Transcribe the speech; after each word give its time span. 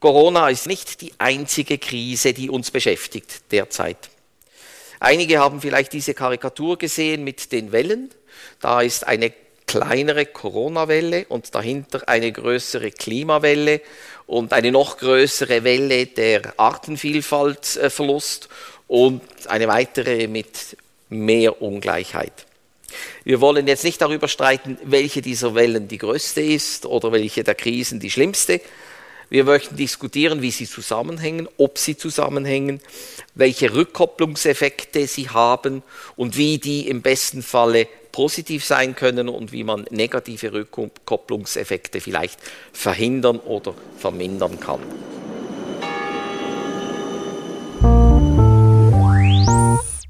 Corona 0.00 0.48
ist 0.48 0.66
nicht 0.66 1.02
die 1.02 1.12
einzige 1.18 1.76
Krise, 1.76 2.32
die 2.32 2.48
uns 2.48 2.70
beschäftigt 2.70 3.42
derzeit. 3.52 4.08
Einige 4.98 5.38
haben 5.38 5.60
vielleicht 5.60 5.92
diese 5.92 6.14
Karikatur 6.14 6.78
gesehen 6.78 7.22
mit 7.22 7.52
den 7.52 7.70
Wellen. 7.70 8.10
Da 8.60 8.80
ist 8.80 9.06
eine 9.06 9.32
kleinere 9.66 10.24
Corona-Welle 10.24 11.26
und 11.28 11.54
dahinter 11.54 12.08
eine 12.08 12.32
größere 12.32 12.90
Klimawelle 12.90 13.82
und 14.26 14.54
eine 14.54 14.72
noch 14.72 14.96
größere 14.96 15.64
Welle 15.64 16.06
der 16.06 16.54
Artenvielfaltverlust 16.58 18.48
und 18.88 19.22
eine 19.48 19.68
weitere 19.68 20.26
mit 20.28 20.76
mehr 21.10 21.60
Ungleichheit. 21.60 22.46
Wir 23.22 23.40
wollen 23.40 23.68
jetzt 23.68 23.84
nicht 23.84 24.00
darüber 24.00 24.28
streiten, 24.28 24.78
welche 24.82 25.22
dieser 25.22 25.54
Wellen 25.54 25.88
die 25.88 25.98
größte 25.98 26.40
ist 26.40 26.86
oder 26.86 27.12
welche 27.12 27.44
der 27.44 27.54
Krisen 27.54 28.00
die 28.00 28.10
schlimmste. 28.10 28.60
Wir 29.32 29.44
möchten 29.44 29.76
diskutieren, 29.76 30.42
wie 30.42 30.50
sie 30.50 30.66
zusammenhängen, 30.66 31.48
ob 31.56 31.78
sie 31.78 31.96
zusammenhängen, 31.96 32.80
welche 33.36 33.72
Rückkopplungseffekte 33.72 35.06
sie 35.06 35.30
haben 35.30 35.84
und 36.16 36.36
wie 36.36 36.58
die 36.58 36.88
im 36.88 37.00
besten 37.00 37.40
Falle 37.44 37.86
positiv 38.10 38.64
sein 38.64 38.96
können 38.96 39.28
und 39.28 39.52
wie 39.52 39.62
man 39.62 39.86
negative 39.90 40.52
Rückkopplungseffekte 40.52 42.00
vielleicht 42.00 42.40
verhindern 42.72 43.38
oder 43.38 43.72
vermindern 43.98 44.58
kann. 44.58 44.80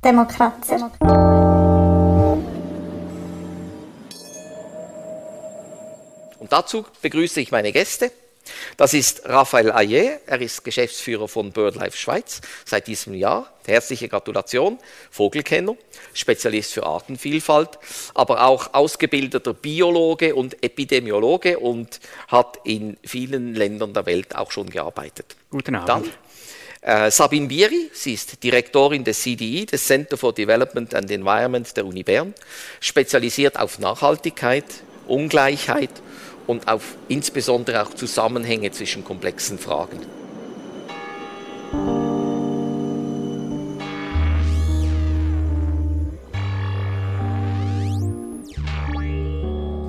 Demokratie. 0.03 0.83
Und 6.39 6.51
dazu 6.51 6.87
begrüße 7.03 7.43
ich 7.43 7.51
meine 7.51 7.71
Gäste. 7.71 8.11
Das 8.77 8.95
ist 8.95 9.23
Raphael 9.25 9.73
Ayer, 9.73 10.21
er 10.27 10.41
ist 10.41 10.65
Geschäftsführer 10.65 11.29
von 11.29 11.53
BirdLife 11.53 11.97
Schweiz 11.97 12.41
seit 12.65 12.87
diesem 12.87 13.15
Jahr. 13.15 13.53
Herzliche 13.67 14.09
Gratulation, 14.09 14.79
Vogelkenner, 15.11 15.77
Spezialist 16.15 16.73
für 16.73 16.85
Artenvielfalt, 16.85 17.79
aber 18.15 18.45
auch 18.47 18.75
ausgebildeter 18.75 19.55
Biologe 19.55 20.35
und 20.35 20.63
Epidemiologe 20.63 21.59
und 21.59 22.01
hat 22.29 22.59
in 22.65 22.97
vielen 23.05 23.55
Ländern 23.55 23.93
der 23.93 24.07
Welt 24.07 24.35
auch 24.35 24.51
schon 24.51 24.71
gearbeitet. 24.71 25.37
Guten 25.51 25.75
Abend. 25.77 25.89
Dann 25.89 26.11
äh, 26.83 27.11
Sabine 27.11 27.47
Bieri, 27.47 27.91
sie 27.93 28.15
ist 28.15 28.43
Direktorin 28.43 29.05
des 29.05 29.21
CDI, 29.21 29.67
des 29.67 29.85
Center 29.85 30.17
for 30.17 30.33
Development 30.33 30.95
and 30.95 31.11
Environment 31.11 31.77
der 31.77 31.85
Uni 31.85 32.03
Bern, 32.03 32.35
spezialisiert 32.81 33.59
auf 33.59 33.79
Nachhaltigkeit, 33.79 34.65
Ungleichheit 35.07 35.91
und 36.51 36.67
auf 36.67 36.97
insbesondere 37.07 37.81
auch 37.81 37.95
Zusammenhänge 37.95 38.73
zwischen 38.73 39.05
komplexen 39.05 39.57
Fragen. 39.57 40.01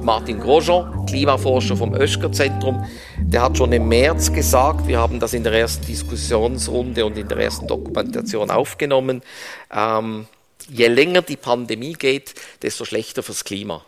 Martin 0.04 0.40
Grosjean, 0.40 1.06
Klimaforscher 1.08 1.76
vom 1.76 1.94
Oeschger-Zentrum, 1.94 2.86
der 3.18 3.42
hat 3.42 3.58
schon 3.58 3.72
im 3.72 3.88
März 3.88 4.32
gesagt, 4.32 4.88
wir 4.88 5.00
haben 5.00 5.20
das 5.20 5.34
in 5.34 5.44
der 5.44 5.54
ersten 5.54 5.88
Diskussionsrunde 5.88 7.04
und 7.04 7.18
in 7.18 7.28
der 7.28 7.40
ersten 7.40 7.66
Dokumentation 7.66 8.52
aufgenommen, 8.52 9.24
ähm, 9.72 10.28
je 10.70 10.88
länger 10.88 11.24
die 11.24 11.38
Pandemie 11.38 11.94
geht, 11.94 12.36
desto 12.62 12.86
schlechter 12.86 13.24
fürs 13.24 13.44
Klima. 13.46 13.84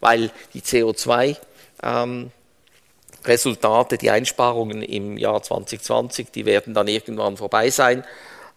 Weil 0.00 0.30
die 0.54 0.62
CO2 0.62 1.36
ähm, 1.82 2.30
Resultate, 3.24 3.98
die 3.98 4.10
Einsparungen 4.10 4.82
im 4.82 5.16
Jahr 5.18 5.42
2020, 5.42 6.30
die 6.30 6.46
werden 6.46 6.74
dann 6.74 6.88
irgendwann 6.88 7.36
vorbei 7.36 7.70
sein. 7.70 8.04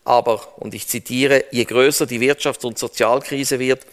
Aber, 0.04 0.42
und 0.58 0.74
ich 0.74 0.88
zitiere, 0.88 1.46
je 1.52 1.64
größer 1.64 2.08
die 2.08 2.20
Wirtschafts- 2.20 2.66
und 2.66 2.80
Sozialkrise 2.80 3.60
wird, 3.60 3.86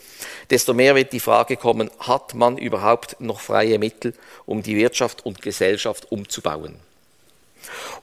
desto 0.49 0.73
mehr 0.73 0.95
wird 0.95 1.13
die 1.13 1.21
Frage 1.21 1.57
kommen, 1.57 1.91
hat 1.99 2.35
man 2.35 2.57
überhaupt 2.57 3.21
noch 3.21 3.41
freie 3.41 3.79
Mittel, 3.79 4.15
um 4.47 4.63
die 4.63 4.77
Wirtschaft 4.77 5.27
und 5.27 5.43
Gesellschaft 5.43 6.11
umzubauen? 6.11 6.77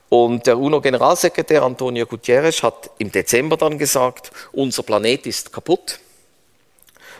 Und 0.08 0.46
der 0.46 0.56
UNO-Generalsekretär 0.56 1.62
Antonio 1.62 2.06
Gutierrez 2.06 2.62
hat 2.62 2.90
im 2.98 3.10
Dezember 3.10 3.56
dann 3.56 3.76
gesagt, 3.76 4.30
unser 4.52 4.84
Planet 4.84 5.26
ist 5.26 5.52
kaputt, 5.52 5.98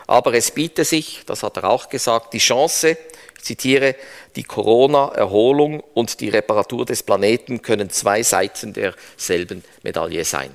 aber 0.05 0.33
es 0.35 0.51
biete 0.51 0.85
sich, 0.85 1.23
das 1.25 1.43
hat 1.43 1.57
er 1.57 1.65
auch 1.65 1.89
gesagt, 1.89 2.33
die 2.33 2.37
Chance, 2.37 2.97
ich 3.37 3.43
zitiere, 3.43 3.95
die 4.35 4.43
Corona-Erholung 4.43 5.79
und 5.79 6.19
die 6.19 6.29
Reparatur 6.29 6.85
des 6.85 7.03
Planeten 7.03 7.61
können 7.61 7.89
zwei 7.89 8.23
Seiten 8.23 8.73
derselben 8.73 9.63
Medaille 9.83 10.25
sein. 10.25 10.51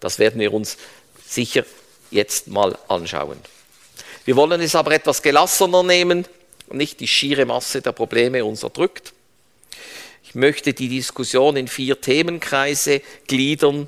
Das 0.00 0.18
werden 0.18 0.40
wir 0.40 0.52
uns 0.52 0.76
sicher 1.26 1.64
jetzt 2.10 2.48
mal 2.48 2.78
anschauen. 2.88 3.38
Wir 4.24 4.36
wollen 4.36 4.60
es 4.60 4.74
aber 4.74 4.92
etwas 4.92 5.22
gelassener 5.22 5.82
nehmen 5.82 6.26
und 6.68 6.76
nicht 6.76 7.00
die 7.00 7.08
schiere 7.08 7.46
Masse 7.46 7.80
der 7.80 7.92
Probleme 7.92 8.44
uns 8.44 8.62
erdrückt. 8.62 9.12
Ich 10.24 10.34
möchte 10.34 10.74
die 10.74 10.88
Diskussion 10.88 11.56
in 11.56 11.68
vier 11.68 12.00
Themenkreise 12.00 13.00
gliedern. 13.26 13.86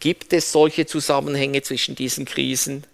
Gibt 0.00 0.32
es 0.32 0.52
solche 0.52 0.86
Zusammenhänge 0.86 1.62
zwischen 1.62 1.94
diesen 1.94 2.24
Krisen? 2.24 2.84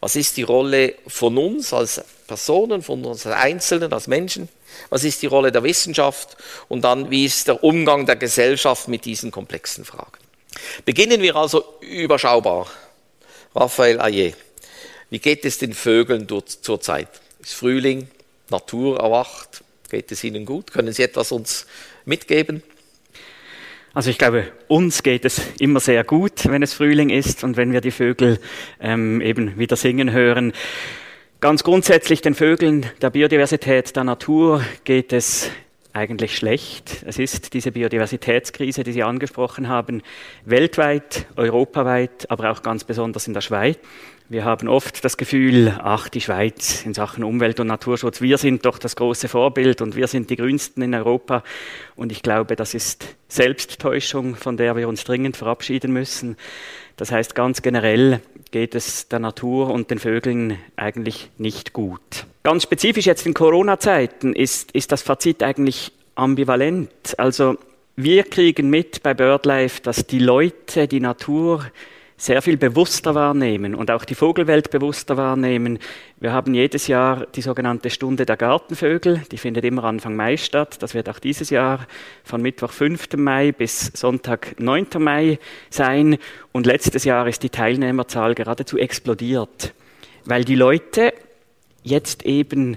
Was 0.00 0.16
ist 0.16 0.36
die 0.36 0.42
Rolle 0.42 0.94
von 1.06 1.38
uns 1.38 1.72
als 1.72 2.02
Personen, 2.30 2.80
von 2.80 3.04
uns 3.04 3.26
Einzelnen, 3.26 3.92
als 3.92 4.06
Menschen? 4.06 4.48
Was 4.88 5.02
ist 5.02 5.20
die 5.20 5.26
Rolle 5.26 5.50
der 5.50 5.64
Wissenschaft? 5.64 6.36
Und 6.68 6.82
dann, 6.82 7.10
wie 7.10 7.24
ist 7.24 7.48
der 7.48 7.64
Umgang 7.64 8.06
der 8.06 8.14
Gesellschaft 8.14 8.86
mit 8.86 9.04
diesen 9.04 9.32
komplexen 9.32 9.84
Fragen? 9.84 10.16
Beginnen 10.84 11.22
wir 11.22 11.34
also 11.34 11.64
überschaubar. 11.80 12.68
Raphael 13.52 14.00
Ayer, 14.00 14.32
wie 15.10 15.18
geht 15.18 15.44
es 15.44 15.58
den 15.58 15.74
Vögeln 15.74 16.28
zurzeit? 16.62 17.08
Ist 17.40 17.54
Frühling, 17.54 18.08
Natur 18.48 19.00
erwacht? 19.00 19.64
Geht 19.90 20.12
es 20.12 20.22
ihnen 20.22 20.44
gut? 20.44 20.70
Können 20.70 20.92
Sie 20.92 21.02
etwas 21.02 21.32
uns 21.32 21.66
mitgeben? 22.04 22.62
Also 23.92 24.08
ich 24.10 24.18
glaube, 24.18 24.52
uns 24.68 25.02
geht 25.02 25.24
es 25.24 25.40
immer 25.58 25.80
sehr 25.80 26.04
gut, 26.04 26.48
wenn 26.48 26.62
es 26.62 26.74
Frühling 26.74 27.10
ist 27.10 27.42
und 27.42 27.56
wenn 27.56 27.72
wir 27.72 27.80
die 27.80 27.90
Vögel 27.90 28.38
ähm, 28.80 29.20
eben 29.20 29.58
wieder 29.58 29.74
singen 29.74 30.12
hören. 30.12 30.52
Ganz 31.40 31.64
grundsätzlich 31.64 32.20
den 32.20 32.34
Vögeln, 32.34 32.84
der 33.00 33.08
Biodiversität, 33.08 33.96
der 33.96 34.04
Natur 34.04 34.62
geht 34.84 35.14
es 35.14 35.50
eigentlich 35.94 36.36
schlecht. 36.36 37.02
Es 37.06 37.18
ist 37.18 37.54
diese 37.54 37.72
Biodiversitätskrise, 37.72 38.84
die 38.84 38.92
Sie 38.92 39.02
angesprochen 39.02 39.66
haben, 39.66 40.02
weltweit, 40.44 41.24
europaweit, 41.36 42.30
aber 42.30 42.50
auch 42.50 42.62
ganz 42.62 42.84
besonders 42.84 43.26
in 43.26 43.32
der 43.32 43.40
Schweiz. 43.40 43.78
Wir 44.28 44.44
haben 44.44 44.68
oft 44.68 45.02
das 45.02 45.16
Gefühl, 45.16 45.76
ach, 45.82 46.10
die 46.10 46.20
Schweiz 46.20 46.84
in 46.84 46.92
Sachen 46.92 47.24
Umwelt- 47.24 47.58
und 47.58 47.68
Naturschutz, 47.68 48.20
wir 48.20 48.36
sind 48.36 48.66
doch 48.66 48.78
das 48.78 48.94
große 48.94 49.26
Vorbild 49.26 49.80
und 49.80 49.96
wir 49.96 50.08
sind 50.08 50.28
die 50.28 50.36
Grünsten 50.36 50.82
in 50.82 50.94
Europa. 50.94 51.42
Und 51.96 52.12
ich 52.12 52.22
glaube, 52.22 52.54
das 52.54 52.74
ist 52.74 53.16
Selbsttäuschung, 53.28 54.36
von 54.36 54.58
der 54.58 54.76
wir 54.76 54.88
uns 54.88 55.04
dringend 55.04 55.36
verabschieden 55.36 55.92
müssen. 55.92 56.36
Das 57.00 57.10
heißt, 57.10 57.34
ganz 57.34 57.62
generell 57.62 58.20
geht 58.50 58.74
es 58.74 59.08
der 59.08 59.20
Natur 59.20 59.70
und 59.70 59.90
den 59.90 59.98
Vögeln 59.98 60.58
eigentlich 60.76 61.30
nicht 61.38 61.72
gut. 61.72 62.26
Ganz 62.42 62.64
spezifisch 62.64 63.06
jetzt 63.06 63.24
in 63.24 63.32
Corona-Zeiten 63.32 64.34
ist, 64.34 64.72
ist 64.72 64.92
das 64.92 65.00
Fazit 65.00 65.42
eigentlich 65.42 65.92
ambivalent. 66.14 66.90
Also 67.16 67.56
wir 67.96 68.24
kriegen 68.24 68.68
mit 68.68 69.02
bei 69.02 69.14
BirdLife, 69.14 69.80
dass 69.80 70.06
die 70.06 70.18
Leute 70.18 70.88
die 70.88 71.00
Natur 71.00 71.64
sehr 72.20 72.42
viel 72.42 72.58
bewusster 72.58 73.14
wahrnehmen 73.14 73.74
und 73.74 73.90
auch 73.90 74.04
die 74.04 74.14
Vogelwelt 74.14 74.70
bewusster 74.70 75.16
wahrnehmen. 75.16 75.78
Wir 76.18 76.34
haben 76.34 76.52
jedes 76.52 76.86
Jahr 76.86 77.24
die 77.34 77.40
sogenannte 77.40 77.88
Stunde 77.88 78.26
der 78.26 78.36
Gartenvögel, 78.36 79.22
die 79.32 79.38
findet 79.38 79.64
immer 79.64 79.84
Anfang 79.84 80.14
Mai 80.14 80.36
statt. 80.36 80.82
Das 80.82 80.92
wird 80.92 81.08
auch 81.08 81.18
dieses 81.18 81.48
Jahr 81.48 81.86
von 82.22 82.42
Mittwoch 82.42 82.72
5. 82.72 83.16
Mai 83.16 83.52
bis 83.52 83.86
Sonntag 83.94 84.60
9. 84.60 84.88
Mai 84.98 85.38
sein. 85.70 86.18
Und 86.52 86.66
letztes 86.66 87.04
Jahr 87.04 87.26
ist 87.26 87.42
die 87.42 87.48
Teilnehmerzahl 87.48 88.34
geradezu 88.34 88.76
explodiert, 88.76 89.72
weil 90.26 90.44
die 90.44 90.56
Leute 90.56 91.14
jetzt 91.82 92.26
eben 92.26 92.76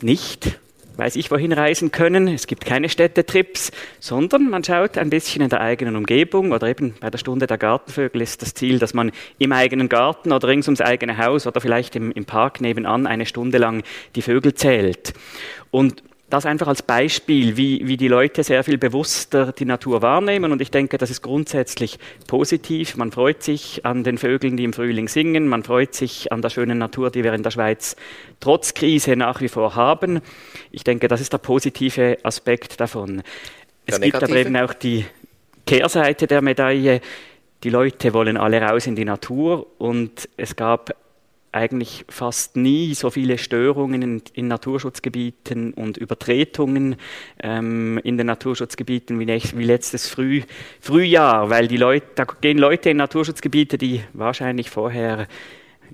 nicht 0.00 0.58
weiß 0.96 1.16
ich 1.16 1.30
wohin 1.30 1.52
reisen 1.52 1.92
können. 1.92 2.28
Es 2.28 2.46
gibt 2.46 2.64
keine 2.64 2.88
Städtetrips, 2.88 3.72
sondern 4.00 4.48
man 4.48 4.64
schaut 4.64 4.98
ein 4.98 5.10
bisschen 5.10 5.42
in 5.42 5.48
der 5.48 5.60
eigenen 5.60 5.96
Umgebung 5.96 6.52
oder 6.52 6.68
eben 6.68 6.94
bei 7.00 7.10
der 7.10 7.18
Stunde 7.18 7.46
der 7.46 7.58
Gartenvögel 7.58 8.22
ist 8.22 8.42
das 8.42 8.54
Ziel, 8.54 8.78
dass 8.78 8.94
man 8.94 9.12
im 9.38 9.52
eigenen 9.52 9.88
Garten 9.88 10.32
oder 10.32 10.48
rings 10.48 10.68
ums 10.68 10.80
eigene 10.80 11.18
Haus 11.18 11.46
oder 11.46 11.60
vielleicht 11.60 11.96
im, 11.96 12.12
im 12.12 12.24
Park 12.24 12.60
nebenan 12.60 13.06
eine 13.06 13.26
Stunde 13.26 13.58
lang 13.58 13.82
die 14.14 14.22
Vögel 14.22 14.54
zählt. 14.54 15.12
Und 15.70 16.02
das 16.36 16.46
einfach 16.46 16.68
als 16.68 16.82
Beispiel, 16.82 17.56
wie, 17.56 17.86
wie 17.86 17.96
die 17.96 18.08
Leute 18.08 18.44
sehr 18.44 18.62
viel 18.62 18.78
bewusster 18.78 19.52
die 19.52 19.64
Natur 19.64 20.02
wahrnehmen. 20.02 20.52
Und 20.52 20.60
ich 20.60 20.70
denke, 20.70 20.98
das 20.98 21.10
ist 21.10 21.22
grundsätzlich 21.22 21.98
positiv. 22.26 22.96
Man 22.96 23.10
freut 23.10 23.42
sich 23.42 23.84
an 23.84 24.04
den 24.04 24.18
Vögeln, 24.18 24.56
die 24.56 24.64
im 24.64 24.72
Frühling 24.72 25.08
singen. 25.08 25.48
Man 25.48 25.62
freut 25.62 25.94
sich 25.94 26.30
an 26.32 26.42
der 26.42 26.50
schönen 26.50 26.78
Natur, 26.78 27.10
die 27.10 27.24
wir 27.24 27.32
in 27.32 27.42
der 27.42 27.50
Schweiz 27.50 27.96
trotz 28.38 28.74
Krise 28.74 29.16
nach 29.16 29.40
wie 29.40 29.48
vor 29.48 29.74
haben. 29.74 30.20
Ich 30.70 30.84
denke, 30.84 31.08
das 31.08 31.20
ist 31.20 31.32
der 31.32 31.38
positive 31.38 32.18
Aspekt 32.22 32.80
davon. 32.80 33.22
Es 33.86 34.00
gibt 34.00 34.22
aber 34.22 34.36
eben 34.36 34.56
auch 34.56 34.74
die 34.74 35.06
Kehrseite 35.66 36.26
der 36.26 36.42
Medaille. 36.42 37.00
Die 37.64 37.70
Leute 37.70 38.12
wollen 38.12 38.36
alle 38.36 38.60
raus 38.60 38.86
in 38.86 38.94
die 38.94 39.04
Natur 39.04 39.66
und 39.78 40.28
es 40.36 40.54
gab 40.54 40.94
eigentlich 41.56 42.04
fast 42.08 42.56
nie 42.56 42.94
so 42.94 43.10
viele 43.10 43.38
Störungen 43.38 44.02
in, 44.02 44.22
in 44.34 44.48
Naturschutzgebieten 44.48 45.72
und 45.72 45.96
Übertretungen 45.96 46.96
ähm, 47.42 47.98
in 48.04 48.16
den 48.16 48.26
Naturschutzgebieten 48.26 49.18
wie, 49.18 49.26
wie 49.26 49.64
letztes 49.64 50.08
Früh, 50.08 50.42
Frühjahr, 50.80 51.50
weil 51.50 51.66
die 51.66 51.78
Leute, 51.78 52.06
da 52.14 52.24
gehen 52.24 52.58
Leute 52.58 52.90
in 52.90 52.98
Naturschutzgebiete, 52.98 53.78
die 53.78 54.02
wahrscheinlich 54.12 54.70
vorher 54.70 55.26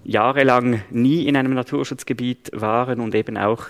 jahrelang 0.04 0.82
nie 0.90 1.26
in 1.26 1.36
einem 1.36 1.54
Naturschutzgebiet 1.54 2.50
waren 2.52 3.00
und 3.00 3.14
eben 3.14 3.36
auch 3.36 3.66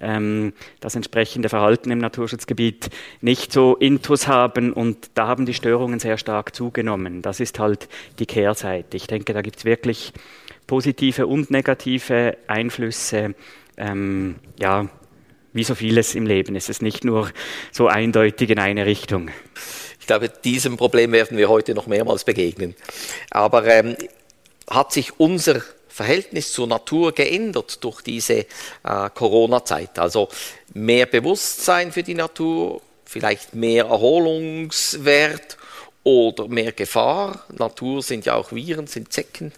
ähm, 0.00 0.52
das 0.80 0.96
entsprechende 0.96 1.48
Verhalten 1.48 1.90
im 1.90 1.98
Naturschutzgebiet 1.98 2.90
nicht 3.20 3.52
so 3.52 3.76
intus 3.76 4.26
haben 4.26 4.72
und 4.72 5.10
da 5.14 5.28
haben 5.28 5.46
die 5.46 5.54
Störungen 5.54 6.00
sehr 6.00 6.18
stark 6.18 6.54
zugenommen. 6.54 7.22
Das 7.22 7.40
ist 7.40 7.58
halt 7.58 7.88
die 8.18 8.26
Kehrseite. 8.26 8.96
Ich 8.96 9.06
denke, 9.06 9.32
da 9.32 9.42
gibt 9.42 9.58
es 9.58 9.64
wirklich 9.64 10.12
positive 10.66 11.26
und 11.26 11.50
negative 11.50 12.36
Einflüsse. 12.46 13.34
Ähm, 13.76 14.36
ja, 14.58 14.88
wie 15.52 15.64
so 15.64 15.74
vieles 15.74 16.14
im 16.14 16.26
Leben. 16.26 16.54
Es 16.54 16.68
ist 16.68 16.82
nicht 16.82 17.04
nur 17.04 17.30
so 17.72 17.88
eindeutig 17.88 18.50
in 18.50 18.58
eine 18.58 18.84
Richtung. 18.84 19.30
Ich 19.98 20.06
glaube, 20.06 20.28
diesem 20.28 20.76
Problem 20.76 21.12
werden 21.12 21.38
wir 21.38 21.48
heute 21.48 21.74
noch 21.74 21.86
mehrmals 21.86 22.24
begegnen. 22.24 22.74
Aber 23.30 23.66
ähm, 23.66 23.96
hat 24.68 24.92
sich 24.92 25.18
unser 25.18 25.62
Verhältnis 25.88 26.52
zur 26.52 26.66
Natur 26.66 27.12
geändert 27.12 27.82
durch 27.82 28.02
diese 28.02 28.40
äh, 28.40 28.46
Corona-Zeit? 29.14 29.98
Also 29.98 30.28
mehr 30.74 31.06
Bewusstsein 31.06 31.90
für 31.90 32.02
die 32.02 32.14
Natur, 32.14 32.82
vielleicht 33.06 33.54
mehr 33.54 33.86
Erholungswert 33.86 35.56
oder 36.04 36.48
mehr 36.48 36.72
Gefahr? 36.72 37.46
Natur 37.56 38.02
sind 38.02 38.26
ja 38.26 38.34
auch 38.34 38.52
Viren, 38.52 38.86
sind 38.86 39.10
Zecken. 39.12 39.52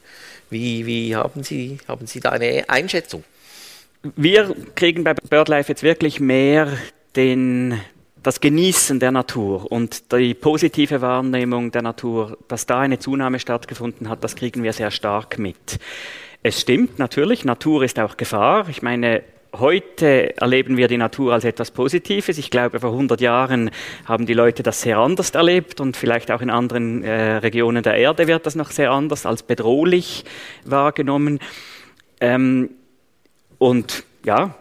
Wie, 0.50 0.86
wie 0.86 1.14
haben, 1.14 1.42
Sie, 1.42 1.78
haben 1.86 2.06
Sie 2.06 2.20
da 2.20 2.30
eine 2.30 2.68
Einschätzung? 2.68 3.24
Wir 4.16 4.54
kriegen 4.74 5.04
bei 5.04 5.14
BirdLife 5.14 5.68
jetzt 5.70 5.82
wirklich 5.82 6.20
mehr 6.20 6.68
den, 7.16 7.80
das 8.22 8.40
Genießen 8.40 9.00
der 9.00 9.10
Natur 9.10 9.70
und 9.70 10.12
die 10.12 10.34
positive 10.34 11.00
Wahrnehmung 11.00 11.72
der 11.72 11.82
Natur, 11.82 12.38
dass 12.48 12.66
da 12.66 12.80
eine 12.80 12.98
Zunahme 12.98 13.38
stattgefunden 13.40 14.08
hat, 14.08 14.22
das 14.22 14.36
kriegen 14.36 14.62
wir 14.62 14.72
sehr 14.72 14.90
stark 14.90 15.38
mit. 15.38 15.78
Es 16.42 16.60
stimmt 16.60 16.98
natürlich, 16.98 17.44
Natur 17.44 17.82
ist 17.82 17.98
auch 17.98 18.16
Gefahr. 18.16 18.68
Ich 18.68 18.80
meine, 18.80 19.24
Heute 19.56 20.36
erleben 20.36 20.76
wir 20.76 20.88
die 20.88 20.98
Natur 20.98 21.32
als 21.32 21.44
etwas 21.44 21.70
Positives. 21.70 22.36
Ich 22.36 22.50
glaube, 22.50 22.80
vor 22.80 22.90
100 22.90 23.18
Jahren 23.20 23.70
haben 24.04 24.26
die 24.26 24.34
Leute 24.34 24.62
das 24.62 24.82
sehr 24.82 24.98
anders 24.98 25.30
erlebt 25.30 25.80
und 25.80 25.96
vielleicht 25.96 26.30
auch 26.30 26.42
in 26.42 26.50
anderen 26.50 27.02
äh, 27.02 27.36
Regionen 27.36 27.82
der 27.82 27.94
Erde 27.94 28.26
wird 28.26 28.44
das 28.44 28.56
noch 28.56 28.70
sehr 28.70 28.90
anders 28.90 29.24
als 29.24 29.42
bedrohlich 29.42 30.24
wahrgenommen. 30.66 31.38
Ähm, 32.20 32.70
und 33.56 34.04
ja, 34.24 34.54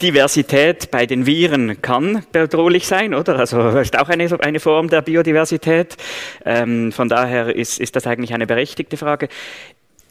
Diversität 0.00 0.92
bei 0.92 1.06
den 1.06 1.26
Viren 1.26 1.82
kann 1.82 2.24
bedrohlich 2.30 2.86
sein, 2.86 3.12
oder? 3.12 3.40
Also 3.40 3.70
ist 3.70 3.98
auch 3.98 4.08
eine, 4.08 4.28
eine 4.40 4.60
Form 4.60 4.88
der 4.88 5.02
Biodiversität. 5.02 5.96
Ähm, 6.44 6.92
von 6.92 7.08
daher 7.08 7.54
ist, 7.54 7.80
ist 7.80 7.96
das 7.96 8.06
eigentlich 8.06 8.32
eine 8.32 8.46
berechtigte 8.46 8.96
Frage. 8.96 9.28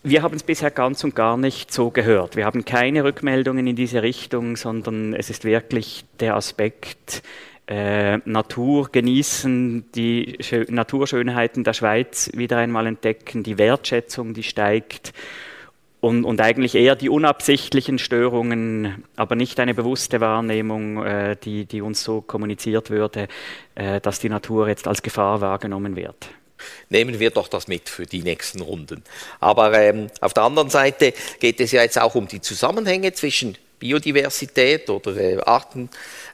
Wir 0.01 0.21
haben 0.21 0.35
es 0.35 0.43
bisher 0.43 0.71
ganz 0.71 1.03
und 1.03 1.13
gar 1.13 1.35
nicht 1.35 1.73
so 1.73 1.91
gehört. 1.91 2.37
Wir 2.37 2.45
haben 2.45 2.63
keine 2.63 3.03
Rückmeldungen 3.03 3.67
in 3.67 3.75
diese 3.75 4.01
Richtung, 4.01 4.55
sondern 4.55 5.13
es 5.13 5.29
ist 5.29 5.43
wirklich 5.43 6.05
der 6.21 6.35
Aspekt, 6.35 7.21
äh, 7.67 8.17
Natur 8.23 8.89
genießen, 8.91 9.91
die 9.93 10.37
Schö 10.39 10.65
Naturschönheiten 10.69 11.65
der 11.65 11.73
Schweiz 11.73 12.31
wieder 12.33 12.57
einmal 12.57 12.87
entdecken, 12.87 13.43
die 13.43 13.57
Wertschätzung, 13.57 14.33
die 14.33 14.43
steigt 14.43 15.13
und, 15.99 16.23
und 16.23 16.39
eigentlich 16.39 16.75
eher 16.75 16.95
die 16.95 17.09
unabsichtlichen 17.09 17.99
Störungen, 17.99 19.03
aber 19.17 19.35
nicht 19.35 19.59
eine 19.59 19.73
bewusste 19.73 20.21
Wahrnehmung, 20.21 21.03
äh, 21.03 21.35
die, 21.35 21.65
die 21.65 21.81
uns 21.81 22.05
so 22.05 22.21
kommuniziert 22.21 22.89
würde, 22.89 23.27
äh, 23.75 23.99
dass 23.99 24.19
die 24.19 24.29
Natur 24.29 24.69
jetzt 24.69 24.87
als 24.87 25.03
Gefahr 25.03 25.41
wahrgenommen 25.41 25.97
wird 25.97 26.29
nehmen 26.89 27.19
wir 27.19 27.31
doch 27.31 27.47
das 27.47 27.67
mit 27.67 27.89
für 27.89 28.05
die 28.05 28.21
nächsten 28.21 28.61
Runden. 28.61 29.03
Aber 29.39 29.73
ähm, 29.73 30.09
auf 30.21 30.33
der 30.33 30.43
anderen 30.43 30.69
Seite 30.69 31.13
geht 31.39 31.59
es 31.59 31.71
ja 31.71 31.81
jetzt 31.81 31.99
auch 31.99 32.15
um 32.15 32.27
die 32.27 32.41
Zusammenhänge 32.41 33.13
zwischen 33.13 33.57
Biodiversität 33.79 34.89
oder 34.89 35.15
äh, 35.15 35.37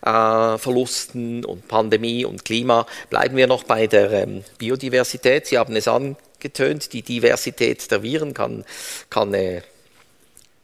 Artenverlusten 0.03 1.43
äh, 1.43 1.45
und 1.45 1.67
Pandemie 1.67 2.25
und 2.25 2.43
Klima. 2.43 2.87
Bleiben 3.09 3.37
wir 3.37 3.47
noch 3.47 3.63
bei 3.63 3.87
der 3.87 4.11
ähm, 4.11 4.43
Biodiversität. 4.57 5.47
Sie 5.47 5.57
haben 5.57 5.75
es 5.75 5.87
angetönt, 5.87 6.91
die 6.93 7.03
Diversität 7.03 7.89
der 7.91 8.03
Viren 8.03 8.33
kann, 8.33 8.65
kann 9.09 9.33
äh, 9.33 9.61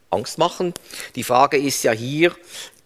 Angst 0.10 0.38
machen. 0.38 0.74
Die 1.16 1.24
Frage 1.24 1.58
ist 1.58 1.84
ja 1.84 1.92
hier, 1.92 2.36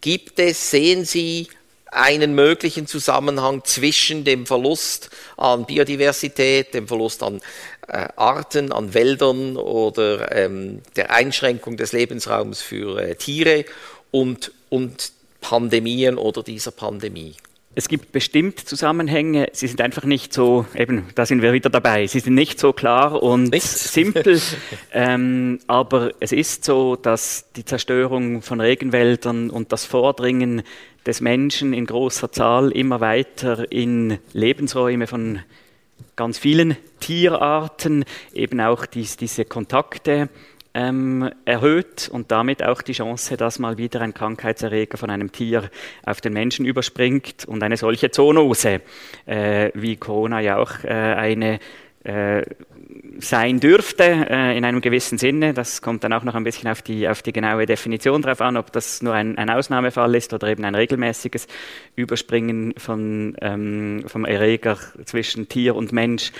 gibt 0.00 0.38
es, 0.38 0.70
sehen 0.70 1.04
Sie 1.04 1.48
einen 1.96 2.34
möglichen 2.34 2.86
Zusammenhang 2.86 3.64
zwischen 3.64 4.24
dem 4.24 4.46
Verlust 4.46 5.10
an 5.36 5.64
Biodiversität, 5.64 6.74
dem 6.74 6.88
Verlust 6.88 7.22
an 7.22 7.40
äh, 7.88 8.08
Arten, 8.16 8.72
an 8.72 8.94
Wäldern 8.94 9.56
oder 9.56 10.32
ähm, 10.36 10.82
der 10.96 11.10
Einschränkung 11.12 11.76
des 11.76 11.92
Lebensraums 11.92 12.60
für 12.60 13.00
äh, 13.00 13.14
Tiere 13.14 13.64
und, 14.10 14.52
und 14.68 15.12
Pandemien 15.40 16.18
oder 16.18 16.42
dieser 16.42 16.70
Pandemie. 16.70 17.34
Es 17.78 17.88
gibt 17.88 18.10
bestimmt 18.10 18.58
Zusammenhänge, 18.60 19.48
sie 19.52 19.66
sind 19.66 19.82
einfach 19.82 20.04
nicht 20.04 20.32
so, 20.32 20.64
eben, 20.74 21.08
da 21.14 21.26
sind 21.26 21.42
wir 21.42 21.52
wieder 21.52 21.68
dabei, 21.68 22.06
sie 22.06 22.20
sind 22.20 22.34
nicht 22.34 22.58
so 22.58 22.72
klar 22.72 23.22
und 23.22 23.50
nicht? 23.50 23.62
simpel, 23.68 24.40
ähm, 24.92 25.58
aber 25.66 26.12
es 26.18 26.32
ist 26.32 26.64
so, 26.64 26.96
dass 26.96 27.52
die 27.54 27.66
Zerstörung 27.66 28.40
von 28.40 28.62
Regenwäldern 28.62 29.50
und 29.50 29.72
das 29.72 29.84
Vordringen 29.84 30.62
des 31.06 31.20
Menschen 31.20 31.72
in 31.72 31.86
großer 31.86 32.32
Zahl 32.32 32.72
immer 32.72 33.00
weiter 33.00 33.70
in 33.70 34.18
Lebensräume 34.32 35.06
von 35.06 35.40
ganz 36.16 36.38
vielen 36.38 36.76
Tierarten, 37.00 38.04
eben 38.32 38.60
auch 38.60 38.86
dies, 38.86 39.16
diese 39.16 39.44
Kontakte 39.44 40.28
ähm, 40.74 41.30
erhöht 41.44 42.10
und 42.12 42.30
damit 42.30 42.62
auch 42.62 42.82
die 42.82 42.92
Chance, 42.92 43.36
dass 43.36 43.58
mal 43.58 43.78
wieder 43.78 44.00
ein 44.02 44.12
Krankheitserreger 44.12 44.98
von 44.98 45.08
einem 45.08 45.32
Tier 45.32 45.70
auf 46.04 46.20
den 46.20 46.34
Menschen 46.34 46.66
überspringt 46.66 47.46
und 47.46 47.62
eine 47.62 47.76
solche 47.76 48.10
Zoonose, 48.10 48.82
äh, 49.24 49.70
wie 49.74 49.96
Corona 49.96 50.40
ja 50.40 50.58
auch 50.58 50.84
äh, 50.84 50.88
eine 50.88 51.60
äh, 52.04 52.44
sein 53.20 53.60
dürfte, 53.60 54.04
äh, 54.04 54.56
in 54.56 54.64
einem 54.64 54.80
gewissen 54.80 55.18
Sinne. 55.18 55.54
Das 55.54 55.82
kommt 55.82 56.04
dann 56.04 56.12
auch 56.12 56.24
noch 56.24 56.34
ein 56.34 56.44
bisschen 56.44 56.70
auf 56.70 56.82
die, 56.82 57.08
auf 57.08 57.22
die 57.22 57.32
genaue 57.32 57.66
Definition 57.66 58.22
drauf 58.22 58.40
an, 58.40 58.56
ob 58.56 58.72
das 58.72 59.02
nur 59.02 59.14
ein, 59.14 59.38
ein 59.38 59.50
Ausnahmefall 59.50 60.14
ist 60.14 60.32
oder 60.32 60.48
eben 60.48 60.64
ein 60.64 60.74
regelmäßiges 60.74 61.46
Überspringen 61.94 62.74
von, 62.76 63.36
ähm, 63.40 64.04
vom 64.06 64.24
Erreger 64.24 64.78
zwischen 65.04 65.48
Tier 65.48 65.74
und 65.74 65.92
Mensch. 65.92 66.32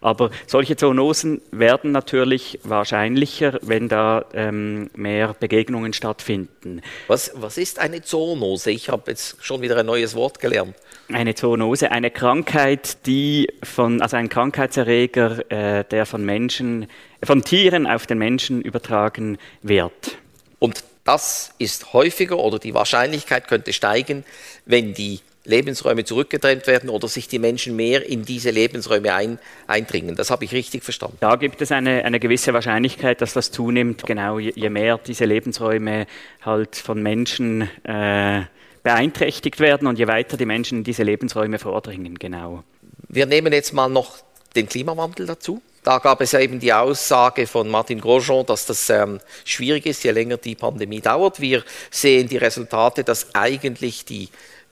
Aber 0.00 0.30
solche 0.46 0.76
Zoonosen 0.76 1.40
werden 1.50 1.92
natürlich 1.92 2.60
wahrscheinlicher, 2.62 3.58
wenn 3.62 3.88
da 3.88 4.24
ähm, 4.34 4.90
mehr 4.94 5.34
Begegnungen 5.38 5.92
stattfinden. 5.92 6.82
Was, 7.08 7.32
was 7.34 7.58
ist 7.58 7.78
eine 7.78 8.02
Zoonose? 8.02 8.70
Ich 8.70 8.88
habe 8.88 9.10
jetzt 9.10 9.42
schon 9.44 9.62
wieder 9.62 9.76
ein 9.76 9.86
neues 9.86 10.14
Wort 10.14 10.38
gelernt. 10.38 10.74
Eine 11.12 11.34
Zoonose, 11.34 11.90
eine 11.90 12.10
Krankheit, 12.10 13.06
die 13.06 13.48
von, 13.62 14.02
also 14.02 14.16
ein 14.16 14.28
Krankheitserreger, 14.28 15.50
äh, 15.50 15.84
der 15.84 16.04
von 16.06 16.24
Menschen, 16.24 16.86
von 17.22 17.42
Tieren 17.42 17.86
auf 17.86 18.06
den 18.06 18.18
Menschen 18.18 18.60
übertragen 18.60 19.38
wird. 19.62 20.18
Und 20.58 20.84
das 21.04 21.54
ist 21.58 21.92
häufiger 21.92 22.38
oder 22.38 22.58
die 22.58 22.74
Wahrscheinlichkeit 22.74 23.46
könnte 23.46 23.72
steigen, 23.72 24.24
wenn 24.64 24.92
die 24.92 25.20
Lebensräume 25.46 26.04
zurückgedrängt 26.04 26.66
werden 26.66 26.90
oder 26.90 27.08
sich 27.08 27.28
die 27.28 27.38
Menschen 27.38 27.76
mehr 27.76 28.06
in 28.06 28.24
diese 28.24 28.50
Lebensräume 28.50 29.14
ein, 29.14 29.38
eindringen. 29.66 30.16
Das 30.16 30.30
habe 30.30 30.44
ich 30.44 30.52
richtig 30.52 30.84
verstanden. 30.84 31.16
Da 31.20 31.36
gibt 31.36 31.62
es 31.62 31.72
eine, 31.72 32.04
eine 32.04 32.20
gewisse 32.20 32.52
Wahrscheinlichkeit, 32.52 33.20
dass 33.20 33.32
das 33.32 33.50
zunimmt, 33.50 34.04
genau 34.04 34.38
je, 34.38 34.52
je 34.54 34.70
mehr 34.70 34.98
diese 34.98 35.24
Lebensräume 35.24 36.06
halt 36.42 36.76
von 36.76 37.02
Menschen 37.02 37.68
äh, 37.84 38.42
beeinträchtigt 38.82 39.58
werden 39.60 39.88
und 39.88 39.98
je 39.98 40.06
weiter 40.06 40.36
die 40.36 40.46
Menschen 40.46 40.78
in 40.78 40.84
diese 40.84 41.02
Lebensräume 41.02 41.58
vordringen, 41.58 42.18
genau. 42.18 42.62
Wir 43.08 43.26
nehmen 43.26 43.52
jetzt 43.52 43.72
mal 43.72 43.88
noch 43.88 44.18
den 44.54 44.68
Klimawandel 44.68 45.26
dazu. 45.26 45.62
Da 45.82 45.98
gab 45.98 46.20
es 46.20 46.32
ja 46.32 46.40
eben 46.40 46.58
die 46.58 46.72
Aussage 46.72 47.46
von 47.46 47.68
Martin 47.68 48.00
Grosjean, 48.00 48.44
dass 48.44 48.66
das 48.66 48.90
ähm, 48.90 49.20
schwierig 49.44 49.86
ist, 49.86 50.02
je 50.02 50.10
länger 50.10 50.36
die 50.36 50.56
Pandemie 50.56 51.00
dauert. 51.00 51.40
Wir 51.40 51.62
sehen 51.92 52.28
die 52.28 52.38
Resultate, 52.38 53.04
dass 53.04 53.34
eigentlich 53.36 54.04
die, 54.04 54.28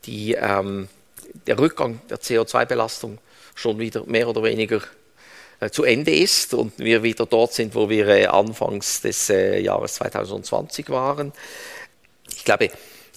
die, 0.07 0.35
ähm, 0.35 0.89
der 1.47 1.59
Rückgang 1.59 2.01
der 2.09 2.19
CO2-Belastung 2.19 3.19
schon 3.55 3.79
wieder 3.79 4.05
mehr 4.07 4.29
oder 4.29 4.43
weniger 4.43 4.81
äh, 5.61 5.71
zu 5.71 5.85
Ende 5.85 6.15
ist 6.15 6.55
und 6.55 6.79
wir 6.79 7.03
wieder 7.03 7.27
dort 7.27 7.53
sind, 7.53 7.75
wo 7.75 7.89
wir 7.89 8.09
äh, 8.09 8.27
anfangs 8.27 9.01
des 9.01 9.31
äh, 9.31 9.61
Jahres 9.61 9.95
2020 9.95 10.91
waren. 10.91 11.33
Ich 12.35 12.45
glaube, 12.45 12.71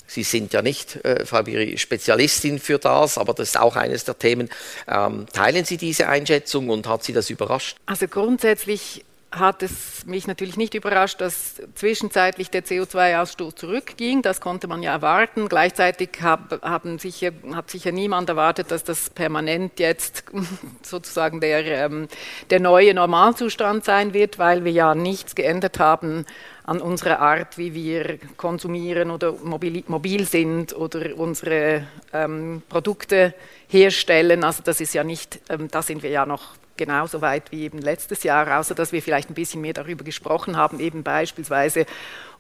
Sie 0.10 0.24
sind 0.24 0.54
ja 0.54 0.62
nicht, 0.62 1.04
äh, 1.04 1.26
Fabieri, 1.26 1.78
Spezialistin 1.78 2.60
für 2.60 2.80
das, 2.80 3.18
aber 3.18 3.34
das 3.34 3.50
ist 3.50 3.60
auch 3.60 3.76
eines 3.76 4.06
der 4.06 4.18
Themen. 4.18 4.50
Ähm, 4.88 5.26
teilen 5.34 5.66
Sie 5.66 5.76
diese 5.76 6.08
Einschätzung 6.08 6.70
und 6.70 6.88
hat 6.88 7.04
Sie 7.04 7.12
das 7.12 7.30
überrascht? 7.30 7.76
Also 7.86 8.08
grundsätzlich 8.08 9.04
hat 9.32 9.62
es 9.62 10.06
mich 10.06 10.26
natürlich 10.26 10.56
nicht 10.56 10.74
überrascht, 10.74 11.20
dass 11.20 11.62
zwischenzeitlich 11.76 12.50
der 12.50 12.64
CO2-Ausstoß 12.64 13.56
zurückging. 13.56 14.22
Das 14.22 14.40
konnte 14.40 14.68
man 14.68 14.82
ja 14.84 14.92
erwarten. 14.92 15.50
Gleichzeitig 15.50 16.10
hab, 16.22 16.62
haben 16.64 16.98
sicher, 16.98 17.32
hat 17.54 17.70
sicher 17.70 17.92
niemand 17.92 18.30
erwartet, 18.30 18.72
dass 18.72 18.84
das 18.84 19.10
permanent 19.10 19.80
jetzt 19.80 20.24
sozusagen 20.82 21.42
der, 21.42 21.66
ähm, 21.66 22.08
der 22.50 22.62
neue 22.62 22.94
Normalzustand 22.94 23.84
sein 23.84 24.14
wird, 24.14 24.40
weil 24.40 24.64
wir 24.64 24.72
ja 24.72 24.96
nichts 24.96 25.36
geändert 25.36 25.80
haben 25.80 26.26
an 26.68 26.82
unserer 26.82 27.20
Art, 27.20 27.58
wie 27.58 27.74
wir 27.74 28.20
konsumieren 28.36 29.10
oder 29.10 29.32
mobil, 29.32 29.84
mobil 29.88 30.26
sind 30.26 30.76
oder 30.76 31.18
unsere 31.18 31.88
ähm, 32.12 32.62
Produkte 32.68 33.34
herstellen. 33.70 34.44
Also 34.44 34.64
das 34.64 34.82
ist 34.82 34.94
ja 34.94 35.06
nicht, 35.06 35.40
ähm, 35.50 35.70
da 35.72 35.82
sind 35.82 36.04
wir 36.04 36.10
ja 36.10 36.26
noch 36.26 36.56
genauso 36.76 37.22
weit 37.22 37.54
wie 37.54 37.64
eben 37.64 37.80
letztes 37.80 38.24
Jahr, 38.24 38.60
außer 38.60 38.76
dass 38.76 38.92
wir 38.92 39.02
vielleicht 39.02 39.30
ein 39.30 39.34
bisschen 39.34 39.62
mehr 39.62 39.74
darüber 39.74 40.04
gesprochen 40.04 40.58
haben, 40.58 40.82
eben 40.82 41.04
beispielsweise, 41.04 41.86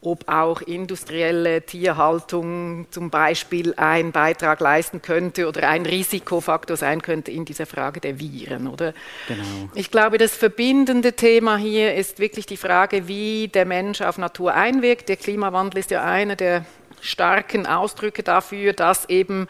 ob 0.01 0.27
auch 0.27 0.61
industrielle 0.61 1.61
Tierhaltung 1.63 2.87
zum 2.91 3.09
Beispiel 3.09 3.73
einen 3.77 4.11
Beitrag 4.11 4.59
leisten 4.59 5.01
könnte 5.01 5.47
oder 5.47 5.67
ein 5.69 5.85
Risikofaktor 5.85 6.77
sein 6.77 7.01
könnte 7.01 7.31
in 7.31 7.45
dieser 7.45 7.65
Frage 7.65 7.99
der 7.99 8.19
Viren, 8.19 8.67
oder? 8.67 8.93
Genau. 9.27 9.43
Ich 9.73 9.91
glaube, 9.91 10.17
das 10.17 10.35
verbindende 10.35 11.13
Thema 11.13 11.57
hier 11.57 11.95
ist 11.95 12.19
wirklich 12.19 12.45
die 12.45 12.57
Frage, 12.57 13.07
wie 13.07 13.47
der 13.47 13.65
Mensch 13.65 14.01
auf 14.01 14.17
Natur 14.17 14.53
einwirkt. 14.53 15.09
Der 15.09 15.17
Klimawandel 15.17 15.79
ist 15.79 15.91
ja 15.91 16.03
einer 16.03 16.35
der 16.35 16.65
starken 17.01 17.65
Ausdrücke 17.65 18.23
dafür, 18.23 18.73
dass 18.73 19.09
eben 19.09 19.47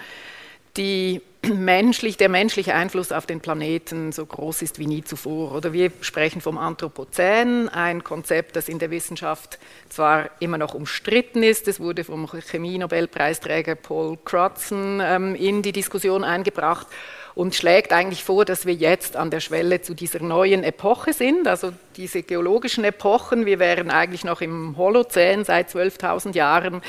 die 0.77 1.21
menschlich, 1.53 2.17
der 2.17 2.29
menschliche 2.29 2.73
Einfluss 2.73 3.11
auf 3.11 3.25
den 3.25 3.39
Planeten 3.39 4.11
so 4.11 4.25
groß 4.25 4.61
ist 4.61 4.79
wie 4.79 4.87
nie 4.87 5.03
zuvor. 5.03 5.53
Oder 5.53 5.73
wir 5.73 5.91
sprechen 6.01 6.41
vom 6.41 6.57
Anthropozän, 6.57 7.69
ein 7.69 8.03
Konzept, 8.03 8.55
das 8.55 8.69
in 8.69 8.79
der 8.79 8.91
Wissenschaft 8.91 9.59
zwar 9.89 10.29
immer 10.39 10.57
noch 10.57 10.73
umstritten 10.73 11.43
ist, 11.43 11.67
es 11.67 11.79
wurde 11.79 12.03
vom 12.03 12.27
Chemie-Nobelpreisträger 12.27 13.75
Paul 13.75 14.17
Crutzen 14.23 15.01
ähm, 15.03 15.35
in 15.35 15.61
die 15.61 15.71
Diskussion 15.71 16.23
eingebracht 16.23 16.87
und 17.35 17.53
schlägt 17.53 17.93
eigentlich 17.93 18.23
vor, 18.23 18.45
dass 18.45 18.65
wir 18.65 18.73
jetzt 18.73 19.15
an 19.15 19.29
der 19.29 19.41
Schwelle 19.41 19.81
zu 19.81 19.93
dieser 19.93 20.23
neuen 20.23 20.63
Epoche 20.63 21.13
sind, 21.13 21.47
also 21.47 21.71
diese 21.95 22.23
geologischen 22.23 22.83
Epochen. 22.83 23.45
Wir 23.45 23.59
wären 23.59 23.91
eigentlich 23.91 24.23
noch 24.23 24.41
im 24.41 24.75
Holozän 24.75 25.43
seit 25.45 25.69
12.000 25.69 26.33
Jahren 26.33 26.81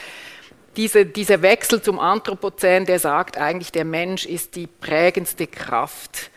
diese, 0.76 1.06
dieser 1.06 1.42
Wechsel 1.42 1.82
zum 1.82 1.98
Anthropozän, 1.98 2.86
der 2.86 2.98
sagt 2.98 3.36
eigentlich, 3.36 3.72
der 3.72 3.84
Mensch 3.84 4.26
ist 4.26 4.56
die 4.56 4.66
prägendste 4.66 5.46
Kraft, 5.46 6.30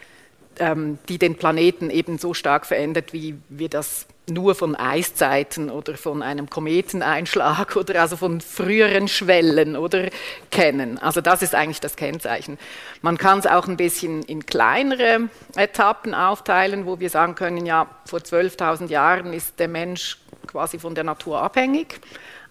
ähm, 0.59 0.97
die 1.09 1.17
den 1.17 1.35
Planeten 1.35 1.89
eben 1.89 2.17
so 2.17 2.33
stark 2.33 2.65
verändert, 2.65 3.13
wie 3.13 3.35
wir 3.49 3.69
das 3.69 4.07
nur 4.29 4.55
von 4.55 4.75
Eiszeiten 4.75 5.69
oder 5.69 5.97
von 5.97 6.23
einem 6.23 6.49
Kometeneinschlag 6.49 7.75
oder 7.75 8.01
also 8.01 8.17
von 8.17 8.41
früheren 8.41 9.07
Schwellen 9.07 9.75
oder 9.75 10.09
kennen. 10.49 10.97
Also 10.97 11.21
das 11.21 11.41
ist 11.41 11.55
eigentlich 11.55 11.79
das 11.79 11.95
Kennzeichen. 11.95 12.57
Man 13.01 13.17
kann 13.17 13.39
es 13.39 13.47
auch 13.47 13.67
ein 13.67 13.77
bisschen 13.77 14.23
in 14.23 14.45
kleinere 14.45 15.29
Etappen 15.55 16.13
aufteilen, 16.13 16.85
wo 16.85 16.99
wir 16.99 17.09
sagen 17.09 17.35
können, 17.35 17.65
ja, 17.65 17.87
vor 18.05 18.19
12.000 18.19 18.87
Jahren 18.87 19.33
ist 19.33 19.59
der 19.59 19.67
Mensch 19.67 20.17
quasi 20.47 20.79
von 20.79 20.95
der 20.95 21.03
Natur 21.03 21.41
abhängig. 21.41 21.99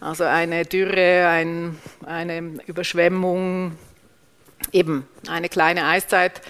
Also 0.00 0.24
eine 0.24 0.64
Dürre, 0.64 1.28
ein, 1.28 1.78
eine 2.06 2.58
Überschwemmung, 2.66 3.76
eben 4.72 5.06
eine 5.28 5.48
kleine 5.50 5.86
Eiszeit. 5.86 6.40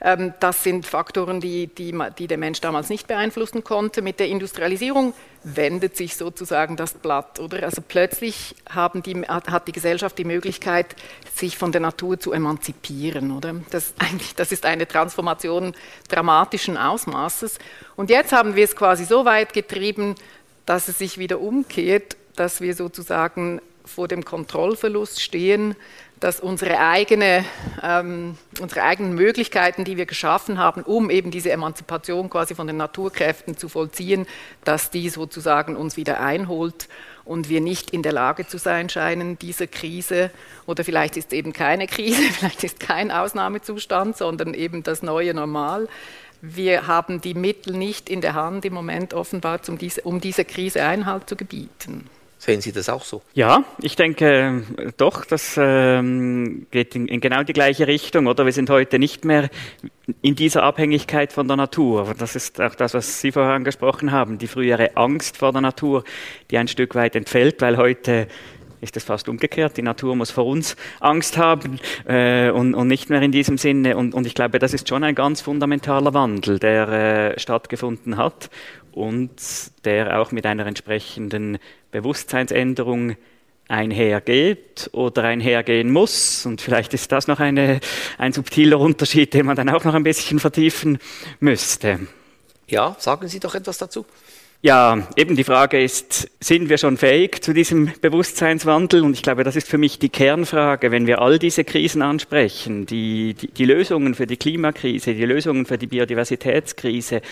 Ähm, 0.00 0.32
das 0.40 0.62
sind 0.62 0.86
Faktoren, 0.86 1.40
die, 1.40 1.68
die, 1.68 1.96
die, 2.18 2.26
der 2.26 2.38
Mensch 2.38 2.60
damals 2.60 2.88
nicht 2.88 3.06
beeinflussen 3.06 3.64
konnte. 3.64 4.02
Mit 4.02 4.20
der 4.20 4.28
Industrialisierung 4.28 5.14
wendet 5.44 5.96
sich 5.96 6.16
sozusagen 6.16 6.76
das 6.76 6.94
Blatt. 6.94 7.38
Oder? 7.40 7.62
Also 7.64 7.82
plötzlich 7.86 8.56
die, 9.06 9.22
hat 9.26 9.68
die 9.68 9.72
Gesellschaft 9.72 10.18
die 10.18 10.24
Möglichkeit, 10.24 10.96
sich 11.34 11.56
von 11.56 11.72
der 11.72 11.80
Natur 11.80 12.18
zu 12.18 12.32
emanzipieren. 12.32 13.30
Oder? 13.30 13.56
Das, 13.70 13.94
das 14.36 14.52
ist 14.52 14.66
eine 14.66 14.86
Transformation 14.86 15.74
dramatischen 16.08 16.76
Ausmaßes. 16.76 17.58
Und 17.96 18.10
jetzt 18.10 18.32
haben 18.32 18.56
wir 18.56 18.64
es 18.64 18.74
quasi 18.74 19.04
so 19.04 19.24
weit 19.24 19.52
getrieben, 19.52 20.14
dass 20.66 20.88
es 20.88 20.98
sich 20.98 21.18
wieder 21.18 21.40
umkehrt 21.40 22.16
dass 22.38 22.60
wir 22.60 22.74
sozusagen 22.74 23.60
vor 23.84 24.06
dem 24.06 24.24
Kontrollverlust 24.24 25.20
stehen, 25.20 25.74
dass 26.20 26.40
unsere, 26.40 26.78
eigene, 26.78 27.44
ähm, 27.82 28.36
unsere 28.60 28.82
eigenen 28.82 29.14
Möglichkeiten, 29.14 29.84
die 29.84 29.96
wir 29.96 30.06
geschaffen 30.06 30.58
haben, 30.58 30.82
um 30.82 31.10
eben 31.10 31.30
diese 31.30 31.50
Emanzipation 31.50 32.28
quasi 32.28 32.54
von 32.54 32.66
den 32.66 32.76
Naturkräften 32.76 33.56
zu 33.56 33.68
vollziehen, 33.68 34.26
dass 34.64 34.90
die 34.90 35.08
sozusagen 35.08 35.76
uns 35.76 35.96
wieder 35.96 36.20
einholt 36.20 36.88
und 37.24 37.48
wir 37.48 37.60
nicht 37.60 37.90
in 37.90 38.02
der 38.02 38.12
Lage 38.12 38.46
zu 38.46 38.58
sein 38.58 38.88
scheinen, 38.88 39.38
diese 39.38 39.68
Krise, 39.68 40.30
oder 40.66 40.84
vielleicht 40.84 41.16
ist 41.16 41.32
eben 41.32 41.52
keine 41.52 41.86
Krise, 41.86 42.22
vielleicht 42.32 42.64
ist 42.64 42.80
kein 42.80 43.10
Ausnahmezustand, 43.10 44.16
sondern 44.16 44.54
eben 44.54 44.82
das 44.82 45.02
neue 45.02 45.34
Normal. 45.34 45.88
Wir 46.40 46.86
haben 46.86 47.20
die 47.20 47.34
Mittel 47.34 47.74
nicht 47.76 48.08
in 48.08 48.20
der 48.20 48.34
Hand 48.34 48.64
im 48.64 48.72
Moment 48.72 49.12
offenbar, 49.12 49.60
um 50.04 50.20
diese 50.20 50.44
Krise 50.44 50.84
Einhalt 50.84 51.28
zu 51.28 51.36
gebieten. 51.36 52.08
Sehen 52.40 52.60
Sie 52.60 52.70
das 52.70 52.88
auch 52.88 53.02
so? 53.02 53.20
Ja, 53.34 53.64
ich 53.82 53.96
denke 53.96 54.62
doch, 54.96 55.24
das 55.24 55.56
ähm, 55.58 56.68
geht 56.70 56.94
in, 56.94 57.08
in, 57.08 57.20
genau 57.20 57.42
die 57.42 57.52
gleiche 57.52 57.88
Richtung. 57.88 58.28
Oder 58.28 58.44
wir 58.44 58.52
sind 58.52 58.70
heute 58.70 59.00
nicht 59.00 59.24
mehr 59.24 59.50
in 60.22 60.36
dieser 60.36 60.62
Abhängigkeit 60.62 61.32
von 61.32 61.48
der 61.48 61.56
Natur. 61.56 62.14
Das 62.16 62.36
ist 62.36 62.60
auch 62.60 62.76
das, 62.76 62.94
was 62.94 63.20
Sie 63.20 63.32
vorher 63.32 63.54
angesprochen 63.54 64.12
haben, 64.12 64.38
die 64.38 64.46
frühere 64.46 64.96
Angst 64.96 65.36
vor 65.36 65.50
der 65.50 65.62
Natur, 65.62 66.04
die 66.52 66.58
ein 66.58 66.68
Stück 66.68 66.94
weit 66.94 67.16
entfällt, 67.16 67.60
weil 67.60 67.76
heute 67.76 68.28
ist 68.80 68.96
es 68.96 69.02
fast 69.02 69.28
umgekehrt. 69.28 69.76
Die 69.76 69.82
Natur 69.82 70.14
muss 70.14 70.30
vor 70.30 70.46
uns 70.46 70.76
Angst 71.00 71.36
haben 71.36 71.80
äh, 72.06 72.50
und, 72.50 72.76
und, 72.76 72.86
nicht 72.86 73.10
mehr 73.10 73.20
in 73.22 73.32
diesem 73.32 73.58
Sinne. 73.58 73.96
Und, 73.96 74.14
und, 74.14 74.26
ich 74.28 74.34
glaube, 74.34 74.60
das 74.60 74.74
ist 74.74 74.88
schon 74.88 75.02
ein 75.02 75.16
ganz 75.16 75.40
fundamentaler 75.40 76.14
Wandel, 76.14 76.60
der 76.60 76.88
äh, 76.88 77.40
stattgefunden 77.40 78.16
hat 78.16 78.50
und 78.92 79.30
der 79.84 80.20
auch 80.20 80.32
mit 80.32 80.46
einer 80.46 80.66
entsprechenden 80.66 81.58
Bewusstseinsänderung 81.90 83.16
einhergeht 83.68 84.88
oder 84.92 85.24
einhergehen 85.24 85.90
muss. 85.90 86.46
Und 86.46 86.60
vielleicht 86.60 86.94
ist 86.94 87.12
das 87.12 87.28
noch 87.28 87.40
eine, 87.40 87.80
ein 88.16 88.32
subtiler 88.32 88.80
Unterschied, 88.80 89.34
den 89.34 89.46
man 89.46 89.56
dann 89.56 89.68
auch 89.68 89.84
noch 89.84 89.94
ein 89.94 90.04
bisschen 90.04 90.38
vertiefen 90.38 90.98
müsste. 91.40 92.00
Ja, 92.66 92.96
sagen 92.98 93.28
Sie 93.28 93.40
doch 93.40 93.54
etwas 93.54 93.78
dazu. 93.78 94.04
Ja, 94.60 95.06
eben 95.14 95.36
die 95.36 95.44
Frage 95.44 95.80
ist, 95.80 96.28
sind 96.40 96.68
wir 96.68 96.78
schon 96.78 96.96
fähig 96.96 97.44
zu 97.44 97.52
diesem 97.52 97.92
Bewusstseinswandel? 98.00 99.04
Und 99.04 99.12
ich 99.12 99.22
glaube, 99.22 99.44
das 99.44 99.54
ist 99.54 99.68
für 99.68 99.78
mich 99.78 100.00
die 100.00 100.08
Kernfrage, 100.08 100.90
wenn 100.90 101.06
wir 101.06 101.22
all 101.22 101.38
diese 101.38 101.62
Krisen 101.62 102.02
ansprechen, 102.02 102.84
die, 102.84 103.34
die, 103.34 103.52
die 103.52 103.64
Lösungen 103.64 104.16
für 104.16 104.26
die 104.26 104.36
Klimakrise, 104.36 105.14
die 105.14 105.24
Lösungen 105.24 105.64
für 105.64 105.78
die 105.78 105.86
Biodiversitätskrise, 105.86 107.22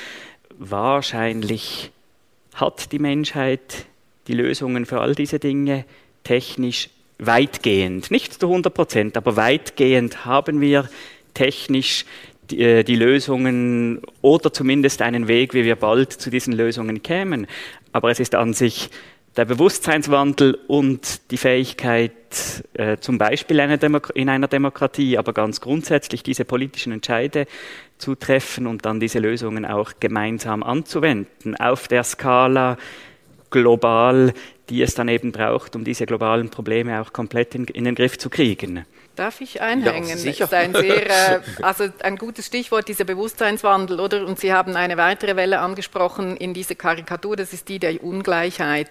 wahrscheinlich 0.57 1.91
hat 2.55 2.93
die 2.93 3.01
Menschheit 3.01 3.87
die 4.29 4.35
Lösungen 4.35 4.87
für 4.87 5.01
all 5.01 5.15
diese 5.15 5.39
Dinge 5.39 5.85
technisch 6.25 6.91
weitgehend, 7.19 8.11
nicht 8.11 8.35
zu 8.35 8.47
100 8.47 8.73
Prozent, 8.75 9.17
aber 9.17 9.37
weitgehend 9.37 10.25
haben 10.27 10.61
wir 10.61 10.89
technisch 11.35 12.05
die, 12.51 12.61
äh, 12.61 12.85
die, 12.85 12.97
Lösungen 12.97 14.03
oder 14.23 14.53
zumindest 14.53 15.03
einen 15.03 15.29
Weg, 15.29 15.55
wie 15.55 15.65
wir 15.65 15.77
bald 15.77 16.13
zu 16.13 16.31
diesen 16.31 16.53
Lösungen 16.53 17.03
kämen. 17.03 17.47
Aber 17.93 18.11
es 18.11 18.21
ist 18.21 18.35
an 18.35 18.53
sich 18.53 18.91
der 19.37 19.45
Bewusstseinswandel 19.45 20.59
und 20.67 21.31
die 21.31 21.37
Fähigkeit, 21.37 22.13
äh, 22.75 22.97
zum 22.99 23.19
Beispiel 23.19 23.59
in 23.59 24.29
einer 24.29 24.49
Demokratie, 24.49 25.19
aber 25.19 25.33
ganz 25.33 25.61
grundsätzlich 25.61 26.23
diese 26.23 26.45
politischen 26.45 26.93
Entscheide 26.93 27.47
zu 27.99 28.15
treffen 28.15 28.67
und 28.67 28.87
dann 28.87 28.99
diese 28.99 29.19
Lösungen 29.19 29.67
auch 29.67 29.93
gemeinsam 30.01 30.63
anzuwenden 30.63 31.55
auf 31.57 31.89
der 31.89 32.05
Skala 32.05 32.79
global, 33.51 34.33
die 34.69 34.83
es 34.83 34.95
dann 34.95 35.09
eben 35.09 35.33
braucht, 35.33 35.77
um 35.77 35.85
diese 35.85 36.07
globalen 36.07 36.51
Probleme 36.51 37.01
auch 37.01 37.13
komplett 37.13 37.55
in, 37.55 37.65
in 37.67 37.85
den 37.85 37.95
Griff 37.95 38.19
zu 38.19 38.31
kriegen. 38.31 38.85
Darf 39.15 39.41
ich 39.41 39.63
einhängen? 39.63 40.09
Ja, 40.09 40.17
sicher. 40.17 40.47
Das 40.47 40.63
ist 40.63 40.75
ein 40.75 40.75
sehr, 40.75 41.07
äh, 41.07 41.41
also 41.63 41.89
ein 42.03 42.17
gutes 42.17 42.47
Stichwort, 42.47 42.89
dieser 42.89 43.05
Bewusstseinswandel, 43.05 43.99
oder? 44.01 44.27
Und 44.27 44.39
Sie 44.39 44.53
haben 44.53 44.77
eine 44.77 44.97
weitere 44.97 45.37
Welle 45.37 45.61
angesprochen 45.61 46.37
in 46.37 46.53
dieser 46.53 46.75
Karikatur, 46.75 47.37
das 47.37 47.53
ist 47.53 47.69
die 47.69 47.79
der 47.79 48.03
Ungleichheit. 48.03 48.91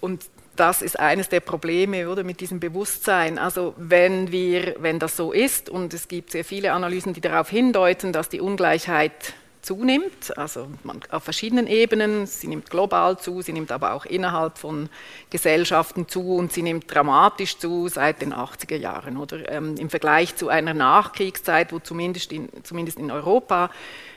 Und 0.00 0.24
das 0.54 0.80
ist 0.80 0.98
eines 0.98 1.28
der 1.28 1.40
Probleme, 1.40 2.08
oder, 2.08 2.24
mit 2.24 2.40
diesem 2.40 2.60
Bewusstsein. 2.60 3.38
Also 3.38 3.74
wenn 3.76 4.32
wir, 4.32 4.76
wenn 4.78 4.98
das 4.98 5.16
so 5.16 5.32
ist, 5.32 5.68
und 5.68 5.92
es 5.92 6.08
gibt 6.08 6.30
sehr 6.30 6.44
viele 6.44 6.72
Analysen, 6.72 7.12
die 7.12 7.20
darauf 7.20 7.50
hindeuten, 7.50 8.12
dass 8.12 8.28
die 8.28 8.40
Ungleichheit 8.40 9.34
zunimmt, 9.66 10.38
also 10.38 10.68
man, 10.84 11.00
auf 11.10 11.24
verschiedenen 11.24 11.66
Ebenen. 11.66 12.26
Sie 12.26 12.46
nimmt 12.46 12.70
global 12.70 13.18
zu, 13.18 13.42
sie 13.42 13.52
nimmt 13.52 13.72
aber 13.72 13.94
auch 13.94 14.06
innerhalb 14.06 14.58
von 14.58 14.88
Gesellschaften 15.28 16.06
zu 16.06 16.36
und 16.36 16.52
sie 16.52 16.62
nimmt 16.62 16.84
dramatisch 16.94 17.58
zu 17.58 17.88
seit 17.88 18.22
den 18.22 18.32
80er 18.32 18.76
Jahren. 18.76 19.16
Oder 19.16 19.50
ähm, 19.50 19.74
im 19.76 19.90
Vergleich 19.90 20.36
zu 20.36 20.48
einer 20.48 20.72
Nachkriegszeit, 20.72 21.72
wo 21.72 21.80
zumindest 21.80 22.32
in, 22.32 22.48
zumindest 22.62 22.98
in 22.98 23.10
Europa 23.10 23.70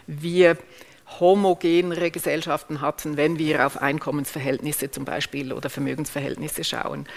wir 0.06 0.56
homogenere 1.20 2.12
Gesellschaften 2.12 2.82
hatten, 2.82 3.18
wenn 3.18 3.40
wir 3.40 3.66
auf 3.66 3.82
Einkommensverhältnisse 3.82 4.92
zum 4.92 5.04
Beispiel 5.04 5.52
oder 5.52 5.72
Vermögensverhältnisse 5.72 6.64
schauen. 6.64 7.08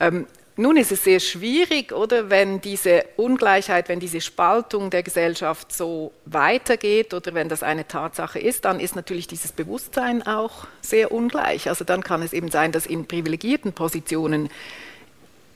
Ähm, 0.00 0.26
nun 0.56 0.76
ist 0.76 0.92
es 0.92 1.02
sehr 1.02 1.18
schwierig, 1.18 1.92
oder 1.92 2.30
wenn 2.30 2.60
diese 2.60 3.04
Ungleichheit, 3.16 3.88
wenn 3.88 3.98
diese 3.98 4.20
Spaltung 4.20 4.90
der 4.90 5.02
Gesellschaft 5.02 5.72
so 5.72 6.12
weitergeht 6.26 7.12
oder 7.12 7.34
wenn 7.34 7.48
das 7.48 7.64
eine 7.64 7.88
Tatsache 7.88 8.38
ist, 8.38 8.64
dann 8.64 8.78
ist 8.78 8.94
natürlich 8.94 9.26
dieses 9.26 9.50
Bewusstsein 9.50 10.24
auch 10.26 10.66
sehr 10.80 11.10
ungleich. 11.10 11.68
Also 11.68 11.84
dann 11.84 12.04
kann 12.04 12.22
es 12.22 12.32
eben 12.32 12.50
sein, 12.50 12.70
dass 12.70 12.86
in 12.86 13.06
privilegierten 13.06 13.72
Positionen 13.72 14.48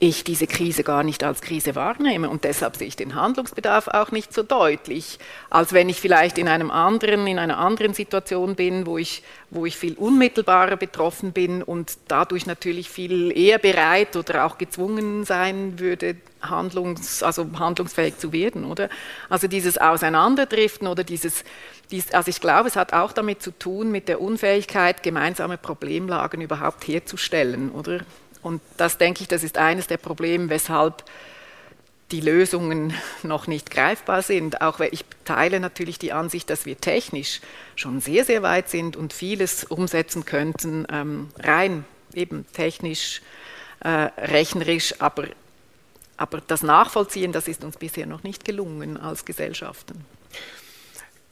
ich 0.01 0.23
diese 0.23 0.47
Krise 0.47 0.83
gar 0.83 1.03
nicht 1.03 1.25
als 1.25 1.41
Krise 1.41 1.75
wahrnehme 1.75 2.29
und 2.29 2.45
deshalb 2.45 2.77
sehe 2.77 2.87
ich 2.87 2.95
den 2.95 3.15
Handlungsbedarf 3.15 3.89
auch 3.89 4.11
nicht 4.11 4.33
so 4.33 4.43
deutlich, 4.43 5.19
als 5.49 5.73
wenn 5.73 5.89
ich 5.89 5.99
vielleicht 5.99 6.37
in 6.37 6.47
einem 6.47 6.71
anderen, 6.71 7.27
in 7.27 7.37
einer 7.37 7.57
anderen 7.57 7.93
Situation 7.93 8.55
bin, 8.55 8.85
wo 8.85 8.97
ich, 8.97 9.23
wo 9.49 9.65
ich 9.65 9.75
viel 9.75 9.95
unmittelbarer 9.95 10.77
betroffen 10.77 11.33
bin 11.33 11.61
und 11.61 11.97
dadurch 12.07 12.45
natürlich 12.45 12.89
viel 12.89 13.37
eher 13.37 13.57
bereit 13.57 14.15
oder 14.15 14.45
auch 14.45 14.57
gezwungen 14.57 15.25
sein 15.25 15.79
würde, 15.79 16.15
handlungs, 16.41 17.21
also 17.21 17.45
handlungsfähig 17.59 18.17
zu 18.17 18.31
werden, 18.31 18.63
oder? 18.63 18.89
Also 19.27 19.49
dieses 19.49 19.77
Auseinanderdriften 19.77 20.87
oder 20.87 21.03
dieses, 21.03 21.43
dies, 21.91 22.13
also 22.13 22.29
ich 22.29 22.39
glaube, 22.39 22.69
es 22.69 22.77
hat 22.77 22.93
auch 22.93 23.11
damit 23.11 23.41
zu 23.41 23.51
tun 23.51 23.91
mit 23.91 24.07
der 24.07 24.21
Unfähigkeit, 24.21 25.03
gemeinsame 25.03 25.57
Problemlagen 25.57 26.39
überhaupt 26.39 26.87
herzustellen, 26.87 27.69
oder? 27.71 27.99
Und 28.41 28.61
das 28.77 28.97
denke 28.97 29.21
ich, 29.21 29.27
das 29.27 29.43
ist 29.43 29.57
eines 29.57 29.87
der 29.87 29.97
Probleme, 29.97 30.49
weshalb 30.49 31.03
die 32.11 32.21
Lösungen 32.21 32.93
noch 33.23 33.47
nicht 33.47 33.69
greifbar 33.69 34.21
sind. 34.21 34.61
Auch 34.61 34.79
weil 34.79 34.89
ich 34.93 35.05
teile 35.25 35.59
natürlich 35.59 35.99
die 35.99 36.11
Ansicht, 36.11 36.49
dass 36.49 36.65
wir 36.65 36.79
technisch 36.79 37.41
schon 37.75 38.01
sehr, 38.01 38.25
sehr 38.25 38.41
weit 38.41 38.69
sind 38.69 38.95
und 38.95 39.13
vieles 39.13 39.63
umsetzen 39.63 40.25
könnten, 40.25 40.87
ähm, 40.91 41.29
rein 41.37 41.85
eben 42.13 42.45
technisch, 42.53 43.21
äh, 43.81 44.09
rechnerisch, 44.17 44.95
aber, 44.99 45.27
aber 46.17 46.41
das 46.47 46.63
Nachvollziehen, 46.63 47.31
das 47.31 47.47
ist 47.47 47.63
uns 47.63 47.77
bisher 47.77 48.07
noch 48.07 48.23
nicht 48.23 48.43
gelungen 48.45 48.97
als 48.97 49.25
Gesellschaften. 49.25 50.03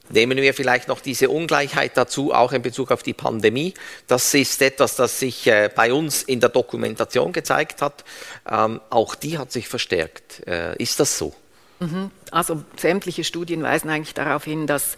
Nehmen 0.09 0.37
wir 0.37 0.53
vielleicht 0.53 0.87
noch 0.87 0.99
diese 0.99 1.29
Ungleichheit 1.29 1.95
dazu, 1.95 2.33
auch 2.33 2.53
in 2.53 2.61
Bezug 2.61 2.91
auf 2.91 3.03
die 3.03 3.13
Pandemie. 3.13 3.73
Das 4.07 4.33
ist 4.33 4.61
etwas, 4.61 4.95
das 4.95 5.19
sich 5.19 5.47
äh, 5.47 5.69
bei 5.73 5.93
uns 5.93 6.23
in 6.23 6.39
der 6.39 6.49
Dokumentation 6.49 7.33
gezeigt 7.33 7.81
hat. 7.81 8.03
Ähm, 8.49 8.79
auch 8.89 9.15
die 9.15 9.37
hat 9.37 9.51
sich 9.51 9.67
verstärkt. 9.67 10.47
Äh, 10.47 10.81
ist 10.81 10.99
das 10.99 11.17
so? 11.17 11.33
Mhm. 11.79 12.11
Also 12.31 12.63
sämtliche 12.77 13.23
Studien 13.23 13.63
weisen 13.63 13.89
eigentlich 13.89 14.13
darauf 14.13 14.43
hin, 14.43 14.67
dass 14.67 14.97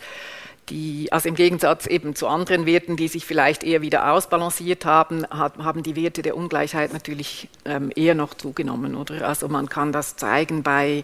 die, 0.69 1.11
also 1.11 1.29
im 1.29 1.35
Gegensatz 1.35 1.87
eben 1.87 2.15
zu 2.15 2.27
anderen 2.27 2.65
Werten, 2.65 2.95
die 2.95 3.07
sich 3.07 3.25
vielleicht 3.25 3.63
eher 3.63 3.81
wieder 3.81 4.11
ausbalanciert 4.11 4.85
haben, 4.85 5.25
haben 5.29 5.83
die 5.83 5.95
Werte 5.95 6.21
der 6.21 6.37
Ungleichheit 6.37 6.93
natürlich 6.93 7.49
ähm, 7.65 7.91
eher 7.95 8.15
noch 8.15 8.33
zugenommen. 8.33 8.95
Oder? 8.95 9.27
Also 9.27 9.47
man 9.47 9.67
kann 9.69 9.91
das 9.91 10.15
zeigen 10.15 10.63
bei 10.63 11.03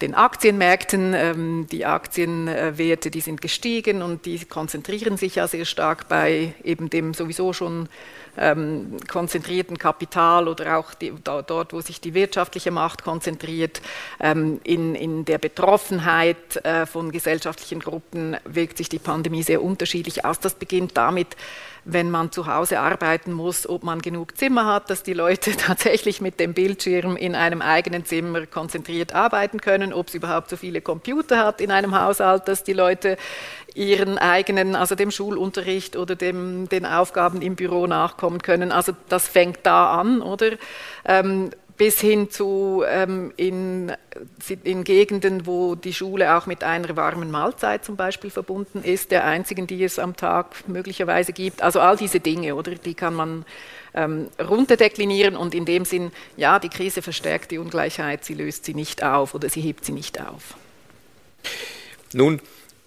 den 0.00 0.14
Aktienmärkten. 0.14 1.14
Ähm, 1.14 1.66
die 1.70 1.86
Aktienwerte, 1.86 3.10
die 3.10 3.20
sind 3.20 3.40
gestiegen 3.40 4.02
und 4.02 4.26
die 4.26 4.44
konzentrieren 4.44 5.16
sich 5.16 5.36
ja 5.36 5.48
sehr 5.48 5.64
stark 5.64 6.08
bei 6.08 6.54
eben 6.62 6.90
dem 6.90 7.14
sowieso 7.14 7.52
schon 7.52 7.88
ähm, 8.36 8.96
konzentrierten 9.08 9.78
Kapital 9.78 10.48
oder 10.48 10.78
auch 10.78 10.94
die, 10.94 11.12
dort, 11.22 11.72
wo 11.72 11.80
sich 11.80 12.00
die 12.00 12.14
wirtschaftliche 12.14 12.70
Macht 12.70 13.04
konzentriert. 13.04 13.80
Ähm, 14.20 14.60
in, 14.64 14.94
in 14.94 15.24
der 15.24 15.38
Betroffenheit 15.38 16.56
äh, 16.64 16.86
von 16.86 17.12
gesellschaftlichen 17.12 17.80
Gruppen 17.80 18.36
wirkt 18.44 18.78
sich 18.78 18.88
die 18.88 18.98
Pandemie 18.98 19.42
sehr 19.42 19.62
unterschiedlich 19.62 20.24
aus. 20.24 20.40
Das 20.40 20.54
beginnt 20.54 20.96
damit, 20.96 21.36
wenn 21.84 22.10
man 22.10 22.32
zu 22.32 22.46
Hause 22.46 22.80
arbeiten 22.80 23.32
muss, 23.32 23.68
ob 23.68 23.84
man 23.84 24.00
genug 24.00 24.36
Zimmer 24.36 24.66
hat, 24.66 24.90
dass 24.90 25.02
die 25.02 25.12
Leute 25.12 25.52
tatsächlich 25.56 26.20
mit 26.20 26.40
dem 26.40 26.54
Bildschirm 26.54 27.16
in 27.16 27.34
einem 27.34 27.62
eigenen 27.62 28.04
Zimmer 28.04 28.46
konzentriert 28.46 29.14
arbeiten 29.14 29.60
können, 29.60 29.92
ob 29.92 30.08
es 30.08 30.14
überhaupt 30.14 30.50
so 30.50 30.56
viele 30.56 30.80
Computer 30.80 31.38
hat 31.38 31.60
in 31.60 31.70
einem 31.70 31.98
Haushalt, 31.98 32.48
dass 32.48 32.64
die 32.64 32.72
Leute 32.72 33.16
ihren 33.74 34.18
eigenen, 34.18 34.76
also 34.76 34.94
dem 34.94 35.10
Schulunterricht 35.10 35.96
oder 35.96 36.14
dem, 36.14 36.68
den 36.68 36.86
Aufgaben 36.86 37.42
im 37.42 37.56
Büro 37.56 37.86
nachkommen 37.86 38.40
können. 38.40 38.72
Also 38.72 38.92
das 39.08 39.28
fängt 39.28 39.60
da 39.64 39.98
an, 39.98 40.22
oder? 40.22 40.52
Ähm, 41.04 41.50
bis 41.76 42.00
hin 42.00 42.30
zu 42.30 42.84
ähm, 42.86 43.32
in, 43.36 43.92
in 44.62 44.84
Gegenden, 44.84 45.46
wo 45.46 45.74
die 45.74 45.92
Schule 45.92 46.36
auch 46.36 46.46
mit 46.46 46.62
einer 46.62 46.96
warmen 46.96 47.30
Mahlzeit 47.30 47.84
zum 47.84 47.96
Beispiel 47.96 48.30
verbunden 48.30 48.82
ist, 48.82 49.10
der 49.10 49.24
einzigen, 49.24 49.66
die 49.66 49.82
es 49.82 49.98
am 49.98 50.16
Tag 50.16 50.68
möglicherweise 50.68 51.32
gibt. 51.32 51.62
Also 51.62 51.80
all 51.80 51.96
diese 51.96 52.20
Dinge, 52.20 52.54
oder 52.54 52.76
die 52.76 52.94
kann 52.94 53.14
man 53.14 53.44
ähm, 53.94 54.28
runterdeklinieren 54.40 55.36
und 55.36 55.54
in 55.54 55.64
dem 55.64 55.84
Sinn, 55.84 56.12
ja, 56.36 56.58
die 56.58 56.68
Krise 56.68 57.02
verstärkt 57.02 57.50
die 57.50 57.58
Ungleichheit, 57.58 58.24
sie 58.24 58.34
löst 58.34 58.64
sie 58.64 58.74
nicht 58.74 59.02
auf 59.02 59.34
oder 59.34 59.48
sie 59.48 59.60
hebt 59.60 59.84
sie 59.84 59.92
nicht 59.92 60.20
auf. 60.20 60.56
Nun 62.12 62.40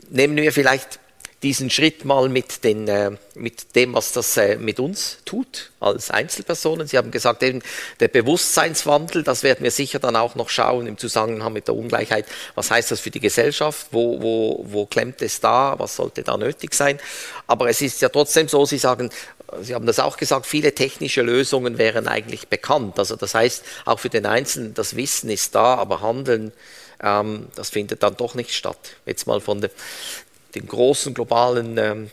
nehmen 0.10 0.38
wir 0.38 0.54
vielleicht 0.54 1.00
diesen 1.44 1.70
Schritt 1.70 2.04
mal 2.04 2.30
mit, 2.30 2.64
den, 2.64 2.88
äh, 2.88 3.12
mit 3.36 3.76
dem, 3.76 3.94
was 3.94 4.12
das 4.12 4.36
äh, 4.38 4.56
mit 4.56 4.80
uns 4.80 5.20
tut 5.24 5.72
als 5.80 6.10
Einzelpersonen. 6.10 6.88
Sie 6.88 6.98
haben 6.98 7.12
gesagt, 7.12 7.44
eben 7.44 7.62
der 8.00 8.08
Bewusstseinswandel, 8.08 9.24
das 9.24 9.44
werden 9.44 9.64
wir 9.64 9.70
sicher 9.70 10.00
dann 10.00 10.16
auch 10.16 10.34
noch 10.34 10.50
schauen 10.50 10.88
im 10.88 10.98
Zusammenhang 10.98 11.54
mit 11.54 11.68
der 11.68 11.76
Ungleichheit. 11.76 12.26
Was 12.56 12.72
heißt 12.72 12.90
das 12.90 13.00
für 13.00 13.12
die 13.12 13.20
Gesellschaft? 13.20 13.88
Wo, 13.92 14.22
wo, 14.22 14.66
wo 14.68 14.86
klemmt 14.88 15.22
es 15.22 15.40
da? 15.40 15.76
Was 15.78 15.96
sollte 15.96 16.24
da 16.24 16.38
nötig 16.38 16.74
sein? 16.74 17.00
Aber 17.46 17.70
es 17.70 17.82
ist 17.82 18.02
ja 18.02 18.10
trotzdem 18.10 18.48
so, 18.48 18.66
Sie 18.66 18.80
sagen, 18.80 19.12
Sie 19.62 19.76
haben 19.76 19.86
das 19.86 20.00
auch 20.00 20.18
gesagt, 20.18 20.46
viele 20.46 20.74
technische 20.74 21.22
Lösungen 21.22 21.78
wären 21.78 22.08
eigentlich 22.08 22.48
bekannt. 22.48 22.98
Also 23.00 23.16
das 23.16 23.36
heißt, 23.36 23.64
auch 23.86 24.00
für 24.00 24.10
den 24.10 24.26
Einzelnen, 24.26 24.74
das 24.74 24.96
Wissen 24.96 25.30
ist 25.30 25.56
da, 25.56 25.76
aber 25.76 26.02
Handeln, 26.02 26.52
ähm, 27.02 27.48
das 27.56 27.70
findet 27.70 28.04
dann 28.04 28.18
doch 28.18 28.36
nicht 28.36 28.54
statt. 28.54 28.78
Jetzt 29.06 29.28
mal 29.28 29.40
von 29.40 29.62
der, 29.62 29.70
den 30.58 30.68
großen 30.68 31.14
globalen 31.14 31.78
ähm, 31.78 32.10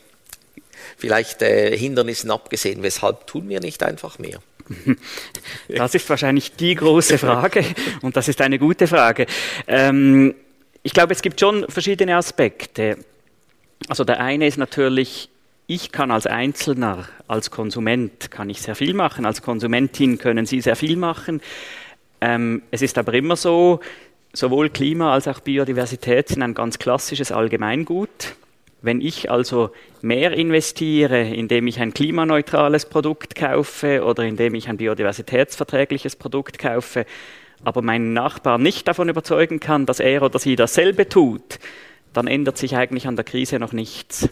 vielleicht 0.97 1.43
äh, 1.43 1.77
Hindernissen 1.77 2.31
abgesehen. 2.31 2.83
Weshalb 2.83 3.27
tun 3.27 3.49
wir 3.49 3.61
nicht 3.61 3.83
einfach 3.83 4.19
mehr? 4.19 4.41
Das 5.69 5.95
ist 5.95 6.09
wahrscheinlich 6.09 6.53
die 6.57 6.75
große 6.75 7.19
Frage 7.19 7.65
und 8.03 8.17
das 8.17 8.29
ist 8.29 8.41
eine 8.41 8.59
gute 8.59 8.87
Frage. 8.87 9.27
Ähm, 9.67 10.35
ich 10.83 10.93
glaube, 10.93 11.13
es 11.13 11.23
gibt 11.23 11.41
schon 11.41 11.67
verschiedene 11.69 12.17
Aspekte. 12.17 12.99
Also 13.89 14.05
der 14.05 14.21
eine 14.21 14.47
ist 14.47 14.59
natürlich, 14.59 15.29
ich 15.67 15.93
kann 15.93 16.11
als 16.11 16.27
Einzelner, 16.27 17.09
als 17.29 17.51
Konsument, 17.51 18.31
kann 18.31 18.51
ich 18.51 18.61
sehr 18.63 18.75
viel 18.75 18.95
machen. 18.95 19.27
Als 19.27 19.43
Konsumentin 19.43 20.19
können 20.19 20.47
Sie 20.47 20.61
sehr 20.61 20.77
viel 20.77 20.97
machen. 20.97 21.41
Ähm, 22.21 22.63
es 22.71 22.83
ist 22.83 22.97
aber 22.99 23.15
immer 23.15 23.37
so, 23.37 23.81
sowohl 24.35 24.69
Klima 24.69 25.13
als 25.13 25.29
auch 25.29 25.41
Biodiversität 25.41 26.29
sind 26.29 26.43
ein 26.43 26.55
ganz 26.55 26.79
klassisches 26.79 27.33
Allgemeingut. 27.33 28.35
Wenn 28.83 29.01
ich 29.01 29.31
also 29.31 29.71
mehr 30.03 30.33
investiere, 30.33 31.23
indem 31.23 31.67
ich 31.67 31.81
ein 31.81 31.95
klimaneutrales 31.95 32.87
Produkt 32.87 33.35
kaufe 33.35 34.05
oder 34.05 34.25
indem 34.25 34.55
ich 34.55 34.69
ein 34.69 34.77
biodiversitätsverträgliches 34.77 36.17
Produkt 36.17 36.59
kaufe, 36.59 37.07
aber 37.65 37.81
meinen 37.81 38.13
Nachbarn 38.13 38.63
nicht 38.63 38.87
davon 38.87 39.09
überzeugen 39.09 39.59
kann, 39.59 39.87
dass 39.87 40.01
er 40.01 40.23
oder 40.23 40.39
sie 40.39 40.57
dasselbe 40.57 41.09
tut, 41.09 41.59
dann 42.13 42.27
ändert 42.27 42.59
sich 42.59 42.77
eigentlich 42.77 43.07
an 43.07 43.17
der 43.17 43.25
Krise 43.25 43.59
noch 43.59 43.73
nichts 43.73 44.29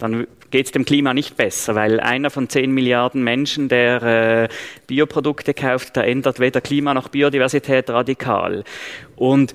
dann 0.00 0.26
geht 0.50 0.66
es 0.66 0.72
dem 0.72 0.84
Klima 0.84 1.14
nicht 1.14 1.36
besser, 1.36 1.74
weil 1.74 2.00
einer 2.00 2.30
von 2.30 2.48
zehn 2.48 2.72
Milliarden 2.72 3.22
Menschen, 3.22 3.68
der 3.68 4.02
äh, 4.02 4.48
Bioprodukte 4.86 5.54
kauft, 5.54 5.96
der 5.96 6.06
ändert 6.06 6.40
weder 6.40 6.60
Klima 6.60 6.94
noch 6.94 7.08
Biodiversität 7.08 7.88
radikal. 7.90 8.64
Und 9.16 9.52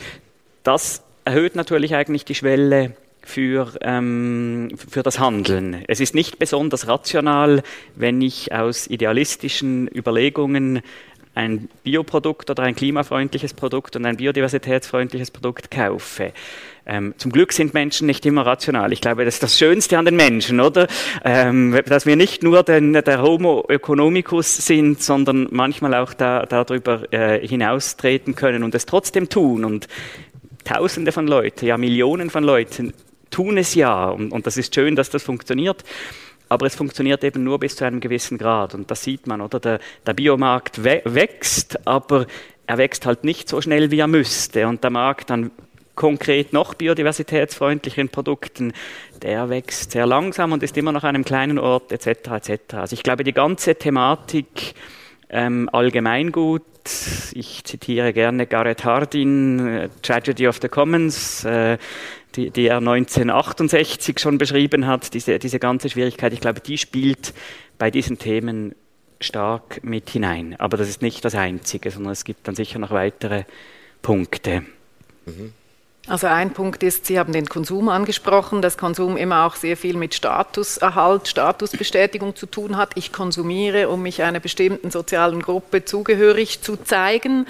das 0.63 1.03
erhöht 1.25 1.55
natürlich 1.55 1.95
eigentlich 1.95 2.25
die 2.25 2.35
Schwelle 2.35 2.95
für, 3.21 3.73
ähm, 3.81 4.69
für 4.89 5.03
das 5.03 5.19
Handeln. 5.19 5.83
Es 5.87 5.99
ist 5.99 6.15
nicht 6.15 6.39
besonders 6.39 6.87
rational, 6.87 7.63
wenn 7.95 8.21
ich 8.21 8.53
aus 8.53 8.87
idealistischen 8.87 9.89
Überlegungen 9.93 10.81
ein 11.33 11.67
Bioprodukt 11.83 12.49
oder 12.49 12.63
ein 12.63 12.75
klimafreundliches 12.75 13.53
Produkt 13.53 13.95
und 13.95 14.05
ein 14.05 14.17
biodiversitätsfreundliches 14.17 15.31
Produkt 15.31 15.69
kaufe. 15.69 16.31
Ähm, 16.87 17.15
zum 17.17 17.31
Glück 17.31 17.51
sind 17.51 17.73
Menschen 17.73 18.05
nicht 18.05 18.25
immer 18.25 18.45
rational. 18.45 18.93
Ich 18.93 19.01
glaube, 19.01 19.25
das 19.25 19.35
ist 19.35 19.43
das 19.43 19.57
Schönste 19.57 19.97
an 19.97 20.05
den 20.05 20.15
Menschen, 20.15 20.59
oder? 20.59 20.87
Ähm, 21.23 21.79
dass 21.85 22.05
wir 22.05 22.15
nicht 22.15 22.43
nur 22.43 22.63
den, 22.63 22.93
der 22.93 23.21
Homo 23.21 23.65
economicus 23.69 24.57
sind, 24.57 25.01
sondern 25.01 25.47
manchmal 25.51 25.95
auch 25.95 26.13
da, 26.13 26.45
darüber 26.45 27.11
äh, 27.11 27.45
hinaustreten 27.45 28.35
können 28.35 28.63
und 28.63 28.75
es 28.75 28.85
trotzdem 28.85 29.29
tun. 29.29 29.65
Und 29.65 29.87
Tausende 30.65 31.11
von 31.11 31.27
Leuten, 31.27 31.67
ja 31.67 31.77
Millionen 31.77 32.31
von 32.31 32.43
Leuten 32.43 32.91
tun 33.29 33.57
es 33.57 33.75
ja 33.75 34.09
und, 34.09 34.31
und 34.31 34.47
das 34.47 34.57
ist 34.57 34.73
schön, 34.73 34.95
dass 34.95 35.11
das 35.11 35.21
funktioniert. 35.21 35.83
Aber 36.49 36.65
es 36.65 36.75
funktioniert 36.75 37.23
eben 37.23 37.43
nur 37.43 37.59
bis 37.59 37.75
zu 37.75 37.85
einem 37.85 37.99
gewissen 37.99 38.37
Grad. 38.37 38.73
Und 38.73 38.89
das 38.89 39.03
sieht 39.03 39.27
man, 39.27 39.41
oder? 39.41 39.59
Der, 39.59 39.79
der 40.05 40.13
Biomarkt 40.13 40.83
wächst, 40.83 41.87
aber 41.87 42.25
er 42.67 42.77
wächst 42.77 43.05
halt 43.05 43.23
nicht 43.23 43.49
so 43.49 43.61
schnell, 43.61 43.91
wie 43.91 43.99
er 43.99 44.07
müsste. 44.07 44.67
Und 44.67 44.83
der 44.83 44.91
Markt 44.91 45.29
dann 45.29 45.51
konkret 45.95 46.53
noch 46.53 46.73
biodiversitätsfreundlichen 46.73 48.09
Produkten, 48.09 48.73
der 49.21 49.49
wächst 49.49 49.91
sehr 49.91 50.05
langsam 50.05 50.51
und 50.51 50.61
ist 50.63 50.77
immer 50.77 50.91
noch 50.91 51.03
an 51.03 51.15
einem 51.15 51.25
kleinen 51.25 51.57
Ort 51.57 51.91
etc. 51.91 52.31
etc. 52.31 52.73
Also 52.75 52.93
ich 52.93 53.03
glaube, 53.03 53.23
die 53.23 53.33
ganze 53.33 53.75
Thematik 53.75 54.75
ähm, 55.29 55.69
Allgemeingut, 55.71 56.63
ich 57.33 57.63
zitiere 57.63 58.13
gerne 58.13 58.45
Gareth 58.45 58.83
Hardin, 58.83 59.67
äh, 59.67 59.89
Tragedy 60.01 60.47
of 60.47 60.59
the 60.61 60.67
Commons, 60.67 61.43
äh, 61.45 61.77
die, 62.35 62.51
die, 62.51 62.67
er 62.67 62.77
1968 62.77 64.19
schon 64.19 64.37
beschrieben 64.37 64.85
hat, 64.85 65.13
diese, 65.13 65.39
diese 65.39 65.59
ganze 65.59 65.89
Schwierigkeit, 65.89 66.33
ich 66.33 66.41
glaube, 66.41 66.59
die 66.59 66.77
spielt 66.77 67.33
bei 67.77 67.89
diesen 67.89 68.19
Themen 68.19 68.75
stark 69.19 69.83
mit 69.83 70.09
hinein. 70.09 70.55
Aber 70.59 70.77
das 70.77 70.89
ist 70.89 71.01
nicht 71.01 71.23
das 71.25 71.35
Einzige, 71.35 71.89
sondern 71.89 72.11
es 72.11 72.25
gibt 72.25 72.47
dann 72.47 72.55
sicher 72.55 72.79
noch 72.79 72.91
weitere 72.91 73.45
Punkte. 74.01 74.63
Mhm. 75.25 75.53
Also 76.07 76.27
ein 76.27 76.53
Punkt 76.53 76.83
ist, 76.83 77.07
Sie 77.07 77.17
haben 77.17 77.33
den 77.33 77.47
Konsum 77.47 77.89
angesprochen, 77.89 78.61
dass 78.61 78.77
Konsum 78.77 79.17
immer 79.17 79.45
auch 79.45 79.55
sehr 79.55 79.75
viel 79.75 79.97
mit 79.97 80.13
Statuserhalt, 80.13 81.27
Statusbestätigung 81.27 82.35
zu 82.35 82.45
tun 82.45 82.77
hat. 82.77 82.91
Ich 82.93 83.11
konsumiere, 83.11 83.89
um 83.89 84.03
mich 84.03 84.21
einer 84.21 84.39
bestimmten 84.39 84.91
sozialen 84.91 85.41
Gruppe 85.41 85.83
zugehörig 85.83 86.61
zu 86.61 86.77
zeigen. 86.77 87.47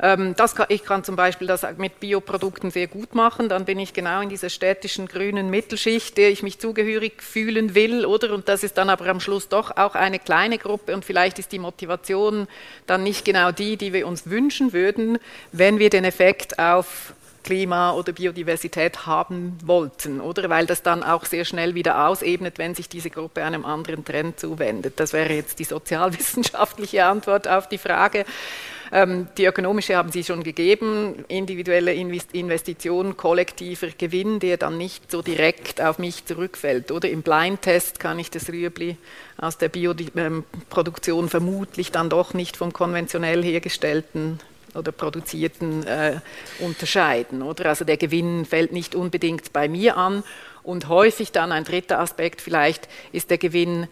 Ähm, 0.00 0.34
das 0.36 0.54
kann, 0.54 0.66
ich 0.68 0.84
kann 0.84 1.02
zum 1.02 1.16
Beispiel 1.16 1.48
das 1.48 1.66
mit 1.76 1.98
Bioprodukten 1.98 2.70
sehr 2.70 2.86
gut 2.86 3.16
machen. 3.16 3.48
Dann 3.48 3.64
bin 3.64 3.80
ich 3.80 3.94
genau 3.94 4.20
in 4.20 4.28
dieser 4.28 4.48
städtischen 4.48 5.08
grünen 5.08 5.50
Mittelschicht, 5.50 6.16
der 6.18 6.30
ich 6.30 6.44
mich 6.44 6.60
zugehörig 6.60 7.20
fühlen 7.20 7.74
will, 7.74 8.06
oder? 8.06 8.32
Und 8.32 8.48
das 8.48 8.62
ist 8.62 8.78
dann 8.78 8.90
aber 8.90 9.06
am 9.06 9.18
Schluss 9.18 9.48
doch 9.48 9.76
auch 9.76 9.96
eine 9.96 10.20
kleine 10.20 10.58
Gruppe 10.58 10.94
und 10.94 11.04
vielleicht 11.04 11.40
ist 11.40 11.50
die 11.50 11.58
Motivation 11.58 12.46
dann 12.86 13.02
nicht 13.02 13.24
genau 13.24 13.50
die, 13.50 13.76
die 13.76 13.92
wir 13.92 14.06
uns 14.06 14.30
wünschen 14.30 14.72
würden, 14.72 15.18
wenn 15.50 15.80
wir 15.80 15.90
den 15.90 16.04
Effekt 16.04 16.60
auf 16.60 17.12
Klima 17.48 17.92
oder 17.92 18.12
Biodiversität 18.12 19.06
haben 19.06 19.56
wollten, 19.64 20.20
oder? 20.20 20.50
Weil 20.50 20.66
das 20.66 20.82
dann 20.82 21.02
auch 21.02 21.24
sehr 21.24 21.46
schnell 21.46 21.74
wieder 21.74 22.06
ausebnet, 22.06 22.58
wenn 22.58 22.74
sich 22.74 22.90
diese 22.90 23.08
Gruppe 23.08 23.42
einem 23.42 23.64
anderen 23.64 24.04
Trend 24.04 24.38
zuwendet. 24.38 25.00
Das 25.00 25.14
wäre 25.14 25.32
jetzt 25.32 25.58
die 25.58 25.64
sozialwissenschaftliche 25.64 27.06
Antwort 27.06 27.48
auf 27.48 27.66
die 27.66 27.78
Frage. 27.78 28.26
Ähm, 28.92 29.28
die 29.38 29.46
ökonomische 29.46 29.96
haben 29.96 30.12
Sie 30.12 30.24
schon 30.24 30.42
gegeben, 30.42 31.24
individuelle 31.28 31.94
Investition, 31.94 33.16
kollektiver 33.16 33.88
Gewinn, 33.96 34.40
der 34.40 34.58
dann 34.58 34.76
nicht 34.76 35.10
so 35.10 35.22
direkt 35.22 35.80
auf 35.80 35.98
mich 35.98 36.26
zurückfällt. 36.26 36.92
Oder 36.92 37.08
im 37.08 37.22
Blindtest 37.22 37.98
kann 37.98 38.18
ich 38.18 38.30
das 38.30 38.50
Rüebli 38.50 38.98
aus 39.38 39.56
der 39.56 39.70
Bioproduktion 39.70 41.24
ähm, 41.24 41.30
vermutlich 41.30 41.92
dann 41.92 42.10
doch 42.10 42.34
nicht 42.34 42.58
vom 42.58 42.74
konventionell 42.74 43.42
hergestellten 43.42 44.38
oder 44.74 44.92
produzierten 44.92 45.86
äh, 45.86 46.20
unterscheiden. 46.60 47.42
Oder? 47.42 47.66
Also 47.66 47.84
der 47.84 47.96
Gewinn 47.96 48.44
fällt 48.44 48.72
nicht 48.72 48.94
unbedingt 48.94 49.52
bei 49.52 49.68
mir 49.68 49.96
an. 49.96 50.22
Und 50.62 50.88
häufig 50.88 51.32
dann 51.32 51.52
ein 51.52 51.64
dritter 51.64 51.98
Aspekt 51.98 52.40
vielleicht 52.40 52.88
ist 53.12 53.30
der 53.30 53.38
Gewinn 53.38 53.88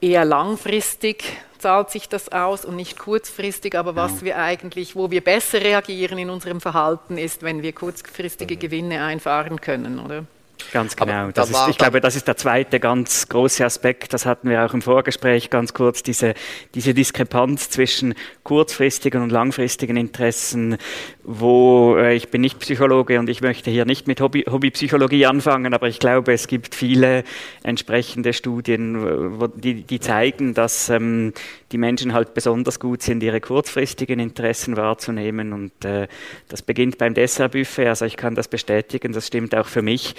eher 0.00 0.24
langfristig 0.24 1.24
zahlt 1.58 1.90
sich 1.90 2.08
das 2.08 2.30
aus 2.30 2.64
und 2.64 2.76
nicht 2.76 2.98
kurzfristig, 2.98 3.76
aber 3.76 3.96
was 3.96 4.22
wir 4.22 4.38
eigentlich, 4.38 4.96
wo 4.96 5.10
wir 5.10 5.22
besser 5.22 5.60
reagieren 5.60 6.18
in 6.18 6.30
unserem 6.30 6.60
Verhalten 6.60 7.18
ist, 7.18 7.42
wenn 7.42 7.62
wir 7.62 7.72
kurzfristige 7.72 8.54
mhm. 8.54 8.60
Gewinne 8.60 9.04
einfahren 9.04 9.60
können, 9.60 9.98
oder? 9.98 10.24
Ganz 10.72 10.96
genau. 10.96 11.28
Ist, 11.28 11.54
ich 11.70 11.78
glaube, 11.78 12.00
das 12.00 12.14
ist 12.14 12.28
der 12.28 12.36
zweite 12.36 12.78
ganz 12.78 13.28
große 13.28 13.64
Aspekt. 13.64 14.12
Das 14.12 14.26
hatten 14.26 14.50
wir 14.50 14.64
auch 14.64 14.74
im 14.74 14.82
Vorgespräch 14.82 15.50
ganz 15.50 15.72
kurz, 15.72 16.02
diese, 16.02 16.34
diese 16.74 16.94
Diskrepanz 16.94 17.70
zwischen 17.70 18.14
kurzfristigen 18.42 19.22
und 19.22 19.30
langfristigen 19.30 19.96
Interessen, 19.96 20.76
wo 21.24 21.96
äh, 21.96 22.14
ich 22.14 22.30
bin 22.30 22.42
nicht 22.42 22.58
Psychologe 22.58 23.18
und 23.18 23.28
ich 23.30 23.40
möchte 23.40 23.70
hier 23.70 23.84
nicht 23.84 24.06
mit 24.06 24.20
Hobby, 24.20 24.44
Hobbypsychologie 24.50 25.26
anfangen, 25.26 25.72
aber 25.74 25.88
ich 25.88 26.00
glaube, 26.00 26.32
es 26.32 26.48
gibt 26.48 26.74
viele 26.74 27.24
entsprechende 27.62 28.32
Studien, 28.32 29.40
wo, 29.40 29.46
die, 29.46 29.82
die 29.82 30.00
zeigen, 30.00 30.54
dass 30.54 30.90
ähm, 30.90 31.32
die 31.72 31.78
Menschen 31.78 32.14
halt 32.14 32.34
besonders 32.34 32.80
gut 32.80 33.02
sind, 33.02 33.22
ihre 33.22 33.40
kurzfristigen 33.40 34.18
Interessen 34.20 34.76
wahrzunehmen. 34.76 35.52
Und 35.52 35.84
äh, 35.84 36.08
das 36.48 36.62
beginnt 36.62 36.98
beim 36.98 37.14
Dessertbuffet. 37.14 37.88
Also 37.88 38.04
ich 38.04 38.16
kann 38.16 38.34
das 38.34 38.48
bestätigen, 38.48 39.12
das 39.12 39.26
stimmt 39.26 39.54
auch 39.54 39.66
für 39.66 39.82
mich. 39.82 40.14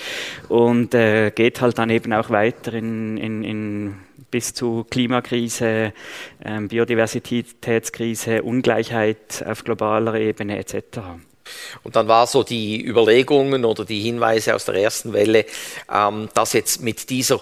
Und 0.47 0.93
äh, 0.93 1.31
geht 1.31 1.61
halt 1.61 1.77
dann 1.77 1.89
eben 1.89 2.13
auch 2.13 2.29
weiter 2.29 2.73
in, 2.73 3.17
in, 3.17 3.43
in 3.43 3.95
bis 4.31 4.53
zu 4.53 4.85
Klimakrise, 4.89 5.93
ähm, 6.43 6.67
Biodiversitätskrise, 6.67 8.43
Ungleichheit 8.43 9.43
auf 9.45 9.63
globaler 9.63 10.15
Ebene 10.15 10.59
etc. 10.59 10.99
Und 11.81 11.95
dann 11.95 12.07
war 12.07 12.27
so 12.27 12.43
die 12.43 12.85
Überlegungen 12.85 13.65
oder 13.65 13.85
die 13.85 14.01
Hinweise 14.01 14.53
aus 14.53 14.65
der 14.65 14.75
ersten 14.75 15.13
Welle, 15.13 15.45
ähm, 15.91 16.29
dass 16.35 16.53
jetzt 16.53 16.83
mit, 16.83 17.09
dieser, 17.09 17.41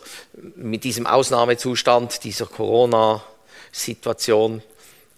mit 0.55 0.85
diesem 0.85 1.05
Ausnahmezustand, 1.07 2.23
dieser 2.23 2.45
Corona- 2.45 3.21
Situation 3.77 4.61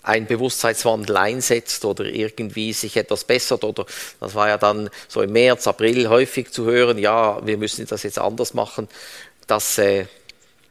ein 0.02 0.26
Bewusstseinswandel 0.26 1.18
einsetzt 1.18 1.84
oder 1.86 2.06
irgendwie 2.06 2.74
sich 2.74 2.96
etwas 2.98 3.26
bessert 3.26 3.64
oder 3.64 3.86
das 4.20 4.34
war 4.34 4.48
ja 4.48 4.58
dann 4.58 4.90
so 5.08 5.22
im 5.22 5.32
März, 5.32 5.68
April 5.68 6.10
häufig 6.10 6.52
zu 6.52 6.66
hören, 6.66 6.98
ja, 6.98 7.46
wir 7.46 7.58
müssen 7.58 7.86
das 7.86 8.04
jetzt 8.04 8.18
anders 8.18 8.54
machen, 8.54 8.88
das, 9.46 9.78
äh, 9.78 10.06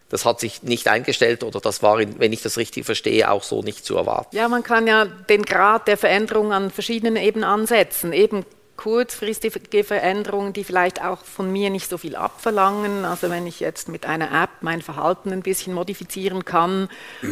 das 0.09 0.25
hat 0.25 0.41
sich 0.41 0.63
nicht 0.63 0.89
eingestellt 0.89 1.45
oder 1.45 1.61
das 1.61 1.83
war, 1.83 1.99
wenn 1.99 2.33
ich 2.33 2.43
das 2.43 2.57
richtig 2.57 2.87
verstehe, 2.87 3.31
auch 3.31 3.43
so 3.43 3.63
nicht 3.63 3.85
zu 3.85 3.97
erwarten. 3.97 4.35
Ja, 4.35 4.49
man 4.49 4.63
kann 4.63 4.87
ja 4.87 5.05
den 5.05 5.45
Grad 5.45 5.89
der 5.89 5.99
Veränderung 5.99 6.53
an 6.53 6.71
verschiedenen 6.71 7.17
Ebenen 7.17 7.45
ansetzen. 7.45 8.15
Eben 8.15 8.47
kurzfristige 8.79 9.85
Veränderungen, 9.85 10.55
die 10.55 10.65
vielleicht 10.65 11.05
auch 11.05 11.23
von 11.25 11.53
mir 11.53 11.69
nicht 11.69 11.91
so 11.91 11.99
viel 11.99 12.17
abverlangen. 12.17 13.05
Also 13.05 13.29
wenn 13.29 13.47
ich 13.47 13.61
jetzt 13.61 13.89
mit 13.89 14.07
einer 14.07 14.31
App 14.43 14.51
mein 14.63 14.81
Verhalten 14.81 15.33
ein 15.33 15.43
bisschen 15.43 15.75
modifizieren 15.75 16.47
kann, 16.47 16.89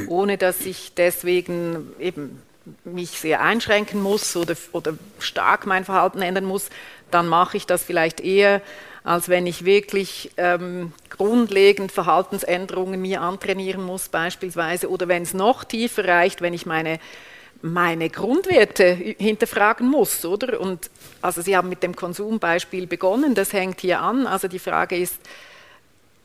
ohne 0.08 0.36
dass 0.36 0.60
ich 0.60 0.92
deswegen 0.94 1.92
eben 1.98 2.42
mich 2.84 3.10
sehr 3.10 3.40
einschränken 3.40 4.02
muss 4.02 4.36
oder, 4.36 4.56
oder 4.72 4.94
stark 5.20 5.66
mein 5.66 5.84
Verhalten 5.84 6.20
ändern 6.20 6.44
muss, 6.44 6.68
dann 7.12 7.28
mache 7.28 7.56
ich 7.56 7.64
das 7.64 7.84
vielleicht 7.84 8.20
eher, 8.20 8.60
als 9.04 9.28
wenn 9.28 9.46
ich 9.46 9.64
wirklich 9.64 10.32
ähm, 10.36 10.92
grundlegend 11.10 11.92
Verhaltensänderungen 11.92 13.00
mir 13.00 13.20
antrainieren 13.20 13.84
muss 13.84 14.08
beispielsweise 14.08 14.90
oder 14.90 15.06
wenn 15.06 15.22
es 15.22 15.32
noch 15.32 15.62
tiefer 15.62 16.08
reicht, 16.08 16.42
wenn 16.42 16.54
ich 16.54 16.66
meine 16.66 16.98
meine 17.72 18.10
Grundwerte 18.10 18.92
hinterfragen 18.94 19.88
muss, 19.88 20.24
oder? 20.24 20.60
Und 20.60 20.90
also 21.20 21.42
Sie 21.42 21.56
haben 21.56 21.68
mit 21.68 21.82
dem 21.82 21.94
Konsumbeispiel 21.94 22.86
begonnen, 22.86 23.34
das 23.34 23.52
hängt 23.52 23.80
hier 23.80 24.00
an. 24.00 24.26
Also 24.26 24.48
die 24.48 24.58
Frage 24.58 24.96
ist, 24.96 25.16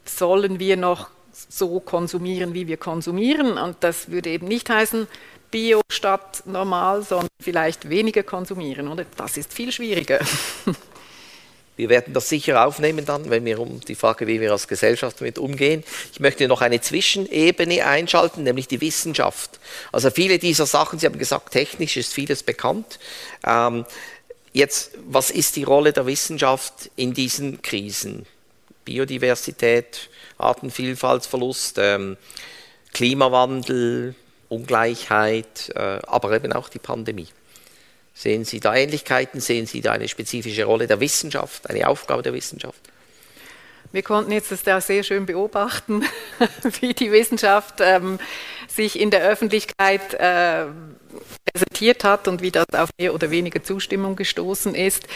sollen 0.05 0.59
wir 0.59 0.77
noch 0.77 1.09
so 1.31 1.79
konsumieren, 1.79 2.53
wie 2.53 2.67
wir 2.67 2.77
konsumieren? 2.77 3.57
Und 3.57 3.77
das 3.81 4.09
würde 4.11 4.29
eben 4.29 4.47
nicht 4.47 4.69
heißen, 4.69 5.07
Bio 5.49 5.81
statt 5.91 6.43
normal, 6.45 7.03
sondern 7.03 7.27
vielleicht 7.41 7.89
weniger 7.89 8.23
konsumieren, 8.23 8.87
oder? 8.87 9.05
Das 9.17 9.35
ist 9.37 9.53
viel 9.53 9.71
schwieriger. 9.71 10.19
Wir 11.77 11.89
werden 11.89 12.13
das 12.13 12.29
sicher 12.29 12.65
aufnehmen 12.65 13.05
dann, 13.05 13.29
wenn 13.29 13.45
wir 13.45 13.59
um 13.59 13.79
die 13.81 13.95
Frage, 13.95 14.27
wie 14.27 14.41
wir 14.41 14.51
als 14.51 14.67
Gesellschaft 14.67 15.19
damit 15.19 15.39
umgehen. 15.39 15.83
Ich 16.11 16.19
möchte 16.19 16.47
noch 16.47 16.61
eine 16.61 16.81
Zwischenebene 16.81 17.85
einschalten, 17.85 18.43
nämlich 18.43 18.67
die 18.67 18.81
Wissenschaft. 18.81 19.59
Also 19.91 20.11
viele 20.11 20.37
dieser 20.37 20.65
Sachen, 20.65 20.99
Sie 20.99 21.05
haben 21.05 21.17
gesagt, 21.17 21.51
technisch 21.51 21.97
ist 21.97 22.13
vieles 22.13 22.43
bekannt. 22.43 22.99
Ähm, 23.45 23.85
jetzt, 24.53 24.91
was 25.07 25.31
ist 25.31 25.55
die 25.55 25.63
Rolle 25.63 25.93
der 25.93 26.05
Wissenschaft 26.05 26.91
in 26.95 27.13
diesen 27.13 27.61
Krisen? 27.61 28.25
Biodiversität, 28.85 30.09
Artenvielfaltsverlust, 30.37 31.77
ähm, 31.79 32.17
Klimawandel, 32.93 34.15
Ungleichheit, 34.49 35.71
äh, 35.75 35.99
aber 36.05 36.33
eben 36.33 36.51
auch 36.51 36.67
die 36.67 36.79
Pandemie. 36.79 37.27
Sehen 38.13 38.45
Sie 38.45 38.59
da 38.59 38.75
Ähnlichkeiten? 38.75 39.39
Sehen 39.39 39.65
Sie 39.65 39.81
da 39.81 39.93
eine 39.93 40.07
spezifische 40.07 40.65
Rolle 40.65 40.87
der 40.87 40.99
Wissenschaft, 40.99 41.69
eine 41.69 41.87
Aufgabe 41.87 42.21
der 42.21 42.33
Wissenschaft? 42.33 42.79
Wir 43.93 44.03
konnten 44.03 44.31
jetzt 44.31 44.51
das 44.51 44.63
da 44.63 44.79
sehr 44.79 45.03
schön 45.03 45.25
beobachten, 45.25 46.05
wie 46.79 46.93
die 46.93 47.11
Wissenschaft 47.11 47.75
ähm, 47.79 48.19
sich 48.67 48.97
in 48.97 49.11
der 49.11 49.21
Öffentlichkeit 49.23 50.13
äh, 50.13 50.65
präsentiert 51.45 52.05
hat 52.05 52.29
und 52.29 52.41
wie 52.41 52.51
das 52.51 52.67
auf 52.73 52.89
mehr 52.97 53.13
oder 53.13 53.31
weniger 53.31 53.61
Zustimmung 53.63 54.15
gestoßen 54.15 54.75
ist. 54.75 55.07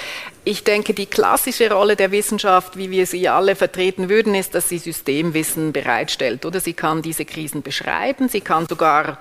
Ich 0.43 0.65
denke, 0.65 0.93
die 0.93 1.05
klassische 1.05 1.71
Rolle 1.71 1.95
der 1.95 2.11
Wissenschaft, 2.11 2.77
wie 2.77 2.91
wir 2.91 3.05
sie 3.05 3.29
alle 3.29 3.55
vertreten 3.55 4.09
würden, 4.09 4.35
ist, 4.35 4.55
dass 4.55 4.67
sie 4.67 4.77
Systemwissen 4.77 5.71
bereitstellt. 5.71 6.45
Oder 6.45 6.59
sie 6.59 6.73
kann 6.73 7.01
diese 7.01 7.23
Krisen 7.23 7.61
beschreiben, 7.61 8.27
sie 8.27 8.41
kann 8.41 8.67
sogar 8.67 9.19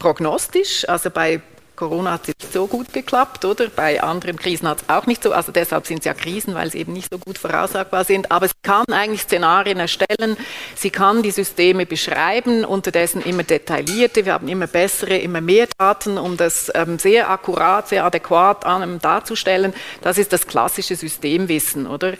prognostisch, 0.00 0.88
also 0.88 1.10
bei 1.10 1.40
Corona 1.78 2.10
hat 2.10 2.22
es 2.22 2.28
nicht 2.28 2.52
so 2.52 2.66
gut 2.66 2.92
geklappt, 2.92 3.44
oder? 3.44 3.68
Bei 3.68 4.02
anderen 4.02 4.36
Krisen 4.36 4.66
hat 4.66 4.82
es 4.82 4.88
auch 4.88 5.06
nicht 5.06 5.22
so. 5.22 5.30
Also 5.30 5.52
deshalb 5.52 5.86
sind 5.86 6.00
es 6.00 6.06
ja 6.06 6.12
Krisen, 6.12 6.56
weil 6.56 6.72
sie 6.72 6.78
eben 6.78 6.92
nicht 6.92 7.06
so 7.08 7.18
gut 7.18 7.38
voraussagbar 7.38 8.02
sind. 8.02 8.32
Aber 8.32 8.48
sie 8.48 8.54
kann 8.64 8.84
eigentlich 8.90 9.22
Szenarien 9.22 9.78
erstellen. 9.78 10.36
Sie 10.74 10.90
kann 10.90 11.22
die 11.22 11.30
Systeme 11.30 11.86
beschreiben, 11.86 12.64
unterdessen 12.64 13.22
immer 13.22 13.44
detaillierte. 13.44 14.26
Wir 14.26 14.32
haben 14.32 14.48
immer 14.48 14.66
bessere, 14.66 15.18
immer 15.18 15.40
mehr 15.40 15.68
Daten, 15.78 16.18
um 16.18 16.36
das 16.36 16.68
ähm, 16.74 16.98
sehr 16.98 17.30
akkurat, 17.30 17.86
sehr 17.86 18.04
adäquat 18.04 18.66
an, 18.66 18.98
darzustellen. 18.98 19.72
Das 20.02 20.18
ist 20.18 20.32
das 20.32 20.48
klassische 20.48 20.96
Systemwissen, 20.96 21.86
oder? 21.86 22.14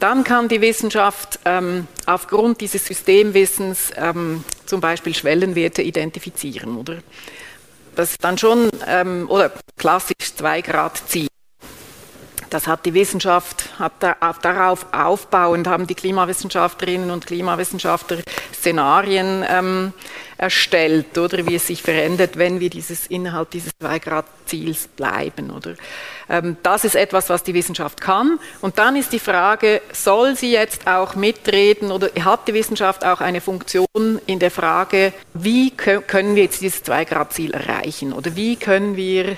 Dann 0.00 0.24
kann 0.24 0.48
die 0.48 0.60
Wissenschaft 0.60 1.38
ähm, 1.44 1.86
aufgrund 2.06 2.60
dieses 2.60 2.84
Systemwissens 2.84 3.92
ähm, 3.96 4.42
zum 4.66 4.80
Beispiel 4.80 5.14
Schwellenwerte 5.14 5.82
identifizieren, 5.82 6.76
oder? 6.76 6.98
Das 7.98 8.12
ist 8.12 8.22
dann 8.22 8.38
schon, 8.38 8.70
ähm, 8.86 9.28
oder 9.28 9.50
klassisch 9.76 10.32
Zwei-Grad-Ziel. 10.36 11.27
Das 12.50 12.66
hat 12.66 12.86
die 12.86 12.94
Wissenschaft, 12.94 13.68
hat 13.78 13.92
da, 14.00 14.16
darauf 14.42 14.86
aufbauend 14.92 15.66
haben 15.66 15.86
die 15.86 15.94
Klimawissenschaftlerinnen 15.94 17.10
und 17.10 17.26
Klimawissenschaftler 17.26 18.18
Szenarien 18.54 19.44
ähm, 19.48 19.92
erstellt, 20.36 21.18
oder 21.18 21.46
wie 21.46 21.56
es 21.56 21.66
sich 21.66 21.82
verändert, 21.82 22.38
wenn 22.38 22.60
wir 22.60 22.70
dieses, 22.70 23.06
innerhalb 23.06 23.50
dieses 23.50 23.72
Zwei-Grad-Ziels 23.80 24.88
bleiben. 24.88 25.50
Oder? 25.50 25.74
Ähm, 26.28 26.56
das 26.62 26.84
ist 26.84 26.94
etwas, 26.94 27.28
was 27.28 27.42
die 27.42 27.54
Wissenschaft 27.54 28.00
kann. 28.00 28.38
Und 28.60 28.78
dann 28.78 28.96
ist 28.96 29.12
die 29.12 29.18
Frage, 29.18 29.82
soll 29.92 30.36
sie 30.36 30.52
jetzt 30.52 30.86
auch 30.86 31.14
mitreden 31.16 31.90
oder 31.90 32.08
hat 32.24 32.48
die 32.48 32.54
Wissenschaft 32.54 33.04
auch 33.04 33.20
eine 33.20 33.40
Funktion 33.40 33.86
in 34.26 34.38
der 34.38 34.50
Frage, 34.50 35.12
wie 35.34 35.70
können 35.70 36.34
wir 36.34 36.44
jetzt 36.44 36.60
dieses 36.60 36.82
Zwei-Grad-Ziel 36.82 37.52
erreichen 37.52 38.12
oder 38.12 38.34
wie 38.36 38.56
können 38.56 38.96
wir 38.96 39.36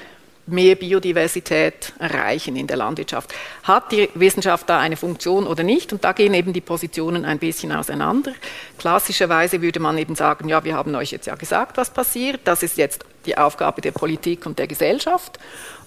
mehr 0.50 0.74
Biodiversität 0.74 1.92
erreichen 1.98 2.56
in 2.56 2.66
der 2.66 2.76
Landwirtschaft. 2.76 3.32
Hat 3.62 3.92
die 3.92 4.08
Wissenschaft 4.14 4.68
da 4.68 4.78
eine 4.78 4.96
Funktion 4.96 5.46
oder 5.46 5.62
nicht? 5.62 5.92
Und 5.92 6.04
da 6.04 6.12
gehen 6.12 6.34
eben 6.34 6.52
die 6.52 6.60
Positionen 6.60 7.24
ein 7.24 7.38
bisschen 7.38 7.72
auseinander. 7.72 8.32
Klassischerweise 8.78 9.62
würde 9.62 9.80
man 9.80 9.98
eben 9.98 10.14
sagen, 10.14 10.48
ja, 10.48 10.64
wir 10.64 10.74
haben 10.74 10.94
euch 10.94 11.12
jetzt 11.12 11.26
ja 11.26 11.34
gesagt, 11.34 11.76
was 11.76 11.90
passiert. 11.90 12.40
Das 12.44 12.62
ist 12.62 12.76
jetzt 12.76 13.04
die 13.26 13.36
Aufgabe 13.36 13.80
der 13.80 13.92
Politik 13.92 14.46
und 14.46 14.58
der 14.58 14.66
Gesellschaft. 14.66 15.38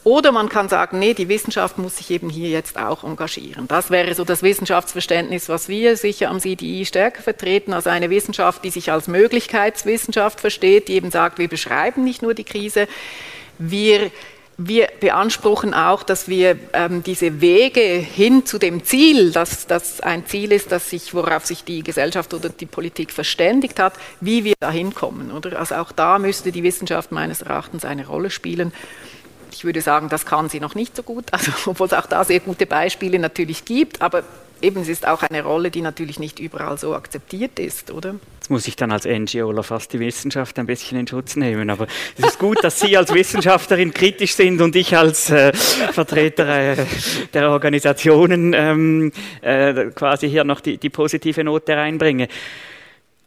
Oder 0.03 0.33
man 0.33 0.49
kann 0.49 0.67
sagen, 0.67 0.99
nee, 0.99 1.13
die 1.13 1.29
Wissenschaft 1.29 1.77
muss 1.77 1.97
sich 1.97 2.11
eben 2.11 2.29
hier 2.29 2.49
jetzt 2.49 2.77
auch 2.77 3.05
engagieren. 3.05 3.67
Das 3.69 3.89
wäre 3.89 4.13
so 4.13 4.25
das 4.25 4.43
Wissenschaftsverständnis, 4.43 5.47
was 5.47 5.69
wir 5.69 5.95
sicher 5.95 6.29
am 6.29 6.41
CDI 6.41 6.85
stärker 6.85 7.21
vertreten, 7.21 7.71
also 7.71 7.89
eine 7.89 8.09
Wissenschaft, 8.09 8.65
die 8.65 8.69
sich 8.69 8.91
als 8.91 9.07
Möglichkeitswissenschaft 9.07 10.41
versteht, 10.41 10.89
die 10.89 10.95
eben 10.95 11.09
sagt, 11.09 11.37
wir 11.37 11.47
beschreiben 11.47 12.03
nicht 12.03 12.21
nur 12.21 12.33
die 12.33 12.43
Krise, 12.43 12.87
wir 13.59 14.11
wir 14.57 14.87
beanspruchen 14.99 15.73
auch, 15.73 16.03
dass 16.03 16.27
wir 16.27 16.57
ähm, 16.73 17.03
diese 17.03 17.41
Wege 17.41 17.81
hin 17.81 18.45
zu 18.45 18.59
dem 18.59 18.83
Ziel, 18.83 19.31
dass 19.31 19.65
das 19.67 20.01
ein 20.01 20.25
Ziel 20.27 20.51
ist, 20.51 20.71
dass 20.71 20.89
sich, 20.89 21.13
worauf 21.13 21.45
sich 21.45 21.63
die 21.63 21.81
Gesellschaft 21.81 22.33
oder 22.33 22.49
die 22.49 22.65
Politik 22.65 23.11
verständigt 23.11 23.79
hat, 23.79 23.93
wie 24.21 24.43
wir 24.43 24.53
da 24.59 24.69
hinkommen. 24.69 25.31
Oder? 25.31 25.57
Also 25.59 25.75
auch 25.75 25.91
da 25.91 26.19
müsste 26.19 26.51
die 26.51 26.63
Wissenschaft 26.63 27.11
meines 27.11 27.41
Erachtens 27.41 27.83
eine 27.83 28.05
Rolle 28.05 28.29
spielen. 28.29 28.73
Ich 29.51 29.65
würde 29.65 29.81
sagen, 29.81 30.09
das 30.09 30.25
kann 30.25 30.49
sie 30.49 30.59
noch 30.59 30.75
nicht 30.75 30.95
so 30.95 31.03
gut, 31.03 31.25
also, 31.31 31.51
obwohl 31.65 31.87
es 31.87 31.93
auch 31.93 32.05
da 32.05 32.23
sehr 32.23 32.39
gute 32.39 32.65
Beispiele 32.65 33.19
natürlich 33.19 33.65
gibt, 33.65 34.01
aber 34.01 34.23
eben, 34.63 34.81
es 34.81 34.87
ist 34.87 35.07
auch 35.07 35.21
eine 35.21 35.43
Rolle, 35.43 35.69
die 35.69 35.81
natürlich 35.81 36.19
nicht 36.19 36.39
überall 36.39 36.77
so 36.77 36.95
akzeptiert 36.95 37.59
ist, 37.59 37.91
oder? 37.91 38.15
Jetzt 38.39 38.49
muss 38.49 38.67
ich 38.67 38.75
dann 38.75 38.91
als 38.91 39.05
NGO 39.05 39.61
fast 39.61 39.93
die 39.93 39.99
Wissenschaft 39.99 40.57
ein 40.57 40.65
bisschen 40.65 40.97
in 40.99 41.07
Schutz 41.07 41.35
nehmen, 41.35 41.69
aber 41.69 41.87
es 42.17 42.25
ist 42.25 42.39
gut, 42.39 42.63
dass 42.63 42.79
Sie 42.79 42.97
als 42.97 43.13
Wissenschaftlerin 43.13 43.93
kritisch 43.93 44.33
sind 44.33 44.61
und 44.61 44.75
ich 44.75 44.95
als 44.97 45.29
äh, 45.29 45.53
Vertreter 45.53 46.47
äh, 46.47 46.85
der 47.33 47.49
Organisationen 47.49 48.53
ähm, 48.53 49.11
äh, 49.41 49.91
quasi 49.91 50.29
hier 50.29 50.43
noch 50.43 50.61
die, 50.61 50.77
die 50.77 50.89
positive 50.89 51.43
Note 51.43 51.75
reinbringe. 51.75 52.27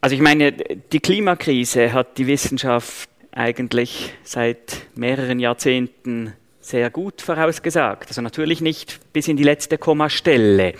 Also 0.00 0.14
ich 0.14 0.22
meine, 0.22 0.52
die 0.52 1.00
Klimakrise 1.00 1.92
hat 1.92 2.18
die 2.18 2.26
Wissenschaft 2.26 3.08
eigentlich 3.32 4.14
seit 4.22 4.86
mehreren 4.94 5.38
Jahrzehnten 5.38 6.32
sehr 6.66 6.90
gut 6.90 7.22
vorausgesagt. 7.22 8.08
Also 8.08 8.22
natürlich 8.22 8.60
nicht 8.60 9.00
bis 9.12 9.28
in 9.28 9.36
die 9.36 9.44
letzte 9.44 9.78
Kommastelle 9.78 10.74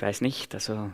ich 0.00 0.06
weiß 0.06 0.22
nicht, 0.22 0.54
also 0.54 0.90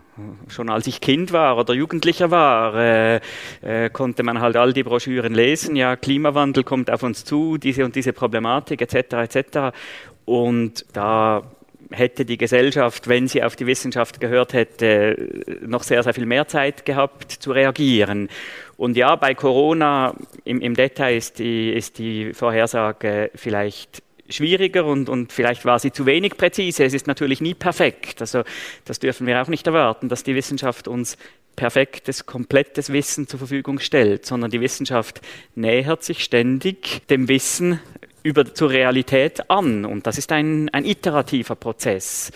schon 0.49 0.69
als 0.69 0.89
ich 0.89 1.01
Kind 1.01 1.33
war 1.33 1.57
oder 1.59 1.75
Jugendlicher 1.75 2.33
war, 2.33 2.75
äh, 2.75 3.21
äh, 3.63 3.89
konnte 3.89 4.25
man 4.25 4.41
halt 4.41 4.57
all 4.57 4.73
die 4.73 4.83
Broschüren 4.83 5.33
lesen, 5.33 5.77
ja, 5.77 5.95
Klimawandel 5.95 6.65
kommt 6.65 6.91
auf 6.91 7.05
uns 7.05 7.25
zu, 7.25 7.57
diese 7.57 7.85
und 7.85 7.95
diese 7.95 8.13
Problematik 8.13 8.81
etc. 8.83 9.13
etc. 9.13 9.77
Und 10.25 10.87
da 10.93 11.45
hätte 11.93 12.25
die 12.25 12.37
Gesellschaft, 12.37 13.07
wenn 13.07 13.29
sie 13.29 13.45
auf 13.45 13.55
die 13.55 13.69
Wissenschaft 13.69 14.19
gehört 14.19 14.55
hätte, 14.55 15.45
noch 15.65 15.85
sehr, 15.85 16.03
sehr 16.03 16.13
viel 16.13 16.27
mehr 16.27 16.49
Zeit 16.49 16.85
gehabt 16.85 17.31
zu 17.31 17.53
reagieren. 17.53 18.29
Und 18.77 18.97
ja, 18.97 19.15
bei 19.15 19.37
Corona 19.37 20.17
im, 20.43 20.61
im 20.61 20.75
Detail 20.75 21.17
ist 21.17 21.39
die, 21.39 21.73
ist 21.73 21.99
die 21.99 22.35
Vorhersage 22.35 23.31
vielleicht 23.37 24.03
schwieriger 24.29 24.85
und, 24.85 25.09
und 25.09 25.33
vielleicht 25.33 25.65
war 25.65 25.79
sie 25.79 25.93
zu 25.93 26.07
wenig 26.07 26.37
präzise. 26.37 26.85
Es 26.85 26.95
ist 26.95 27.07
natürlich 27.07 27.41
nie 27.41 27.55
perfekt. 27.55 28.21
Also 28.21 28.43
das 28.85 28.99
dürfen 28.99 29.27
wir 29.27 29.41
auch 29.43 29.49
nicht 29.49 29.67
erwarten, 29.67 30.09
dass 30.09 30.23
die 30.23 30.35
Wissenschaft 30.35 30.89
uns 30.89 31.17
perfektes, 31.57 32.27
komplettes 32.27 32.93
Wissen 32.93 33.27
zur 33.27 33.39
Verfügung 33.39 33.79
stellt, 33.79 34.27
sondern 34.27 34.51
die 34.51 34.61
Wissenschaft 34.61 35.21
nähert 35.55 36.05
sich 36.05 36.23
ständig 36.23 37.07
dem 37.09 37.29
Wissen 37.29 37.81
über, 38.23 38.55
zur 38.55 38.71
Realität 38.71 39.51
an. 39.51 39.85
Und 39.85 40.07
das 40.07 40.19
ist 40.19 40.33
ein, 40.33 40.69
ein 40.71 40.85
iterativer 40.85 41.57
Prozess. 41.57 42.31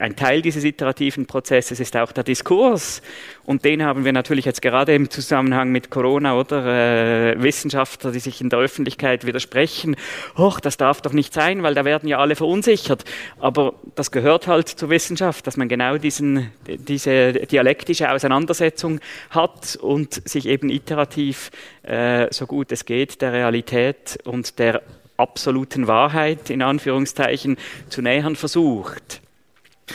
Ein 0.00 0.16
Teil 0.16 0.40
dieses 0.40 0.64
iterativen 0.64 1.26
Prozesses 1.26 1.78
ist 1.78 1.94
auch 1.94 2.10
der 2.12 2.24
Diskurs. 2.24 3.02
Und 3.44 3.66
den 3.66 3.84
haben 3.84 4.06
wir 4.06 4.14
natürlich 4.14 4.46
jetzt 4.46 4.62
gerade 4.62 4.94
im 4.94 5.10
Zusammenhang 5.10 5.72
mit 5.72 5.90
Corona 5.90 6.38
oder 6.38 7.34
äh, 7.34 7.42
Wissenschaftler, 7.42 8.10
die 8.10 8.18
sich 8.18 8.40
in 8.40 8.48
der 8.48 8.60
Öffentlichkeit 8.60 9.26
widersprechen. 9.26 9.96
Och, 10.38 10.58
das 10.58 10.78
darf 10.78 11.02
doch 11.02 11.12
nicht 11.12 11.34
sein, 11.34 11.62
weil 11.62 11.74
da 11.74 11.84
werden 11.84 12.08
ja 12.08 12.16
alle 12.16 12.34
verunsichert. 12.34 13.04
Aber 13.40 13.74
das 13.94 14.10
gehört 14.10 14.46
halt 14.46 14.68
zur 14.70 14.88
Wissenschaft, 14.88 15.46
dass 15.46 15.58
man 15.58 15.68
genau 15.68 15.98
diesen, 15.98 16.50
diese 16.66 17.34
dialektische 17.34 18.10
Auseinandersetzung 18.10 19.00
hat 19.28 19.76
und 19.76 20.26
sich 20.26 20.46
eben 20.46 20.70
iterativ, 20.70 21.50
äh, 21.82 22.26
so 22.30 22.46
gut 22.46 22.72
es 22.72 22.86
geht, 22.86 23.20
der 23.20 23.34
Realität 23.34 24.18
und 24.24 24.58
der 24.58 24.80
absoluten 25.18 25.86
Wahrheit 25.88 26.48
in 26.48 26.62
Anführungszeichen 26.62 27.58
zu 27.90 28.00
nähern 28.00 28.34
versucht. 28.34 29.20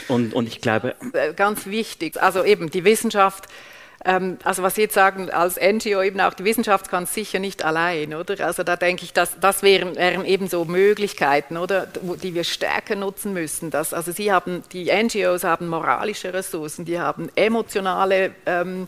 Und, 0.08 0.34
und 0.34 0.46
ich 0.46 0.60
glaube. 0.60 0.94
Äh, 1.12 1.32
ganz 1.34 1.66
wichtig, 1.66 2.20
also 2.22 2.44
eben 2.44 2.70
die 2.70 2.84
Wissenschaft 2.84 3.48
ähm, 4.06 4.38
also 4.44 4.62
was 4.62 4.76
Sie 4.76 4.82
jetzt 4.82 4.94
sagen, 4.94 5.30
als 5.30 5.56
NGO 5.56 6.02
eben 6.02 6.20
auch 6.20 6.34
die 6.34 6.44
Wissenschaft 6.44 6.88
kann 6.90 7.04
es 7.04 7.14
sicher 7.14 7.40
nicht 7.40 7.64
allein, 7.64 8.14
oder? 8.14 8.44
Also 8.46 8.62
da 8.62 8.76
denke 8.76 9.04
ich, 9.04 9.12
dass, 9.12 9.40
das 9.40 9.62
wären, 9.62 9.96
wären 9.96 10.24
eben 10.24 10.48
so 10.48 10.64
Möglichkeiten, 10.64 11.56
oder, 11.56 11.88
die 12.22 12.34
wir 12.34 12.44
stärker 12.44 12.94
nutzen 12.94 13.32
müssen. 13.32 13.70
Dass, 13.70 13.92
also 13.92 14.12
Sie 14.12 14.32
haben, 14.32 14.62
die 14.72 14.92
NGOs 14.92 15.42
haben 15.44 15.66
moralische 15.66 16.32
Ressourcen, 16.32 16.84
die 16.84 17.00
haben 17.00 17.30
emotionale 17.34 18.32
ähm, 18.46 18.86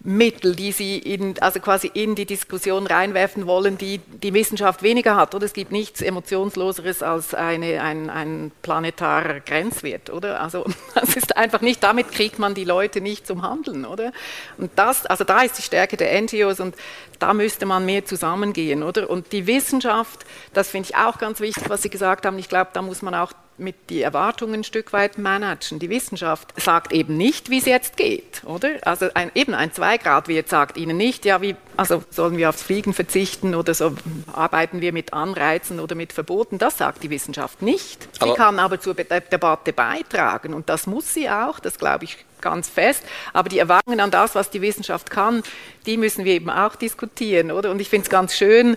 Mittel, 0.00 0.54
die 0.54 0.70
Sie 0.70 0.96
in, 0.96 1.38
also 1.40 1.58
quasi 1.58 1.90
in 1.92 2.14
die 2.14 2.24
Diskussion 2.24 2.86
reinwerfen 2.86 3.46
wollen, 3.46 3.78
die 3.78 3.98
die 3.98 4.32
Wissenschaft 4.32 4.82
weniger 4.82 5.16
hat. 5.16 5.34
Oder 5.34 5.46
es 5.46 5.52
gibt 5.52 5.72
nichts 5.72 6.00
Emotionsloseres 6.00 7.02
als 7.02 7.34
eine, 7.34 7.82
ein, 7.82 8.08
ein 8.08 8.52
planetarer 8.62 9.40
Grenzwert, 9.40 10.10
oder? 10.10 10.40
Also 10.40 10.64
das 10.94 11.16
ist 11.16 11.36
einfach 11.36 11.62
nicht, 11.62 11.82
damit 11.82 12.12
kriegt 12.12 12.38
man 12.38 12.54
die 12.54 12.64
Leute 12.64 13.00
nicht 13.00 13.26
zum 13.26 13.42
Handeln, 13.42 13.84
oder? 13.84 14.12
Und 14.56 14.70
das, 14.76 15.04
also 15.06 15.24
da 15.24 15.42
ist 15.42 15.58
die 15.58 15.62
Stärke 15.62 15.96
der 15.96 16.20
NGOs 16.22 16.60
und 16.60 16.76
da 17.18 17.34
müsste 17.34 17.66
man 17.66 17.84
mehr 17.84 18.04
zusammengehen, 18.04 18.82
oder? 18.82 19.10
Und 19.10 19.32
die 19.32 19.46
Wissenschaft, 19.46 20.24
das 20.54 20.70
finde 20.70 20.90
ich 20.90 20.96
auch 20.96 21.18
ganz 21.18 21.40
wichtig, 21.40 21.68
was 21.68 21.82
Sie 21.82 21.90
gesagt 21.90 22.26
haben. 22.26 22.38
Ich 22.38 22.48
glaube, 22.48 22.70
da 22.72 22.82
muss 22.82 23.02
man 23.02 23.14
auch 23.14 23.32
mit 23.58 23.90
die 23.90 24.02
Erwartungen 24.02 24.60
ein 24.60 24.64
Stück 24.64 24.92
weit 24.92 25.18
managen. 25.18 25.78
Die 25.78 25.90
Wissenschaft 25.90 26.48
sagt 26.60 26.92
eben 26.92 27.16
nicht, 27.16 27.50
wie 27.50 27.58
es 27.58 27.64
jetzt 27.64 27.96
geht, 27.96 28.42
oder? 28.44 28.70
Also 28.82 29.08
ein, 29.14 29.30
eben 29.34 29.54
ein 29.54 29.72
Zweigradwirt 29.72 30.48
sagt 30.48 30.76
Ihnen 30.76 30.96
nicht, 30.96 31.24
ja, 31.24 31.42
wie, 31.42 31.56
also 31.76 32.04
sollen 32.10 32.36
wir 32.36 32.48
aufs 32.48 32.62
Fliegen 32.62 32.94
verzichten 32.94 33.54
oder 33.54 33.74
so 33.74 33.94
arbeiten 34.32 34.80
wir 34.80 34.92
mit 34.92 35.12
Anreizen 35.12 35.80
oder 35.80 35.94
mit 35.94 36.12
Verboten. 36.12 36.58
Das 36.58 36.78
sagt 36.78 37.02
die 37.02 37.10
Wissenschaft 37.10 37.62
nicht. 37.62 38.08
Sie 38.14 38.22
aber 38.22 38.34
kann 38.34 38.58
aber 38.58 38.80
zur 38.80 38.94
Debatte 38.94 39.72
beitragen 39.72 40.54
und 40.54 40.68
das 40.68 40.86
muss 40.86 41.12
sie 41.12 41.28
auch, 41.28 41.58
das 41.58 41.78
glaube 41.78 42.04
ich 42.04 42.16
ganz 42.40 42.68
fest. 42.68 43.04
Aber 43.32 43.48
die 43.48 43.58
Erwartungen 43.58 44.00
an 44.00 44.10
das, 44.10 44.34
was 44.34 44.50
die 44.50 44.62
Wissenschaft 44.62 45.10
kann, 45.10 45.42
die 45.86 45.96
müssen 45.96 46.24
wir 46.24 46.34
eben 46.34 46.50
auch 46.50 46.76
diskutieren, 46.76 47.50
oder? 47.50 47.70
Und 47.70 47.80
ich 47.80 47.88
finde 47.88 48.04
es 48.04 48.10
ganz 48.10 48.34
schön, 48.34 48.76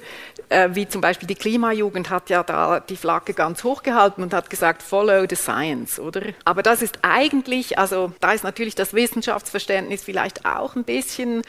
äh, 0.49 0.69
wie 0.73 0.87
zum 0.87 1.01
Beispiel 1.01 1.27
die 1.27 1.35
Klimajugend 1.35 2.09
hat 2.09 2.29
ja 2.29 2.43
da 2.43 2.79
die 2.79 2.97
Flagge 2.97 3.33
ganz 3.33 3.63
hochgehalten 3.63 4.23
und 4.23 4.33
hat 4.33 4.49
gesagt, 4.49 4.83
follow 4.83 5.25
the 5.29 5.35
science, 5.35 5.99
oder? 5.99 6.21
Aber 6.45 6.63
das 6.63 6.81
ist 6.81 6.99
eigentlich, 7.01 7.79
also 7.79 8.11
da 8.19 8.33
ist 8.33 8.43
natürlich 8.43 8.75
das 8.75 8.93
Wissenschaftsverständnis 8.93 10.03
vielleicht 10.03 10.45
auch 10.45 10.75
ein 10.75 10.83
bisschen 10.83 11.43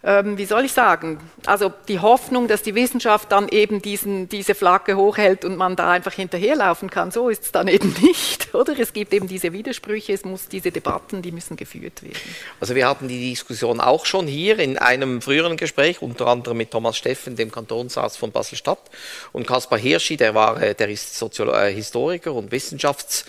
wie 0.00 0.44
soll 0.44 0.64
ich 0.64 0.72
sagen, 0.72 1.18
also 1.44 1.72
die 1.88 1.98
Hoffnung, 1.98 2.46
dass 2.46 2.62
die 2.62 2.76
Wissenschaft 2.76 3.32
dann 3.32 3.48
eben 3.48 3.82
diesen, 3.82 4.28
diese 4.28 4.54
Flagge 4.54 4.96
hochhält 4.96 5.44
und 5.44 5.56
man 5.56 5.74
da 5.74 5.90
einfach 5.90 6.12
hinterherlaufen 6.12 6.88
kann, 6.88 7.10
so 7.10 7.28
ist 7.28 7.44
es 7.46 7.52
dann 7.52 7.66
eben 7.66 7.94
nicht, 8.00 8.54
oder? 8.54 8.78
Es 8.78 8.92
gibt 8.92 9.12
eben 9.12 9.26
diese 9.26 9.52
Widersprüche, 9.52 10.12
es 10.12 10.24
muss 10.24 10.46
diese 10.46 10.70
Debatten, 10.70 11.20
die 11.20 11.32
müssen 11.32 11.56
geführt 11.56 12.02
werden. 12.04 12.16
Also 12.60 12.76
wir 12.76 12.88
hatten 12.88 13.08
die 13.08 13.30
Diskussion 13.30 13.80
auch 13.80 14.06
schon 14.06 14.28
hier 14.28 14.60
in 14.60 14.78
einem 14.78 15.20
früheren 15.20 15.56
Gespräch, 15.56 16.00
unter 16.00 16.28
anderem 16.28 16.58
mit 16.58 16.70
Thomas 16.70 16.96
Steffen, 16.96 17.34
dem 17.34 17.50
Kantonsarzt 17.50 18.18
von 18.18 18.30
Basel-Stadt, 18.30 18.90
und 19.32 19.48
Kaspar 19.48 19.80
Hirschi, 19.80 20.16
der 20.16 20.34
war, 20.34 20.62
äh, 20.62 20.74
der 20.76 20.88
ist 20.90 21.18
Soziolo 21.18 21.52
äh, 21.52 21.72
Historiker 21.72 22.32
und 22.32 22.52
Wissenschafts 22.52 23.24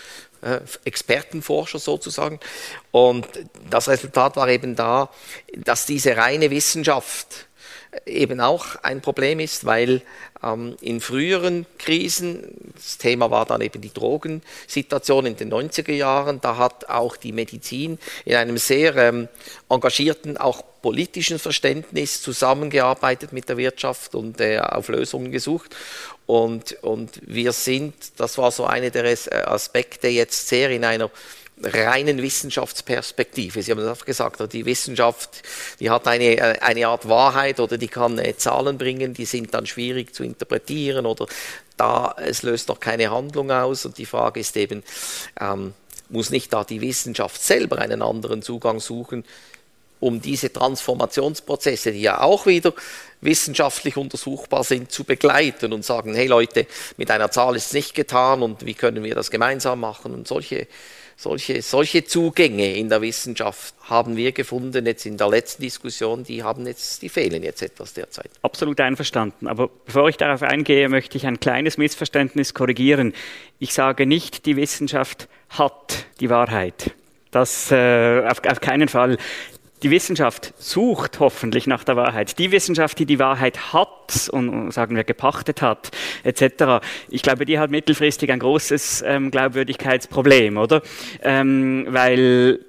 Expertenforscher 0.84 1.78
sozusagen. 1.78 2.40
Und 2.90 3.26
das 3.68 3.88
Resultat 3.88 4.36
war 4.36 4.48
eben 4.48 4.76
da, 4.76 5.10
dass 5.54 5.86
diese 5.86 6.16
reine 6.16 6.50
Wissenschaft 6.50 7.46
eben 8.06 8.40
auch 8.40 8.76
ein 8.82 9.00
Problem 9.00 9.40
ist, 9.40 9.64
weil 9.64 10.02
ähm, 10.42 10.76
in 10.80 11.00
früheren 11.00 11.66
Krisen, 11.78 12.72
das 12.74 12.98
Thema 12.98 13.30
war 13.30 13.46
dann 13.46 13.60
eben 13.60 13.80
die 13.80 13.92
Drogensituation 13.92 15.26
in 15.26 15.36
den 15.36 15.52
90er 15.52 15.92
Jahren, 15.92 16.40
da 16.40 16.56
hat 16.56 16.88
auch 16.88 17.16
die 17.16 17.32
Medizin 17.32 17.98
in 18.24 18.36
einem 18.36 18.58
sehr 18.58 18.96
ähm, 18.96 19.28
engagierten, 19.68 20.36
auch 20.36 20.62
politischen 20.82 21.38
Verständnis 21.38 22.22
zusammengearbeitet 22.22 23.32
mit 23.32 23.48
der 23.48 23.56
Wirtschaft 23.56 24.14
und 24.14 24.40
äh, 24.40 24.58
auf 24.58 24.88
Lösungen 24.88 25.30
gesucht. 25.30 25.74
Und, 26.26 26.74
und 26.82 27.20
wir 27.26 27.52
sind, 27.52 27.94
das 28.16 28.38
war 28.38 28.52
so 28.52 28.64
einer 28.64 28.90
der 28.90 29.04
Aspekte, 29.48 30.08
jetzt 30.08 30.48
sehr 30.48 30.70
in 30.70 30.84
einer 30.84 31.10
reinen 31.62 32.22
Wissenschaftsperspektive. 32.22 33.62
Sie 33.62 33.70
haben 33.70 33.84
das 33.84 34.04
gesagt, 34.04 34.40
die 34.52 34.64
Wissenschaft, 34.64 35.42
die 35.78 35.90
hat 35.90 36.06
eine, 36.06 36.36
äh, 36.36 36.58
eine 36.60 36.88
Art 36.88 37.08
Wahrheit 37.08 37.60
oder 37.60 37.78
die 37.78 37.88
kann 37.88 38.18
äh, 38.18 38.36
Zahlen 38.36 38.78
bringen, 38.78 39.14
die 39.14 39.24
sind 39.24 39.52
dann 39.54 39.66
schwierig 39.66 40.14
zu 40.14 40.22
interpretieren 40.22 41.06
oder 41.06 41.26
da, 41.76 42.14
es 42.18 42.42
löst 42.42 42.68
noch 42.68 42.80
keine 42.80 43.10
Handlung 43.10 43.50
aus 43.50 43.84
und 43.84 43.98
die 43.98 44.06
Frage 44.06 44.40
ist 44.40 44.56
eben, 44.56 44.82
ähm, 45.40 45.74
muss 46.08 46.30
nicht 46.30 46.52
da 46.52 46.64
die 46.64 46.80
Wissenschaft 46.80 47.42
selber 47.42 47.78
einen 47.78 48.02
anderen 48.02 48.42
Zugang 48.42 48.80
suchen, 48.80 49.24
um 50.00 50.20
diese 50.20 50.52
Transformationsprozesse, 50.52 51.92
die 51.92 52.00
ja 52.00 52.22
auch 52.22 52.46
wieder 52.46 52.72
wissenschaftlich 53.20 53.96
untersuchbar 53.96 54.64
sind, 54.64 54.90
zu 54.90 55.04
begleiten 55.04 55.72
und 55.72 55.84
sagen, 55.84 56.14
hey 56.14 56.26
Leute, 56.26 56.66
mit 56.96 57.10
einer 57.10 57.30
Zahl 57.30 57.54
ist 57.54 57.66
es 57.66 57.72
nicht 57.74 57.94
getan 57.94 58.42
und 58.42 58.64
wie 58.64 58.74
können 58.74 59.04
wir 59.04 59.14
das 59.14 59.30
gemeinsam 59.30 59.80
machen 59.80 60.14
und 60.14 60.26
solche 60.26 60.66
solche, 61.20 61.60
solche 61.60 62.04
Zugänge 62.04 62.74
in 62.76 62.88
der 62.88 63.02
Wissenschaft 63.02 63.74
haben 63.82 64.16
wir 64.16 64.32
gefunden 64.32 64.86
jetzt 64.86 65.04
in 65.04 65.18
der 65.18 65.28
letzten 65.28 65.62
Diskussion, 65.62 66.24
die 66.24 66.42
haben 66.42 66.66
jetzt, 66.66 67.02
die 67.02 67.10
fehlen 67.10 67.42
jetzt 67.42 67.62
etwas 67.62 67.92
derzeit. 67.92 68.30
Absolut 68.42 68.80
einverstanden. 68.80 69.46
Aber 69.46 69.68
bevor 69.84 70.08
ich 70.08 70.16
darauf 70.16 70.42
eingehe, 70.42 70.88
möchte 70.88 71.18
ich 71.18 71.26
ein 71.26 71.38
kleines 71.38 71.76
Missverständnis 71.76 72.54
korrigieren. 72.54 73.12
Ich 73.58 73.74
sage 73.74 74.06
nicht, 74.06 74.46
die 74.46 74.56
Wissenschaft 74.56 75.28
hat 75.50 76.06
die 76.20 76.30
Wahrheit. 76.30 76.92
Das 77.30 77.70
äh, 77.70 78.24
auf, 78.26 78.42
auf 78.44 78.60
keinen 78.60 78.88
Fall 78.88 79.18
die 79.82 79.90
Wissenschaft 79.90 80.52
sucht 80.58 81.20
hoffentlich 81.20 81.66
nach 81.66 81.84
der 81.84 81.96
Wahrheit. 81.96 82.38
Die 82.38 82.50
Wissenschaft, 82.52 82.98
die 82.98 83.06
die 83.06 83.18
Wahrheit 83.18 83.72
hat 83.72 84.28
und 84.30 84.72
sagen 84.72 84.96
wir 84.96 85.04
gepachtet 85.04 85.62
hat, 85.62 85.90
etc. 86.22 86.84
Ich 87.08 87.22
glaube, 87.22 87.46
die 87.46 87.58
hat 87.58 87.70
mittelfristig 87.70 88.30
ein 88.30 88.38
großes 88.38 89.02
ähm, 89.06 89.30
Glaubwürdigkeitsproblem, 89.30 90.56
oder? 90.56 90.82
Ähm, 91.22 91.86
weil 91.88 92.60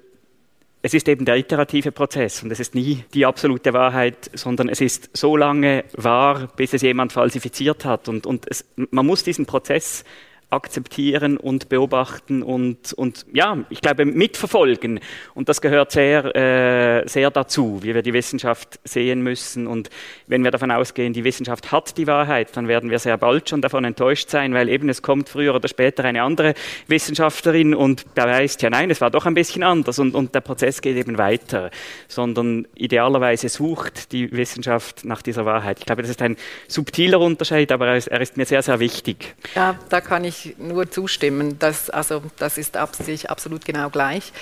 es 0.82 0.94
ist 0.94 1.08
eben 1.08 1.24
der 1.24 1.36
iterative 1.36 1.92
Prozess 1.92 2.42
und 2.42 2.50
es 2.50 2.58
ist 2.58 2.74
nie 2.74 3.04
die 3.14 3.24
absolute 3.24 3.72
Wahrheit, 3.72 4.30
sondern 4.34 4.68
es 4.68 4.80
ist 4.80 5.16
so 5.16 5.36
lange 5.36 5.84
wahr, 5.92 6.48
bis 6.56 6.72
es 6.72 6.82
jemand 6.82 7.12
falsifiziert 7.12 7.84
hat. 7.84 8.08
Und, 8.08 8.26
und 8.26 8.46
es, 8.50 8.64
man 8.90 9.06
muss 9.06 9.22
diesen 9.22 9.46
Prozess 9.46 10.04
akzeptieren 10.52 11.36
und 11.36 11.68
beobachten 11.68 12.42
und, 12.42 12.92
und 12.92 13.26
ja, 13.32 13.58
ich 13.70 13.80
glaube, 13.80 14.04
mitverfolgen. 14.04 15.00
Und 15.34 15.48
das 15.48 15.60
gehört 15.60 15.92
sehr, 15.92 16.36
äh, 16.36 17.08
sehr 17.08 17.30
dazu, 17.30 17.78
wie 17.82 17.94
wir 17.94 18.02
die 18.02 18.12
Wissenschaft 18.12 18.78
sehen 18.84 19.22
müssen. 19.22 19.66
Und 19.66 19.90
wenn 20.26 20.44
wir 20.44 20.50
davon 20.50 20.70
ausgehen, 20.70 21.12
die 21.12 21.24
Wissenschaft 21.24 21.72
hat 21.72 21.96
die 21.96 22.06
Wahrheit, 22.06 22.56
dann 22.56 22.68
werden 22.68 22.90
wir 22.90 22.98
sehr 22.98 23.16
bald 23.16 23.48
schon 23.48 23.62
davon 23.62 23.84
enttäuscht 23.84 24.28
sein, 24.28 24.52
weil 24.54 24.68
eben 24.68 24.88
es 24.88 25.02
kommt 25.02 25.28
früher 25.28 25.54
oder 25.54 25.68
später 25.68 26.04
eine 26.04 26.22
andere 26.22 26.54
Wissenschaftlerin 26.86 27.74
und 27.74 28.14
beweist, 28.14 28.62
ja 28.62 28.70
nein, 28.70 28.90
es 28.90 29.00
war 29.00 29.10
doch 29.10 29.26
ein 29.26 29.34
bisschen 29.34 29.62
anders 29.62 29.98
und, 29.98 30.14
und 30.14 30.34
der 30.34 30.40
Prozess 30.40 30.82
geht 30.82 30.96
eben 30.96 31.18
weiter, 31.18 31.70
sondern 32.08 32.66
idealerweise 32.74 33.48
sucht 33.48 34.12
die 34.12 34.30
Wissenschaft 34.32 35.04
nach 35.04 35.22
dieser 35.22 35.46
Wahrheit. 35.46 35.78
Ich 35.80 35.86
glaube, 35.86 36.02
das 36.02 36.10
ist 36.10 36.22
ein 36.22 36.36
subtiler 36.68 37.20
Unterschied, 37.20 37.72
aber 37.72 37.88
er 37.88 37.96
ist, 37.96 38.08
er 38.08 38.20
ist 38.20 38.36
mir 38.36 38.44
sehr, 38.44 38.62
sehr 38.62 38.80
wichtig. 38.80 39.34
Ja, 39.54 39.78
da 39.88 40.00
kann 40.00 40.24
ich 40.24 40.41
nur 40.58 40.90
zustimmen. 40.90 41.58
Das, 41.58 41.90
also, 41.90 42.22
das 42.38 42.58
ist 42.58 42.76
absolut 42.76 43.64
genau 43.64 43.90
gleich. 43.90 44.32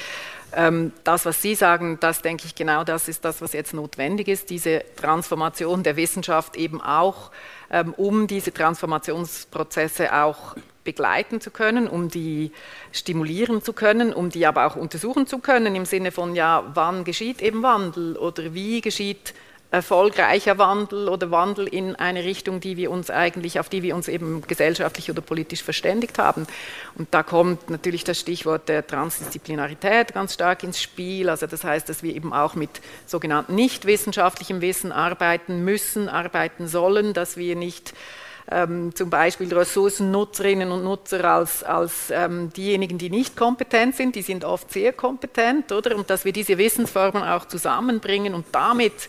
Ähm, 0.53 0.93
das, 1.05 1.27
was 1.27 1.41
Sie 1.43 1.55
sagen, 1.55 1.99
das 2.01 2.23
denke 2.23 2.45
ich 2.47 2.55
genau, 2.55 2.83
das 2.83 3.09
ist 3.09 3.25
das, 3.25 3.41
was 3.41 3.53
jetzt 3.53 3.73
notwendig 3.73 4.29
ist, 4.29 4.51
diese 4.51 4.83
Transformation 4.97 5.83
der 5.83 5.97
Wissenschaft 5.97 6.57
eben 6.57 6.81
auch, 6.81 7.31
ähm, 7.71 7.95
um 7.95 8.27
diese 8.27 8.53
Transformationsprozesse 8.53 10.13
auch 10.13 10.57
begleiten 10.83 11.41
zu 11.41 11.51
können, 11.51 11.87
um 11.87 12.09
die 12.09 12.53
stimulieren 12.91 13.63
zu 13.63 13.73
können, 13.73 14.13
um 14.13 14.31
die 14.31 14.47
aber 14.47 14.67
auch 14.67 14.77
untersuchen 14.77 15.27
zu 15.27 15.39
können 15.39 15.77
im 15.77 15.85
Sinne 15.85 16.11
von, 16.11 16.35
ja, 16.35 16.65
wann 16.75 17.05
geschieht 17.05 17.43
eben 17.43 17.63
Wandel 17.63 18.17
oder 18.17 18.55
wie 18.55 18.81
geschieht 18.81 19.35
erfolgreicher 19.71 20.59
Wandel 20.59 21.09
oder 21.09 21.31
Wandel 21.31 21.69
in 21.69 21.95
eine 21.95 22.25
Richtung, 22.25 22.61
die 22.61 22.77
wir 22.77 22.91
uns 22.91 23.09
eigentlich, 23.09 23.61
auf 23.61 23.69
die 23.69 23.83
wir 23.83 23.95
uns 23.95 24.09
eben 24.09 24.43
gesellschaftlich 24.47 25.11
oder 25.11 25.21
politisch 25.21 25.63
verständigt 25.63 26.19
haben. 26.19 26.47
Und 26.97 27.09
da 27.13 27.23
kommt 27.23 27.71
natürlich 27.71 28.03
das 28.03 28.19
Stichwort 28.19 28.69
der 28.69 28.85
Transdisziplinarität 28.85 30.13
ganz 30.13 30.35
stark 30.35 30.65
ins 30.65 30.83
Spiel. 30.83 31.29
Also 31.29 31.47
das 31.47 31.63
heißt, 31.63 31.89
dass 31.89 32.03
wir 32.03 32.15
eben 32.15 32.33
auch 32.33 32.57
mit 32.57 32.71
sogenannten 33.07 33.55
nicht 33.55 33.85
wissenschaftlichem 33.85 34.61
Wissen 34.61 34.91
arbeiten 34.91 35.65
müssen, 35.65 36.09
arbeiten 36.09 36.67
sollen, 36.67 37.15
dass 37.15 37.37
wir 37.37 37.55
nicht 37.55 37.95
ähm, 38.51 38.95
zum 38.95 39.11
Beispiel 39.11 39.55
Ressourcennutzerinnen 39.55 40.73
und 40.73 40.83
Nutzer 40.83 41.25
als, 41.25 41.63
als 41.63 42.11
ähm, 42.11 42.53
diejenigen, 42.53 42.99
die 42.99 43.11
nicht 43.11 43.37
kompetent 43.37 43.95
sind, 43.95 44.17
die 44.17 44.23
sind 44.23 44.45
oft 44.45 44.73
sehr 44.73 44.93
kompetent, 44.93 45.71
oder? 45.71 45.95
Und 45.95 46.11
dass 46.11 46.25
wir 46.25 46.33
diese 46.33 46.59
Wissensformen 46.59 47.23
auch 47.23 47.47
zusammenbringen 47.47 48.35
und 48.35 48.47
damit 48.51 49.09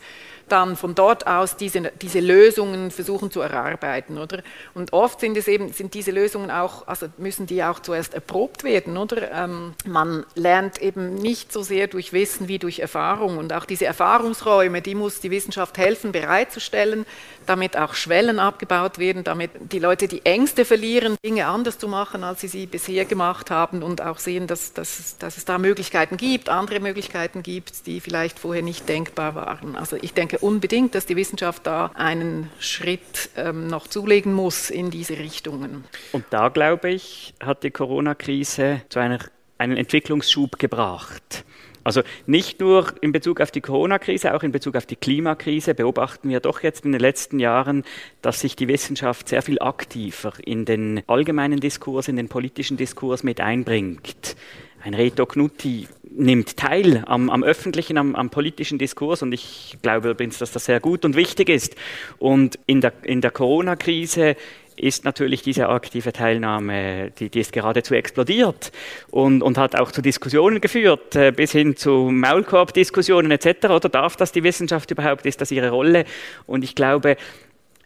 dann 0.51 0.75
von 0.75 0.95
dort 0.95 1.27
aus 1.27 1.57
diese, 1.57 1.91
diese 2.01 2.19
Lösungen 2.19 2.91
versuchen 2.91 3.31
zu 3.31 3.41
erarbeiten, 3.41 4.17
oder? 4.17 4.43
Und 4.73 4.93
oft 4.93 5.19
sind 5.19 5.37
es 5.37 5.47
eben, 5.47 5.71
sind 5.71 5.93
diese 5.93 6.11
Lösungen 6.11 6.51
auch, 6.51 6.87
also 6.87 7.07
müssen 7.17 7.45
die 7.47 7.63
auch 7.63 7.79
zuerst 7.79 8.13
erprobt 8.13 8.63
werden, 8.63 8.97
oder? 8.97 9.31
Ähm, 9.31 9.73
man 9.85 10.25
lernt 10.35 10.81
eben 10.81 11.15
nicht 11.15 11.51
so 11.51 11.61
sehr 11.63 11.87
durch 11.87 12.13
Wissen 12.13 12.47
wie 12.47 12.59
durch 12.59 12.79
Erfahrung 12.79 13.37
und 13.37 13.53
auch 13.53 13.65
diese 13.65 13.85
Erfahrungsräume, 13.85 14.81
die 14.81 14.95
muss 14.95 15.19
die 15.19 15.31
Wissenschaft 15.31 15.77
helfen 15.77 16.11
bereitzustellen, 16.11 17.05
damit 17.45 17.77
auch 17.77 17.93
Schwellen 17.93 18.39
abgebaut 18.39 18.99
werden, 18.99 19.23
damit 19.23 19.51
die 19.71 19.79
Leute 19.79 20.07
die 20.07 20.25
Ängste 20.25 20.65
verlieren, 20.65 21.15
Dinge 21.25 21.47
anders 21.47 21.77
zu 21.77 21.87
machen, 21.87 22.23
als 22.23 22.41
sie 22.41 22.47
sie 22.47 22.65
bisher 22.65 23.05
gemacht 23.05 23.51
haben 23.51 23.83
und 23.83 24.01
auch 24.01 24.19
sehen, 24.19 24.47
dass, 24.47 24.73
dass, 24.73 25.17
dass 25.17 25.37
es 25.37 25.45
da 25.45 25.57
Möglichkeiten 25.57 26.17
gibt, 26.17 26.49
andere 26.49 26.79
Möglichkeiten 26.79 27.43
gibt, 27.43 27.87
die 27.87 27.99
vielleicht 27.99 28.39
vorher 28.39 28.63
nicht 28.63 28.87
denkbar 28.87 29.35
waren. 29.35 29.75
Also 29.75 29.97
ich 30.01 30.13
denke 30.13 30.39
unbedingt, 30.39 30.95
dass 30.95 31.05
die 31.05 31.15
Wissenschaft 31.15 31.65
da 31.67 31.91
einen 31.95 32.49
Schritt 32.59 33.29
ähm, 33.35 33.67
noch 33.67 33.87
zulegen 33.87 34.33
muss 34.33 34.69
in 34.69 34.91
diese 34.91 35.17
Richtungen. 35.17 35.83
Und 36.11 36.25
da, 36.29 36.49
glaube 36.49 36.89
ich, 36.89 37.33
hat 37.41 37.63
die 37.63 37.71
Corona-Krise 37.71 38.81
zu 38.89 38.99
einer, 38.99 39.19
einen 39.57 39.77
Entwicklungsschub 39.77 40.59
gebracht. 40.59 41.45
Also 41.83 42.01
nicht 42.27 42.59
nur 42.59 42.93
in 43.01 43.11
Bezug 43.11 43.41
auf 43.41 43.51
die 43.51 43.61
Corona-Krise, 43.61 44.33
auch 44.33 44.43
in 44.43 44.51
Bezug 44.51 44.75
auf 44.75 44.85
die 44.85 44.95
Klimakrise 44.95 45.73
beobachten 45.73 46.29
wir 46.29 46.39
doch 46.39 46.61
jetzt 46.61 46.85
in 46.85 46.91
den 46.91 47.01
letzten 47.01 47.39
Jahren, 47.39 47.83
dass 48.21 48.41
sich 48.41 48.55
die 48.55 48.67
Wissenschaft 48.67 49.29
sehr 49.29 49.41
viel 49.41 49.59
aktiver 49.59 50.33
in 50.45 50.65
den 50.65 51.01
allgemeinen 51.07 51.59
Diskurs, 51.59 52.07
in 52.07 52.15
den 52.15 52.29
politischen 52.29 52.77
Diskurs 52.77 53.23
mit 53.23 53.41
einbringt. 53.41 54.35
Ein 54.83 54.95
Reto 54.95 55.27
Knutti 55.27 55.87
nimmt 56.09 56.57
teil 56.57 57.03
am, 57.05 57.29
am 57.29 57.43
öffentlichen, 57.43 57.97
am, 57.97 58.15
am, 58.15 58.29
politischen 58.29 58.77
Diskurs 58.79 59.21
und 59.21 59.31
ich 59.31 59.77
glaube 59.81 60.09
übrigens, 60.09 60.39
dass 60.39 60.51
das 60.51 60.65
sehr 60.65 60.79
gut 60.79 61.05
und 61.05 61.15
wichtig 61.15 61.49
ist. 61.49 61.75
Und 62.17 62.59
in 62.65 62.81
der, 62.81 62.93
in 63.03 63.21
der 63.21 63.31
Corona-Krise 63.31 64.35
ist 64.81 65.05
natürlich 65.05 65.41
diese 65.43 65.69
aktive 65.69 66.11
Teilnahme, 66.11 67.11
die, 67.11 67.29
die 67.29 67.39
ist 67.39 67.53
geradezu 67.53 67.93
explodiert 67.93 68.71
und, 69.11 69.43
und 69.43 69.57
hat 69.57 69.75
auch 69.79 69.91
zu 69.91 70.01
Diskussionen 70.01 70.59
geführt, 70.59 71.15
äh, 71.15 71.31
bis 71.31 71.51
hin 71.51 71.75
zu 71.75 72.09
Maulkorb-Diskussionen 72.11 73.31
etc. 73.31 73.67
Oder 73.69 73.89
darf 73.89 74.15
das 74.15 74.31
die 74.31 74.43
Wissenschaft 74.43 74.89
überhaupt? 74.89 75.25
Ist 75.25 75.39
das 75.39 75.51
ihre 75.51 75.69
Rolle? 75.69 76.05
Und 76.47 76.63
ich 76.63 76.73
glaube, 76.73 77.17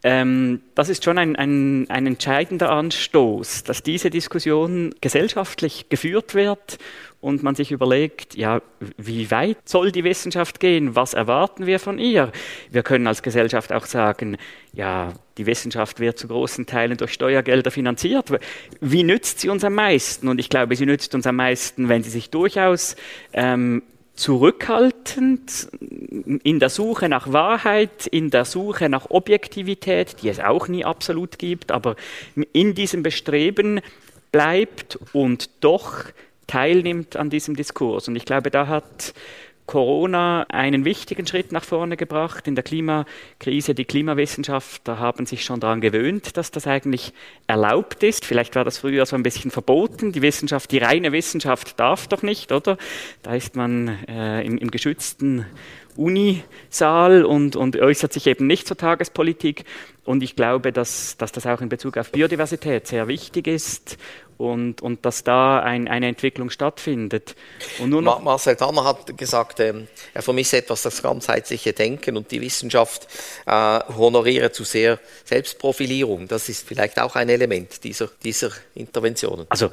ähm, 0.07 0.61
das 0.75 0.89
ist 0.89 1.03
schon 1.03 1.17
ein, 1.17 1.35
ein, 1.35 1.89
ein 1.89 2.05
entscheidender 2.05 2.69
Anstoß, 2.69 3.63
dass 3.63 3.81
diese 3.81 4.11
Diskussion 4.11 4.93
gesellschaftlich 5.01 5.89
geführt 5.89 6.35
wird 6.35 6.77
und 7.21 7.41
man 7.41 7.55
sich 7.55 7.71
überlegt, 7.71 8.35
ja, 8.35 8.61
wie 8.97 9.31
weit 9.31 9.57
soll 9.67 9.91
die 9.91 10.03
Wissenschaft 10.03 10.59
gehen? 10.59 10.95
Was 10.95 11.15
erwarten 11.15 11.65
wir 11.65 11.79
von 11.79 11.97
ihr? 11.97 12.31
Wir 12.69 12.83
können 12.83 13.07
als 13.07 13.23
Gesellschaft 13.23 13.73
auch 13.73 13.87
sagen, 13.87 14.37
ja, 14.73 15.11
die 15.39 15.47
Wissenschaft 15.47 15.99
wird 15.99 16.19
zu 16.19 16.27
großen 16.27 16.67
Teilen 16.67 16.97
durch 16.97 17.13
Steuergelder 17.13 17.71
finanziert. 17.71 18.29
Wie 18.79 19.01
nützt 19.01 19.39
sie 19.39 19.49
uns 19.49 19.63
am 19.63 19.73
meisten? 19.73 20.27
Und 20.27 20.37
ich 20.37 20.49
glaube, 20.49 20.75
sie 20.75 20.85
nützt 20.85 21.15
uns 21.15 21.25
am 21.25 21.37
meisten, 21.37 21.89
wenn 21.89 22.03
sie 22.03 22.11
sich 22.11 22.29
durchaus 22.29 22.95
ähm, 23.33 23.81
zurückhaltend 24.15 25.67
in 26.43 26.59
der 26.59 26.69
Suche 26.69 27.09
nach 27.09 27.31
Wahrheit, 27.31 28.07
in 28.07 28.29
der 28.29 28.45
Suche 28.45 28.89
nach 28.89 29.09
Objektivität, 29.09 30.21
die 30.21 30.29
es 30.29 30.39
auch 30.39 30.67
nie 30.67 30.85
absolut 30.85 31.37
gibt, 31.37 31.71
aber 31.71 31.95
in 32.53 32.73
diesem 32.73 33.03
Bestreben 33.03 33.81
bleibt 34.31 34.97
und 35.13 35.49
doch 35.61 36.05
teilnimmt 36.47 37.15
an 37.15 37.29
diesem 37.29 37.55
Diskurs. 37.55 38.07
Und 38.07 38.15
ich 38.15 38.25
glaube, 38.25 38.51
da 38.51 38.67
hat 38.67 39.13
Corona 39.65 40.45
einen 40.49 40.85
wichtigen 40.85 41.25
Schritt 41.25 41.51
nach 41.51 41.63
vorne 41.63 41.97
gebracht. 41.97 42.47
In 42.47 42.55
der 42.55 42.63
Klimakrise, 42.63 43.73
die 43.73 43.85
Klimawissenschaftler 43.85 44.99
haben 44.99 45.25
sich 45.25 45.43
schon 45.43 45.59
daran 45.59 45.81
gewöhnt, 45.81 46.37
dass 46.37 46.51
das 46.51 46.67
eigentlich 46.67 47.13
erlaubt 47.47 48.03
ist. 48.03 48.25
Vielleicht 48.25 48.55
war 48.55 48.63
das 48.63 48.77
früher 48.77 49.05
so 49.05 49.15
ein 49.15 49.23
bisschen 49.23 49.51
verboten. 49.51 50.11
Die 50.11 50.21
Wissenschaft, 50.21 50.71
die 50.71 50.77
reine 50.77 51.11
Wissenschaft 51.11 51.79
darf 51.79 52.07
doch 52.07 52.21
nicht, 52.21 52.51
oder? 52.51 52.77
Da 53.23 53.33
ist 53.33 53.55
man 53.55 53.87
äh, 54.07 54.43
im, 54.45 54.57
im 54.57 54.69
geschützten 54.69 55.45
Unisaal 55.95 57.23
und, 57.23 57.55
und 57.55 57.77
äußert 57.77 58.13
sich 58.13 58.27
eben 58.27 58.47
nicht 58.47 58.67
zur 58.67 58.77
Tagespolitik. 58.77 59.63
Und 60.03 60.21
ich 60.21 60.35
glaube, 60.35 60.71
dass, 60.71 61.17
dass 61.17 61.31
das 61.31 61.47
auch 61.47 61.61
in 61.61 61.69
Bezug 61.69 61.97
auf 61.97 62.11
Biodiversität 62.11 62.85
sehr 62.85 63.07
wichtig 63.07 63.47
ist 63.47 63.97
und, 64.37 64.81
und 64.81 65.05
dass 65.05 65.23
da 65.23 65.59
ein, 65.59 65.87
eine 65.87 66.07
Entwicklung 66.07 66.49
stattfindet. 66.49 67.35
Und 67.79 67.89
nur 67.89 68.01
noch 68.01 68.21
Marcel 68.21 68.55
Tanner 68.55 68.83
hat 68.83 69.17
gesagt, 69.17 69.59
ähm, 69.59 69.87
er 70.13 70.21
vermisse 70.21 70.57
etwas 70.57 70.81
das 70.81 71.01
ganzheitliche 71.01 71.73
Denken 71.73 72.17
und 72.17 72.31
die 72.31 72.41
Wissenschaft 72.41 73.07
äh, 73.45 73.79
honoriere 73.97 74.51
zu 74.51 74.63
sehr 74.63 74.99
Selbstprofilierung. 75.23 76.27
Das 76.27 76.49
ist 76.49 76.67
vielleicht 76.67 76.99
auch 76.99 77.15
ein 77.15 77.29
Element 77.29 77.83
dieser, 77.83 78.09
dieser 78.23 78.51
Interventionen. 78.73 79.45
Also 79.49 79.69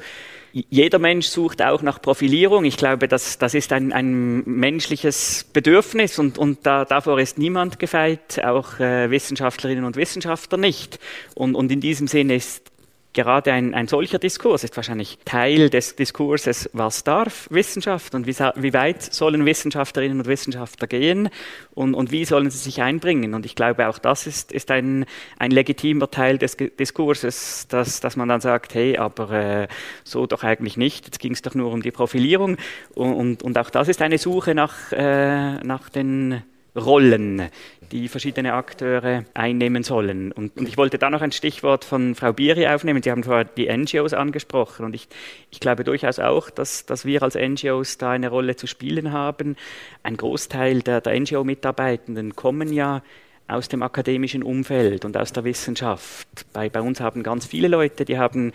jeder 0.53 0.99
Mensch 0.99 1.27
sucht 1.27 1.63
auch 1.63 1.81
nach 1.81 1.99
Profilierung. 1.99 2.63
Ich 2.63 2.77
glaube, 2.77 3.07
das, 3.07 3.39
das 3.39 3.55
ist 3.55 3.73
ein, 3.73 3.91
ein 3.91 4.43
menschliches 4.45 5.45
Bedürfnis 5.51 6.19
und, 6.19 6.37
und 6.37 6.65
da, 6.65 6.85
davor 6.85 7.19
ist 7.19 7.39
niemand 7.39 7.79
gefeit, 7.79 8.39
auch 8.43 8.79
äh, 8.79 9.09
Wissenschaftlerinnen 9.09 9.83
und 9.83 9.95
Wissenschaftler 9.95 10.59
nicht. 10.59 10.99
Und, 11.33 11.55
und 11.55 11.71
in 11.71 11.81
diesem 11.81 12.07
Sinne 12.07 12.35
ist 12.35 12.72
gerade 13.13 13.53
ein, 13.53 13.73
ein 13.73 13.87
solcher 13.87 14.19
Diskurs 14.19 14.63
ist 14.63 14.75
wahrscheinlich 14.75 15.19
Teil 15.23 15.69
des 15.69 15.95
Diskurses, 15.95 16.69
was 16.73 17.03
darf 17.03 17.47
Wissenschaft 17.49 18.15
und 18.15 18.27
wie, 18.27 18.33
wie 18.33 18.73
weit 18.73 19.01
sollen 19.01 19.45
Wissenschaftlerinnen 19.45 20.19
und 20.19 20.27
Wissenschaftler 20.27 20.87
gehen 20.87 21.29
und, 21.73 21.93
und, 21.93 22.11
wie 22.11 22.25
sollen 22.25 22.49
sie 22.49 22.57
sich 22.57 22.81
einbringen. 22.81 23.33
Und 23.33 23.45
ich 23.45 23.55
glaube, 23.55 23.87
auch 23.87 23.99
das 23.99 24.27
ist, 24.27 24.51
ist 24.51 24.71
ein, 24.71 25.05
ein 25.37 25.51
legitimer 25.51 26.09
Teil 26.09 26.37
des 26.37 26.57
Diskurses, 26.57 27.67
dass, 27.69 27.99
dass 27.99 28.15
man 28.15 28.27
dann 28.27 28.41
sagt, 28.41 28.73
hey, 28.73 28.97
aber 28.97 29.31
äh, 29.31 29.67
so 30.03 30.25
doch 30.25 30.43
eigentlich 30.43 30.77
nicht, 30.77 31.05
jetzt 31.05 31.19
ging 31.19 31.33
es 31.33 31.41
doch 31.41 31.55
nur 31.55 31.71
um 31.71 31.81
die 31.81 31.91
Profilierung. 31.91 32.57
Und, 32.95 33.13
und, 33.13 33.43
und, 33.43 33.57
auch 33.57 33.69
das 33.69 33.87
ist 33.87 34.01
eine 34.01 34.17
Suche 34.17 34.55
nach, 34.55 34.91
äh, 34.91 35.55
nach 35.63 35.89
den 35.89 36.43
Rollen, 36.75 37.49
die 37.93 38.07
verschiedene 38.07 38.53
Akteure 38.53 39.23
einnehmen 39.35 39.83
sollen. 39.83 40.31
Und, 40.31 40.57
und, 40.57 40.67
ich 40.67 40.77
wollte 40.77 40.97
da 40.97 41.11
noch 41.11 41.21
ein 41.21 41.31
Stichwort 41.31 41.85
von 41.85 42.15
Frau 42.15 42.33
Biri 42.33 42.67
aufnehmen. 42.67 43.03
Sie 43.03 43.11
haben 43.11 43.23
vorher 43.23 43.45
die 43.45 43.71
NGOs 43.71 44.13
angesprochen 44.13 44.83
und 44.83 44.95
ich, 44.95 45.07
ich 45.51 45.59
glaube 45.59 45.83
durchaus 45.83 46.17
auch, 46.17 46.49
dass, 46.49 46.87
dass 46.87 47.05
wir 47.05 47.21
als 47.21 47.35
NGOs 47.35 47.99
da 47.99 48.09
eine 48.09 48.29
Rolle 48.29 48.55
zu 48.55 48.65
spielen 48.65 49.11
haben. 49.11 49.55
Ein 50.01 50.17
Großteil 50.17 50.81
der, 50.81 51.01
der 51.01 51.19
NGO-Mitarbeitenden 51.19 52.35
kommen 52.35 52.73
ja 52.73 53.03
aus 53.47 53.69
dem 53.69 53.83
akademischen 53.83 54.41
Umfeld 54.41 55.05
und 55.05 55.15
aus 55.15 55.31
der 55.31 55.43
Wissenschaft. 55.43 56.27
Bei, 56.51 56.69
bei 56.69 56.81
uns 56.81 56.99
haben 56.99 57.21
ganz 57.21 57.45
viele 57.45 57.67
Leute, 57.67 58.05
die 58.05 58.17
haben 58.17 58.53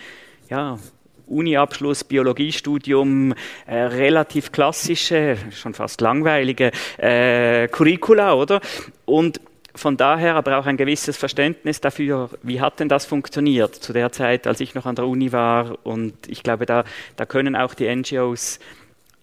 ja, 0.50 0.80
Uni-Abschluss, 1.28 2.04
Biologiestudium, 2.04 3.34
äh, 3.66 3.76
relativ 3.76 4.52
klassische, 4.52 5.36
schon 5.52 5.74
fast 5.74 6.00
langweilige 6.00 6.70
äh, 6.98 7.68
Curricula, 7.68 8.34
oder? 8.34 8.60
Und 9.04 9.40
von 9.74 9.96
daher 9.96 10.34
aber 10.34 10.58
auch 10.58 10.66
ein 10.66 10.76
gewisses 10.76 11.16
Verständnis 11.16 11.80
dafür, 11.80 12.30
wie 12.42 12.60
hat 12.60 12.80
denn 12.80 12.88
das 12.88 13.06
funktioniert 13.06 13.74
zu 13.74 13.92
der 13.92 14.10
Zeit, 14.10 14.46
als 14.46 14.60
ich 14.60 14.74
noch 14.74 14.86
an 14.86 14.96
der 14.96 15.06
Uni 15.06 15.32
war. 15.32 15.78
Und 15.84 16.14
ich 16.26 16.42
glaube, 16.42 16.66
da, 16.66 16.84
da 17.16 17.26
können 17.26 17.54
auch 17.54 17.74
die 17.74 17.94
NGOs 17.94 18.58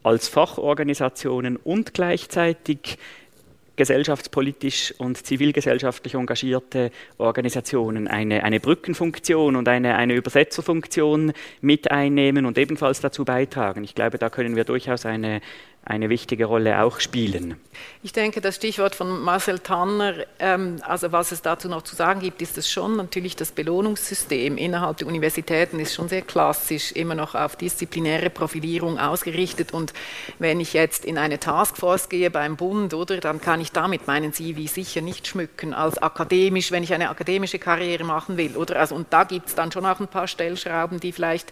als 0.01 0.27
Fachorganisationen 0.27 1.57
und 1.57 1.93
gleichzeitig 1.93 2.97
gesellschaftspolitisch 3.75 4.93
und 4.97 5.25
zivilgesellschaftlich 5.25 6.13
engagierte 6.13 6.91
Organisationen 7.17 8.07
eine, 8.07 8.43
eine 8.43 8.59
Brückenfunktion 8.59 9.55
und 9.55 9.67
eine, 9.67 9.95
eine 9.95 10.13
Übersetzerfunktion 10.13 11.33
mit 11.61 11.91
einnehmen 11.91 12.45
und 12.45 12.57
ebenfalls 12.57 13.01
dazu 13.01 13.25
beitragen. 13.25 13.83
Ich 13.83 13.95
glaube, 13.95 14.17
da 14.17 14.29
können 14.29 14.55
wir 14.55 14.63
durchaus 14.63 15.05
eine, 15.05 15.41
eine 15.85 16.09
wichtige 16.09 16.45
Rolle 16.45 16.81
auch 16.81 16.99
spielen. 16.99 17.57
Ich 18.01 18.11
denke, 18.11 18.41
das 18.41 18.55
Stichwort 18.55 18.95
von 18.95 19.21
Marcel 19.21 19.59
Tanner, 19.59 20.15
ähm, 20.39 20.77
also 20.81 21.11
was 21.11 21.31
es 21.31 21.43
dazu 21.43 21.69
noch 21.69 21.83
zu 21.83 21.95
sagen 21.95 22.21
gibt, 22.21 22.41
ist 22.41 22.57
es 22.57 22.69
schon 22.69 22.97
natürlich 22.97 23.35
das 23.35 23.51
Belohnungssystem 23.51 24.57
innerhalb 24.57 24.97
der 24.97 25.07
Universitäten 25.07 25.79
ist 25.79 25.93
schon 25.93 26.09
sehr 26.09 26.23
klassisch, 26.23 26.91
immer 26.91 27.13
noch 27.13 27.35
auf 27.35 27.55
disziplinäre 27.55 28.31
Profilierung 28.31 28.97
ausgerichtet. 28.97 29.73
Und 29.73 29.93
wenn 30.39 30.59
ich 30.59 30.73
jetzt 30.73 31.05
in 31.05 31.19
eine 31.19 31.39
Taskforce 31.39 32.09
gehe 32.09 32.31
beim 32.31 32.55
Bund, 32.55 32.95
oder, 32.95 33.17
dann 33.17 33.39
kann 33.39 33.61
ich 33.61 33.71
damit 33.71 34.07
meinen 34.07 34.33
CV 34.33 34.67
sicher 34.67 35.01
nicht 35.01 35.27
schmücken 35.27 35.75
als 35.75 35.99
akademisch, 35.99 36.71
wenn 36.71 36.83
ich 36.83 36.93
eine 36.93 37.09
akademische 37.09 37.59
Karriere 37.59 38.03
machen 38.03 38.37
will. 38.37 38.57
Oder? 38.57 38.79
Also, 38.79 38.95
und 38.95 39.13
da 39.13 39.23
gibt 39.23 39.49
es 39.49 39.55
dann 39.55 39.71
schon 39.71 39.85
auch 39.85 39.99
ein 39.99 40.07
paar 40.07 40.27
Stellschrauben, 40.27 40.99
die 40.99 41.11
vielleicht 41.11 41.51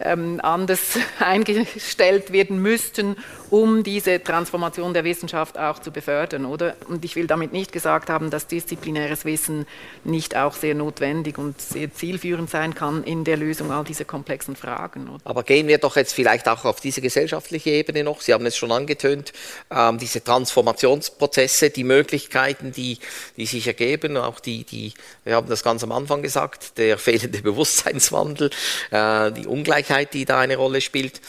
ähm, 0.00 0.40
anders 0.42 0.98
eingestellt 1.18 2.32
werden 2.32 2.60
müssten, 2.60 3.16
um 3.50 3.82
diese 3.82 4.22
Transformation 4.22 4.92
der 4.92 5.04
Wissenschaft 5.04 5.58
auch 5.58 5.78
zu 5.78 5.90
befördern, 5.90 6.44
oder? 6.44 6.76
Und 6.88 7.04
ich 7.04 7.16
will 7.16 7.26
damit 7.26 7.52
nicht 7.52 7.72
gesagt 7.72 8.10
haben, 8.10 8.30
dass 8.30 8.46
disziplinäres 8.46 9.24
Wissen 9.24 9.66
nicht 10.04 10.36
auch 10.36 10.54
sehr 10.54 10.74
notwendig 10.74 11.38
und 11.38 11.60
sehr 11.60 11.92
zielführend 11.92 12.50
sein 12.50 12.74
kann 12.74 13.04
in 13.04 13.24
der 13.24 13.36
Lösung 13.36 13.72
all 13.72 13.84
dieser 13.84 14.04
komplexen 14.04 14.56
Fragen. 14.56 15.08
Oder? 15.08 15.20
Aber 15.24 15.42
gehen 15.42 15.66
wir 15.66 15.78
doch 15.78 15.96
jetzt 15.96 16.12
vielleicht 16.12 16.48
auch 16.48 16.64
auf 16.64 16.80
diese 16.80 17.00
gesellschaftliche 17.00 17.70
Ebene 17.70 18.04
noch. 18.04 18.20
Sie 18.20 18.34
haben 18.34 18.46
es 18.46 18.56
schon 18.56 18.72
angetönt, 18.72 19.32
ähm, 19.70 19.98
diese 19.98 20.22
Transformationsprozesse, 20.22 21.70
die 21.70 21.84
Möglichkeiten, 21.84 22.72
die, 22.72 22.98
die 23.36 23.46
sich 23.46 23.66
ergeben, 23.66 24.16
auch 24.16 24.40
die, 24.40 24.64
die, 24.64 24.92
wir 25.24 25.36
haben 25.36 25.48
das 25.48 25.62
ganz 25.62 25.82
am 25.82 25.92
Anfang 25.92 26.22
gesagt, 26.22 26.76
der 26.78 26.98
fehlende 27.08 27.40
Bewusstseinswandel, 27.40 28.50
äh, 28.90 29.32
die 29.32 29.46
Ungleichheit 29.46 29.87
Ungleichheit, 29.88 30.14
die 30.14 30.24
da 30.24 30.40
eine 30.40 30.56
Rolle 30.56 30.80
spielt. 30.80 31.20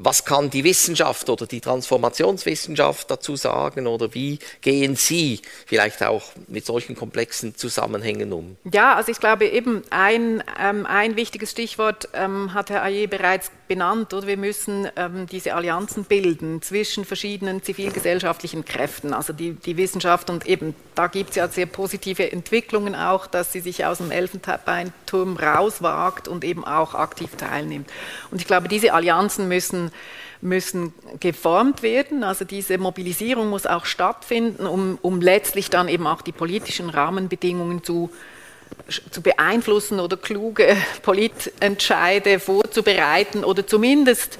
Was 0.00 0.24
kann 0.24 0.48
die 0.48 0.62
Wissenschaft 0.62 1.28
oder 1.28 1.46
die 1.46 1.60
Transformationswissenschaft 1.60 3.10
dazu 3.10 3.34
sagen 3.34 3.88
oder 3.88 4.14
wie 4.14 4.38
gehen 4.60 4.94
Sie 4.94 5.40
vielleicht 5.66 6.04
auch 6.04 6.22
mit 6.46 6.64
solchen 6.64 6.94
komplexen 6.94 7.56
Zusammenhängen 7.56 8.32
um? 8.32 8.56
Ja, 8.72 8.94
also 8.94 9.10
ich 9.10 9.18
glaube 9.18 9.46
eben 9.46 9.82
ein, 9.90 10.44
ähm, 10.60 10.86
ein 10.86 11.16
wichtiges 11.16 11.50
Stichwort 11.50 12.10
ähm, 12.14 12.54
hat 12.54 12.70
Herr 12.70 12.84
Ayer 12.84 13.08
bereits 13.08 13.50
benannt. 13.68 14.12
Oder? 14.14 14.26
Wir 14.26 14.36
müssen 14.36 14.88
ähm, 14.96 15.26
diese 15.26 15.54
Allianzen 15.54 16.04
bilden 16.04 16.62
zwischen 16.62 17.04
verschiedenen 17.04 17.62
zivilgesellschaftlichen 17.62 18.64
Kräften, 18.64 19.12
also 19.14 19.32
die, 19.32 19.52
die 19.52 19.76
Wissenschaft 19.76 20.30
und 20.30 20.46
eben 20.46 20.74
da 20.94 21.06
gibt 21.06 21.30
es 21.30 21.36
ja 21.36 21.46
sehr 21.48 21.66
positive 21.66 22.32
Entwicklungen 22.32 22.94
auch, 22.94 23.26
dass 23.26 23.52
sie 23.52 23.60
sich 23.60 23.84
aus 23.84 23.98
dem 23.98 24.10
Elfenbeinturm 24.10 25.36
rauswagt 25.36 26.26
und 26.26 26.42
eben 26.44 26.64
auch 26.64 26.94
aktiv 26.94 27.36
teilnimmt. 27.36 27.88
Und 28.30 28.40
ich 28.40 28.46
glaube, 28.46 28.68
diese 28.68 28.92
Allianzen 28.92 29.46
müssen 29.46 29.92
müssen 30.40 30.92
geformt 31.20 31.82
werden. 31.82 32.22
Also 32.22 32.44
diese 32.44 32.78
Mobilisierung 32.78 33.50
muss 33.50 33.66
auch 33.66 33.84
stattfinden, 33.84 34.66
um, 34.66 34.98
um 35.02 35.20
letztlich 35.20 35.70
dann 35.70 35.88
eben 35.88 36.06
auch 36.06 36.22
die 36.22 36.32
politischen 36.32 36.90
Rahmenbedingungen 36.90 37.82
zu, 37.82 38.10
zu 39.10 39.22
beeinflussen 39.22 40.00
oder 40.00 40.16
kluge 40.16 40.76
Politentscheide 41.02 42.40
vorzubereiten 42.40 43.44
oder 43.44 43.66
zumindest 43.66 44.38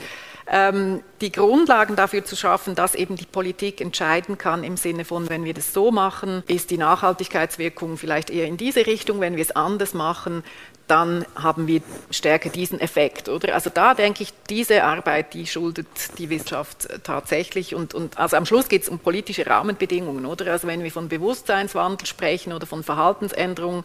ähm, 0.51 1.03
die 1.21 1.31
Grundlagen 1.31 1.97
dafür 1.97 2.25
zu 2.25 2.35
schaffen, 2.35 2.75
dass 2.75 2.95
eben 2.95 3.17
die 3.17 3.27
Politik 3.27 3.81
entscheiden 3.81 4.39
kann 4.39 4.65
im 4.65 4.77
Sinne 4.77 5.05
von, 5.05 5.29
wenn 5.29 5.45
wir 5.45 5.55
das 5.55 5.75
so 5.75 5.91
machen, 5.91 6.43
ist 6.47 6.71
die 6.71 6.79
Nachhaltigkeitswirkung 6.79 7.99
vielleicht 7.99 8.31
eher 8.31 8.47
in 8.47 8.57
diese 8.57 8.87
Richtung, 8.87 9.21
wenn 9.21 9.37
wir 9.37 9.43
es 9.43 9.55
anders 9.55 9.93
machen, 9.93 10.43
dann 10.89 11.25
haben 11.37 11.67
wir 11.67 11.83
stärker 12.11 12.49
diesen 12.49 12.81
Effekt, 12.81 13.29
oder? 13.29 13.55
Also 13.55 13.71
da 13.73 13.95
denke 13.95 14.23
ich, 14.23 14.33
diese 14.49 14.85
Arbeit, 14.85 15.35
die 15.35 15.47
schuldet 15.47 15.87
die 16.19 16.31
Wissenschaft 16.31 16.89
tatsächlich 17.05 17.75
und, 17.75 17.95
und 17.95 18.19
also 18.19 18.37
am 18.37 18.47
Schluss 18.47 18.69
geht 18.69 18.83
es 18.83 18.89
um 18.89 18.99
politische 18.99 19.47
Rahmenbedingungen, 19.47 20.27
oder? 20.27 20.51
Also 20.51 20.67
wenn 20.67 20.83
wir 20.83 20.91
von 20.91 21.09
Bewusstseinswandel 21.09 22.07
sprechen 22.07 22.53
oder 22.53 22.67
von 22.67 22.83
Verhaltensänderungen, 22.83 23.85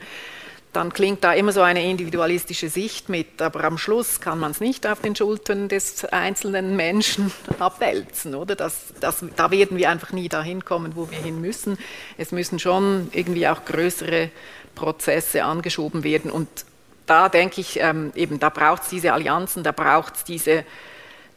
dann 0.72 0.92
klingt 0.92 1.24
da 1.24 1.34
immer 1.34 1.52
so 1.52 1.62
eine 1.62 1.88
individualistische 1.88 2.68
Sicht 2.68 3.08
mit, 3.08 3.42
aber 3.42 3.64
am 3.64 3.78
Schluss 3.78 4.20
kann 4.20 4.40
man 4.40 4.52
es 4.52 4.60
nicht 4.60 4.88
auf 4.88 5.02
den 5.02 5.16
Schultern 5.16 5.70
des 5.70 6.04
einzelnen 6.06 6.76
Menschen 6.76 7.32
abwälzen, 7.60 8.34
oder? 8.34 8.56
Das, 8.56 8.94
das, 9.00 9.24
da 9.36 9.52
werden 9.52 9.78
wir 9.78 9.90
einfach 9.90 10.12
nie 10.14 10.30
dahin 10.30 10.66
kommen, 10.66 10.96
wo 10.96 11.12
wir 11.12 11.20
hin 11.20 11.42
müssen. 11.42 11.78
Es 12.18 12.32
müssen 12.32 12.58
schon 12.58 13.10
irgendwie 13.12 13.48
auch 13.48 13.66
größere 13.66 14.32
Prozesse 14.74 15.44
angeschoben 15.44 16.04
werden 16.04 16.32
und 16.32 16.48
da 17.06 17.30
denke 17.30 17.62
ich, 17.62 17.80
ähm, 17.80 18.12
eben, 18.16 18.40
da 18.40 18.50
braucht 18.50 18.84
es 18.84 18.90
diese 18.90 19.14
Allianzen, 19.14 19.64
da 19.64 19.72
braucht 19.72 20.16
es 20.16 20.24
diese, 20.24 20.66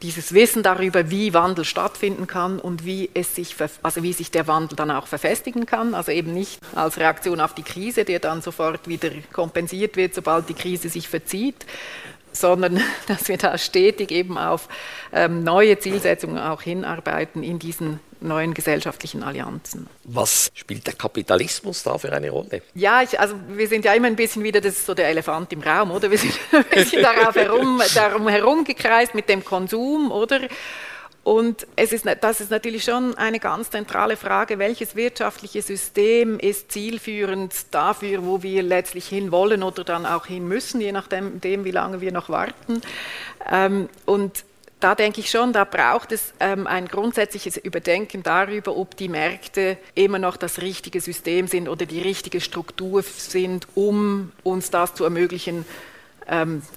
dieses 0.01 0.33
Wissen 0.33 0.63
darüber, 0.63 1.09
wie 1.09 1.33
Wandel 1.33 1.65
stattfinden 1.65 2.27
kann 2.27 2.59
und 2.59 2.85
wie, 2.85 3.09
es 3.13 3.35
sich, 3.35 3.55
also 3.81 4.03
wie 4.03 4.13
sich 4.13 4.31
der 4.31 4.47
Wandel 4.47 4.75
dann 4.75 4.91
auch 4.91 5.07
verfestigen 5.07 5.65
kann. 5.65 5.93
Also 5.93 6.11
eben 6.11 6.33
nicht 6.33 6.59
als 6.75 6.97
Reaktion 6.97 7.39
auf 7.39 7.53
die 7.53 7.63
Krise, 7.63 8.05
der 8.05 8.19
dann 8.19 8.41
sofort 8.41 8.87
wieder 8.87 9.09
kompensiert 9.33 9.95
wird, 9.95 10.13
sobald 10.13 10.49
die 10.49 10.53
Krise 10.53 10.89
sich 10.89 11.09
verzieht, 11.09 11.65
sondern 12.39 12.81
dass 13.07 13.27
wir 13.27 13.37
da 13.37 13.57
stetig 13.57 14.11
eben 14.11 14.37
auf 14.37 14.67
ähm, 15.13 15.43
neue 15.43 15.79
Zielsetzungen 15.79 16.37
auch 16.37 16.61
hinarbeiten 16.61 17.43
in 17.43 17.59
diesen 17.59 17.99
neuen 18.19 18.53
gesellschaftlichen 18.53 19.23
Allianzen. 19.23 19.87
Was 20.03 20.51
spielt 20.53 20.87
der 20.87 20.93
Kapitalismus 20.93 21.83
da 21.83 21.97
für 21.97 22.11
eine 22.11 22.29
Rolle? 22.29 22.61
Ja, 22.73 23.01
ich, 23.01 23.19
also 23.19 23.35
wir 23.49 23.67
sind 23.67 23.85
ja 23.85 23.93
immer 23.93 24.07
ein 24.07 24.15
bisschen 24.15 24.43
wieder, 24.43 24.61
das 24.61 24.73
ist 24.73 24.85
so 24.85 24.93
der 24.93 25.09
Elefant 25.09 25.53
im 25.53 25.61
Raum, 25.61 25.91
oder? 25.91 26.09
Wir 26.09 26.17
sind 26.17 26.33
ein 26.51 26.63
bisschen 26.65 27.03
darauf 27.03 27.35
herum, 27.35 27.81
darum 27.93 28.27
herumgekreist 28.27 29.13
mit 29.13 29.29
dem 29.29 29.43
Konsum, 29.43 30.11
oder? 30.11 30.41
Und 31.27 31.67
es 31.75 31.91
ist, 31.91 32.05
das 32.21 32.39
ist 32.39 32.51
natürlich 32.51 32.85
schon 32.85 33.13
eine 33.17 33.41
ganz 33.41 33.69
zentrale 33.69 34.15
Frage, 34.15 34.59
welches 34.59 34.95
wirtschaftliche 34.95 35.61
System 35.61 36.39
ist 36.39 36.71
zielführend 36.71 37.53
dafür, 37.71 38.25
wo 38.25 38.43
wir 38.43 38.63
letztlich 38.63 39.09
hinwollen 39.09 39.61
oder 39.61 39.83
dann 39.83 40.05
auch 40.05 40.27
hin 40.27 40.47
müssen, 40.47 40.79
je 40.79 40.93
nachdem, 40.93 41.41
wie 41.43 41.71
lange 41.71 41.99
wir 41.99 42.13
noch 42.13 42.29
warten. 42.29 42.79
Ähm, 43.51 43.89
und 44.05 44.45
da 44.79 44.95
denke 44.95 45.19
ich 45.19 45.29
schon, 45.29 45.51
da 45.51 45.65
braucht 45.65 46.13
es 46.13 46.31
ähm, 46.39 46.65
ein 46.65 46.87
grundsätzliches 46.87 47.57
Überdenken 47.57 48.23
darüber, 48.23 48.77
ob 48.77 48.95
die 48.95 49.09
Märkte 49.09 49.77
immer 49.95 50.19
noch 50.19 50.37
das 50.37 50.61
richtige 50.61 51.01
System 51.01 51.47
sind 51.47 51.67
oder 51.67 51.85
die 51.85 51.99
richtige 51.99 52.39
Struktur 52.39 53.03
sind, 53.03 53.67
um 53.75 54.31
uns 54.43 54.69
das 54.69 54.93
zu 54.93 55.03
ermöglichen, 55.03 55.65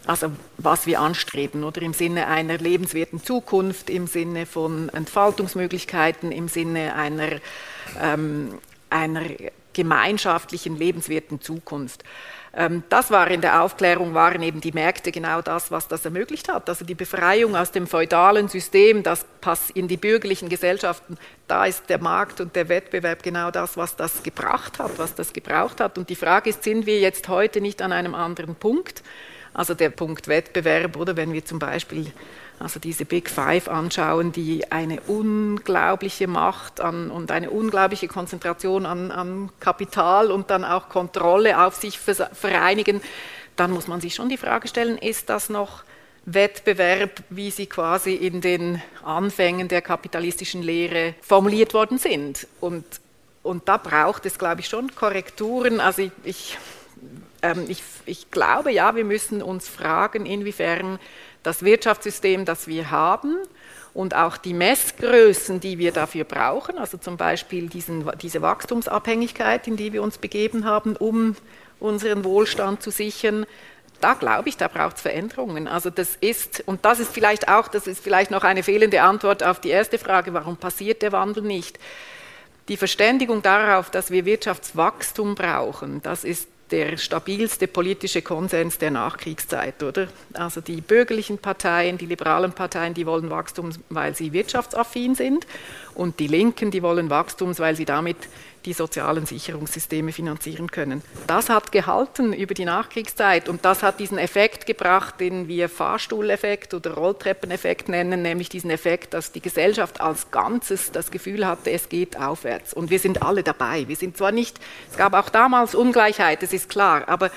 also 0.07 0.31
was 0.59 0.87
wir 0.87 1.01
anstreben, 1.01 1.65
oder 1.65 1.83
im 1.83 1.93
Sinne 1.93 2.29
einer 2.29 2.59
lebenswerten 2.59 3.23
Zukunft, 3.23 3.91
im 3.91 4.07
Sinne 4.07 4.47
von 4.47 4.89
Entfaltungsmöglichkeiten, 4.91 6.31
im 6.31 6.47
Sinne 6.47 6.95
einer, 6.95 7.41
ähm, 8.01 8.59
einer 8.91 9.23
gemeinschaftlichen 9.73 10.77
lebenswerten 10.77 11.41
Zukunft. 11.41 12.05
Ähm, 12.53 12.83
das 12.89 13.11
war 13.11 13.31
in 13.31 13.41
der 13.41 13.63
Aufklärung, 13.63 14.15
waren 14.15 14.43
eben 14.43 14.61
die 14.61 14.73
Märkte 14.73 15.13
genau 15.13 15.41
das, 15.41 15.71
was 15.71 15.87
das 15.87 16.05
ermöglicht 16.05 16.49
hat. 16.49 16.69
Also 16.69 16.85
die 16.85 16.95
Befreiung 16.95 17.55
aus 17.57 17.71
dem 17.71 17.87
feudalen 17.87 18.49
System, 18.49 19.03
das 19.03 19.25
passt 19.41 19.71
in 19.71 19.87
die 19.87 19.97
bürgerlichen 19.97 20.49
Gesellschaften, 20.49 21.17
da 21.47 21.65
ist 21.67 21.89
der 21.89 22.01
Markt 22.01 22.41
und 22.41 22.57
der 22.57 22.69
Wettbewerb 22.69 23.23
genau 23.23 23.51
das, 23.51 23.77
was 23.77 23.97
das 23.97 24.23
gebracht 24.23 24.79
hat, 24.79 24.99
was 24.99 25.15
das 25.15 25.33
gebraucht 25.33 25.81
hat. 25.81 25.99
Und 25.99 26.09
die 26.09 26.17
Frage 26.17 26.51
ist, 26.51 26.65
sind 26.65 26.87
wir 26.87 26.99
jetzt 26.99 27.29
heute 27.29 27.61
nicht 27.61 27.83
an 27.83 27.93
einem 27.93 28.15
anderen 28.15 28.57
Punkt? 28.57 29.03
Also 29.53 29.75
der 29.75 29.91
Punkt 29.91 30.29
Wettbewerb, 30.29 30.97
oder 30.97 31.17
wenn 31.17 31.33
wir 31.33 31.45
zum 31.45 31.59
Beispiel 31.59 32.13
also 32.61 32.79
diese 32.79 33.07
Big 33.07 33.31
Five 33.31 33.69
anschauen, 33.69 34.33
die 34.33 34.71
eine 34.71 35.01
unglaubliche 35.01 36.27
Macht 36.27 36.81
an, 36.81 37.11
und 37.11 37.31
eine 37.31 37.51
unglaubliche 37.51 38.07
Konzentration 38.07 38.85
an, 38.85 39.11
an 39.11 39.51
Kapital 39.61 40.31
und 40.31 40.51
dann 40.51 40.65
auch 40.65 40.91
Kontrolle 40.91 41.65
auf 41.65 41.77
sich 41.77 41.99
vereinigen, 41.99 43.01
dann 43.57 43.71
muss 43.71 43.89
man 43.89 44.01
sich 44.01 44.15
schon 44.15 44.29
die 44.29 44.37
Frage 44.37 44.69
stellen, 44.69 44.99
ist 44.99 45.31
das 45.31 45.49
noch 45.49 45.85
Wettbewerb, 46.27 47.23
wie 47.31 47.51
sie 47.51 47.67
quasi 47.67 48.15
in 48.15 48.43
den 48.43 48.83
Anfängen 49.03 49.69
der 49.69 49.81
kapitalistischen 49.81 50.63
Lehre 50.63 51.15
formuliert 51.23 51.73
worden 51.73 51.97
sind? 51.97 52.47
Und, 52.61 52.85
und 53.43 53.69
da 53.69 53.79
braucht 53.79 54.27
es, 54.27 54.39
glaube 54.39 54.61
ich, 54.61 54.69
schon 54.69 54.95
Korrekturen. 54.95 55.81
Also 55.81 56.03
ich, 56.03 56.13
ich 56.25 56.59
ähm, 57.43 57.67
ich, 57.69 57.83
ich 58.07 58.31
glaube, 58.31 58.73
ja, 58.73 58.95
wir 58.95 59.05
müssen 59.05 59.43
uns 59.43 59.69
fragen, 59.69 60.27
inwiefern 60.27 60.99
das 61.43 61.65
Wirtschaftssystem, 61.65 62.45
das 62.45 62.67
wir 62.67 62.91
haben, 62.91 63.37
und 63.93 64.15
auch 64.15 64.37
die 64.37 64.55
Messgrößen, 64.55 65.61
die 65.61 65.79
wir 65.79 65.93
dafür 65.93 66.25
brauchen, 66.25 66.79
also 66.79 66.97
zum 66.97 67.17
Beispiel 67.17 67.69
diesen, 67.69 68.09
diese 68.23 68.41
Wachstumsabhängigkeit, 68.41 69.67
in 69.67 69.77
die 69.77 69.93
wir 69.93 70.03
uns 70.03 70.19
begeben 70.19 70.65
haben, 70.65 70.97
um 70.97 71.35
unseren 71.81 72.25
Wohlstand 72.25 72.83
zu 72.83 72.91
sichern, 72.91 73.47
da 74.01 74.15
glaube 74.15 74.49
ich, 74.49 74.57
da 74.57 74.69
braucht 74.69 74.97
es 74.97 75.03
Veränderungen. 75.03 75.69
Also 75.69 75.91
das 75.91 76.17
ist, 76.21 76.63
und 76.67 76.85
das 76.85 77.01
ist 77.01 77.13
vielleicht 77.13 77.49
auch, 77.49 77.69
das 77.69 77.87
ist 77.87 78.03
vielleicht 78.03 78.31
noch 78.31 78.45
eine 78.45 78.63
fehlende 78.63 79.03
Antwort 79.03 79.43
auf 79.43 79.61
die 79.61 79.71
erste 79.71 79.99
Frage, 79.99 80.33
warum 80.33 80.57
passiert 80.57 81.03
der 81.03 81.13
Wandel 81.13 81.43
nicht? 81.43 81.79
Die 82.69 82.77
Verständigung 82.77 83.43
darauf, 83.43 83.91
dass 83.91 84.11
wir 84.11 84.25
Wirtschaftswachstum 84.25 85.35
brauchen, 85.35 86.01
das 86.03 86.25
ist 86.25 86.49
der 86.71 86.97
stabilste 86.97 87.67
politische 87.67 88.23
Konsens 88.23 88.79
der 88.79 88.91
Nachkriegszeit, 88.91 89.83
oder? 89.83 90.09
Also 90.35 90.61
die 90.61 90.81
bürgerlichen 90.81 91.39
Parteien, 91.39 91.99
die 91.99 92.07
liberalen 92.07 92.53
Parteien, 92.53 92.95
die 92.95 93.07
wollen 93.07 93.31
Wachstum, 93.31 93.71
weil 93.89 94.15
sie 94.15 94.33
wirtschaftsaffin 94.33 95.15
sind 95.15 95.47
und 95.95 96.19
die 96.21 96.29
Linken, 96.29 96.71
die 96.71 96.83
wollen 96.83 97.11
Wachstum, 97.11 97.59
weil 97.59 97.77
sie 97.77 97.85
damit 97.85 98.17
die 98.65 98.73
sozialen 98.73 99.27
Sicherungssysteme 99.27 100.13
finanzieren 100.13 100.71
können. 100.71 101.03
Das 101.27 101.49
hat 101.49 101.73
gehalten 101.73 102.33
über 102.33 102.55
die 102.55 102.65
Nachkriegszeit 102.65 103.49
und 103.49 103.65
das 103.65 103.83
hat 103.83 104.01
diesen 104.01 104.19
Effekt 104.19 104.67
gebracht, 104.67 105.21
den 105.21 105.49
wir 105.49 105.69
Fahrstuhleffekt 105.69 106.75
oder 106.75 106.95
Rolltreppeneffekt 106.95 107.89
nennen, 107.89 108.23
nämlich 108.23 108.49
diesen 108.49 108.71
Effekt, 108.71 109.15
dass 109.15 109.33
die 109.33 109.41
Gesellschaft 109.41 110.01
als 110.01 110.31
Ganzes 110.31 110.93
das 110.93 111.11
Gefühl 111.11 111.47
hatte, 111.47 111.71
es 111.71 111.89
geht 111.89 112.19
aufwärts. 112.19 112.75
Und 112.75 112.91
wir 112.91 112.99
sind 112.99 113.23
alle 113.23 113.43
dabei. 113.43 113.89
Wir 113.89 113.97
sind 113.97 114.17
zwar 114.17 114.33
nicht, 114.33 114.59
es 114.91 114.97
gab 114.97 115.15
auch 115.15 115.31
damals 115.31 115.75
Ungleichheit, 115.75 116.43
das 116.43 116.53
ist 116.53 116.69
klar, 116.69 117.09
aber 117.09 117.31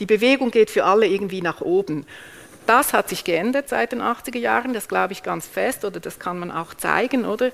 die 0.00 0.06
Bewegung 0.06 0.50
geht 0.50 0.70
für 0.70 0.84
alle 0.84 1.06
irgendwie 1.06 1.42
nach 1.42 1.60
oben. 1.60 2.06
Das 2.66 2.92
hat 2.92 3.08
sich 3.08 3.24
geändert 3.24 3.70
seit 3.70 3.92
den 3.92 4.02
80er 4.02 4.38
Jahren, 4.38 4.74
das 4.74 4.88
glaube 4.88 5.14
ich 5.14 5.22
ganz 5.22 5.46
fest, 5.46 5.86
oder 5.86 6.00
das 6.00 6.18
kann 6.18 6.38
man 6.38 6.50
auch 6.50 6.74
zeigen, 6.74 7.24
oder? 7.24 7.50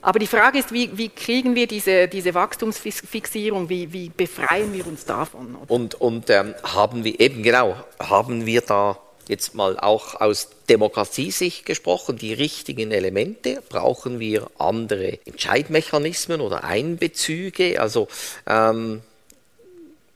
Aber 0.00 0.18
die 0.18 0.26
Frage 0.26 0.58
ist, 0.58 0.72
wie, 0.72 0.96
wie 0.96 1.08
kriegen 1.08 1.54
wir 1.54 1.66
diese, 1.66 2.08
diese 2.08 2.34
Wachstumsfixierung, 2.34 3.68
wie, 3.68 3.92
wie, 3.92 4.10
befreien 4.10 4.72
wir 4.72 4.86
uns 4.86 5.04
davon? 5.04 5.56
Und, 5.66 5.94
und 5.96 6.30
ähm, 6.30 6.54
haben 6.62 7.04
wir 7.04 7.18
eben 7.20 7.42
genau, 7.42 7.76
haben 7.98 8.46
wir 8.46 8.60
da 8.60 8.98
jetzt 9.26 9.54
mal 9.54 9.78
auch 9.78 10.20
aus 10.20 10.48
Demokratiesicht 10.68 11.66
gesprochen, 11.66 12.16
die 12.16 12.32
richtigen 12.32 12.90
Elemente? 12.90 13.62
Brauchen 13.68 14.20
wir 14.20 14.48
andere 14.58 15.18
Entscheidmechanismen 15.26 16.40
oder 16.40 16.64
Einbezüge? 16.64 17.80
Also 17.80 18.08
ähm, 18.46 19.02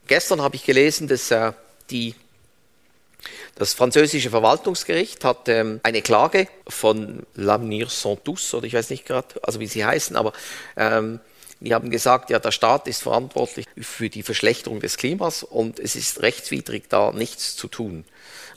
gestern 0.07 0.43
habe 0.43 0.57
ich 0.57 0.65
gelesen, 0.65 1.09
dass 1.09 1.31
äh, 1.31 1.53
die 1.91 2.15
das 3.55 3.75
französische 3.75 4.31
Verwaltungsgericht 4.31 5.25
hat 5.25 5.49
ähm, 5.49 5.81
eine 5.83 6.03
Klage 6.03 6.49
von 6.67 7.27
L'Avenir 7.37 7.89
sans 7.89 8.55
oder 8.55 8.67
ich 8.67 8.75
weiß 8.75 8.91
nicht 8.91 9.07
gerade, 9.07 9.29
also 9.43 9.61
wie 9.61 9.67
sie 9.67 9.85
heißen, 9.85 10.17
aber 10.17 10.33
ähm, 10.77 11.21
die 11.61 11.75
haben 11.75 11.91
gesagt, 11.91 12.31
ja, 12.31 12.39
der 12.39 12.51
Staat 12.51 12.89
ist 12.89 13.03
verantwortlich 13.03 13.67
für 13.81 14.09
die 14.11 14.25
Verschlechterung 14.25 14.81
des 14.81 14.97
Klimas 14.97 15.45
und 15.45 15.79
es 15.79 15.95
ist 15.95 16.23
rechtswidrig, 16.23 16.89
da 16.89 17.13
nichts 17.13 17.55
zu 17.55 17.69
tun. 17.69 18.05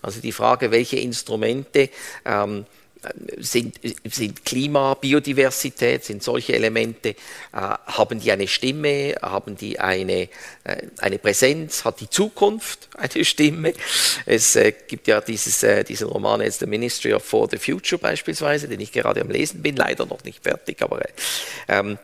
Also 0.01 0.21
die 0.21 0.31
Frage, 0.31 0.71
welche 0.71 0.97
Instrumente 0.97 1.89
ähm, 2.25 2.65
sind, 3.37 3.79
sind 4.03 4.45
Klima, 4.45 4.93
Biodiversität, 4.95 6.03
sind 6.03 6.23
solche 6.23 6.53
Elemente, 6.53 7.09
äh, 7.09 7.15
haben 7.51 8.19
die 8.19 8.31
eine 8.31 8.47
Stimme, 8.47 9.15
haben 9.21 9.55
die 9.55 9.79
eine, 9.79 10.29
äh, 10.63 10.87
eine 10.99 11.17
Präsenz, 11.17 11.85
hat 11.85 11.99
die 11.99 12.09
Zukunft 12.09 12.89
eine 12.95 13.25
Stimme? 13.25 13.73
Es 14.25 14.55
äh, 14.55 14.73
gibt 14.87 15.07
ja 15.07 15.21
dieses, 15.21 15.63
äh, 15.63 15.83
diesen 15.83 16.07
Roman 16.07 16.41
jetzt 16.41 16.59
The 16.59 16.65
Ministry 16.65 17.13
of 17.13 17.23
For 17.23 17.47
the 17.49 17.57
Future 17.57 17.99
beispielsweise, 17.99 18.67
den 18.67 18.79
ich 18.79 18.91
gerade 18.91 19.21
am 19.21 19.29
Lesen 19.29 19.61
bin, 19.61 19.75
leider 19.75 20.05
noch 20.05 20.23
nicht 20.23 20.43
fertig, 20.43 20.81
aber 20.81 21.03
äh, 21.03 21.11
ähm, 21.67 21.97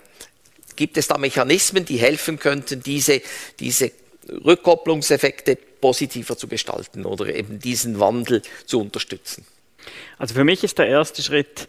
gibt 0.75 0.97
es 0.97 1.07
da 1.07 1.17
Mechanismen, 1.17 1.85
die 1.85 1.97
helfen 1.97 2.39
könnten, 2.39 2.81
diese, 2.81 3.21
diese 3.59 3.91
Rückkopplungseffekte 4.29 5.55
positiver 5.55 6.37
zu 6.37 6.47
gestalten 6.47 7.05
oder 7.05 7.33
eben 7.33 7.59
diesen 7.59 7.99
Wandel 7.99 8.41
zu 8.65 8.79
unterstützen? 8.79 9.45
Also 10.17 10.35
für 10.35 10.43
mich 10.43 10.63
ist 10.63 10.77
der 10.77 10.87
erste 10.87 11.21
Schritt 11.21 11.67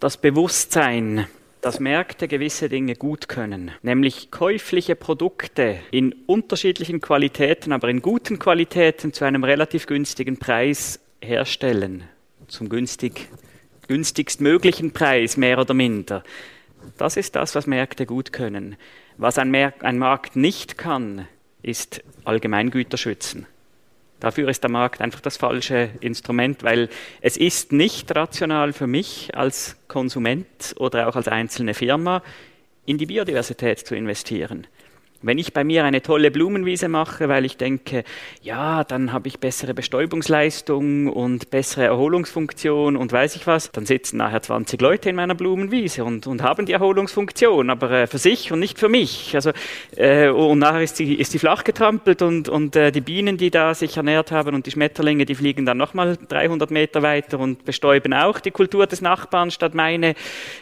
das 0.00 0.16
Bewusstsein 0.16 1.26
dass 1.62 1.78
Märkte 1.78 2.26
gewisse 2.26 2.68
Dinge 2.68 2.96
gut 2.96 3.28
können, 3.28 3.70
nämlich 3.82 4.32
käufliche 4.32 4.96
Produkte 4.96 5.78
in 5.92 6.12
unterschiedlichen 6.26 7.00
Qualitäten, 7.00 7.72
aber 7.72 7.88
in 7.88 8.02
guten 8.02 8.40
Qualitäten 8.40 9.12
zu 9.12 9.24
einem 9.24 9.44
relativ 9.44 9.86
günstigen 9.86 10.38
Preis 10.38 10.98
herstellen, 11.22 12.02
zum 12.48 12.68
günstig, 12.68 13.28
günstigstmöglichen 13.86 14.90
Preis, 14.90 15.36
mehr 15.36 15.60
oder 15.60 15.72
minder. 15.72 16.24
Das 16.98 17.16
ist 17.16 17.36
das, 17.36 17.54
was 17.54 17.68
Märkte 17.68 18.06
gut 18.06 18.32
können. 18.32 18.76
Was 19.16 19.38
ein 19.38 19.50
Markt 19.98 20.34
nicht 20.34 20.76
kann, 20.76 21.28
ist 21.62 22.02
Allgemeingüter 22.24 22.96
schützen. 22.96 23.46
Dafür 24.22 24.48
ist 24.48 24.62
der 24.62 24.70
Markt 24.70 25.00
einfach 25.00 25.18
das 25.18 25.36
falsche 25.36 25.90
Instrument, 26.00 26.62
weil 26.62 26.88
es 27.22 27.36
ist 27.36 27.72
nicht 27.72 28.14
rational 28.14 28.72
für 28.72 28.86
mich 28.86 29.34
als 29.34 29.74
Konsument 29.88 30.76
oder 30.76 31.08
auch 31.08 31.16
als 31.16 31.26
einzelne 31.26 31.74
Firma 31.74 32.22
in 32.86 32.98
die 32.98 33.06
Biodiversität 33.06 33.80
zu 33.80 33.96
investieren. 33.96 34.68
Wenn 35.22 35.38
ich 35.38 35.52
bei 35.52 35.64
mir 35.64 35.84
eine 35.84 36.02
tolle 36.02 36.30
Blumenwiese 36.30 36.88
mache, 36.88 37.28
weil 37.28 37.44
ich 37.44 37.56
denke, 37.56 38.04
ja, 38.42 38.84
dann 38.84 39.12
habe 39.12 39.28
ich 39.28 39.38
bessere 39.38 39.72
Bestäubungsleistung 39.74 41.08
und 41.08 41.50
bessere 41.50 41.84
Erholungsfunktion 41.84 42.96
und 42.96 43.12
weiß 43.12 43.36
ich 43.36 43.46
was, 43.46 43.70
dann 43.70 43.86
sitzen 43.86 44.16
nachher 44.16 44.42
20 44.42 44.80
Leute 44.80 45.10
in 45.10 45.16
meiner 45.16 45.34
Blumenwiese 45.34 46.04
und, 46.04 46.26
und 46.26 46.42
haben 46.42 46.66
die 46.66 46.72
Erholungsfunktion, 46.72 47.70
aber 47.70 47.90
äh, 47.90 48.06
für 48.06 48.18
sich 48.18 48.52
und 48.52 48.58
nicht 48.58 48.78
für 48.78 48.88
mich. 48.88 49.34
Also, 49.34 49.52
äh, 49.96 50.28
und 50.28 50.58
nachher 50.58 50.82
ist 50.82 50.96
sie, 50.96 51.14
ist 51.14 51.32
sie 51.32 51.38
flach 51.38 51.64
getrampelt 51.64 52.22
und, 52.22 52.48
und 52.48 52.74
äh, 52.76 52.90
die 52.90 53.00
Bienen, 53.00 53.36
die 53.36 53.50
da 53.50 53.74
sich 53.74 53.96
ernährt 53.96 54.32
haben 54.32 54.54
und 54.54 54.66
die 54.66 54.70
Schmetterlinge, 54.72 55.24
die 55.24 55.34
fliegen 55.34 55.64
dann 55.66 55.78
nochmal 55.78 56.18
300 56.28 56.70
Meter 56.70 57.02
weiter 57.02 57.38
und 57.38 57.64
bestäuben 57.64 58.12
auch 58.12 58.40
die 58.40 58.50
Kultur 58.50 58.86
des 58.86 59.00
Nachbarn 59.00 59.50
statt 59.50 59.74
meine. 59.74 60.14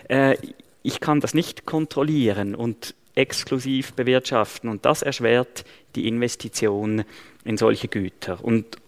Äh, 0.09 0.37
ich 0.83 1.01
kann 1.01 1.21
das 1.21 1.35
nicht 1.35 1.67
kontrollieren 1.67 2.55
und 2.55 2.95
exklusiv 3.21 3.93
bewirtschaften. 3.93 4.71
Und 4.71 4.85
das 4.85 5.03
erschwert 5.03 5.65
die 5.95 6.09
Investition 6.09 7.05
in 7.45 7.57
solche 7.57 7.89
Güter. 7.89 8.43
Und, 8.43 8.79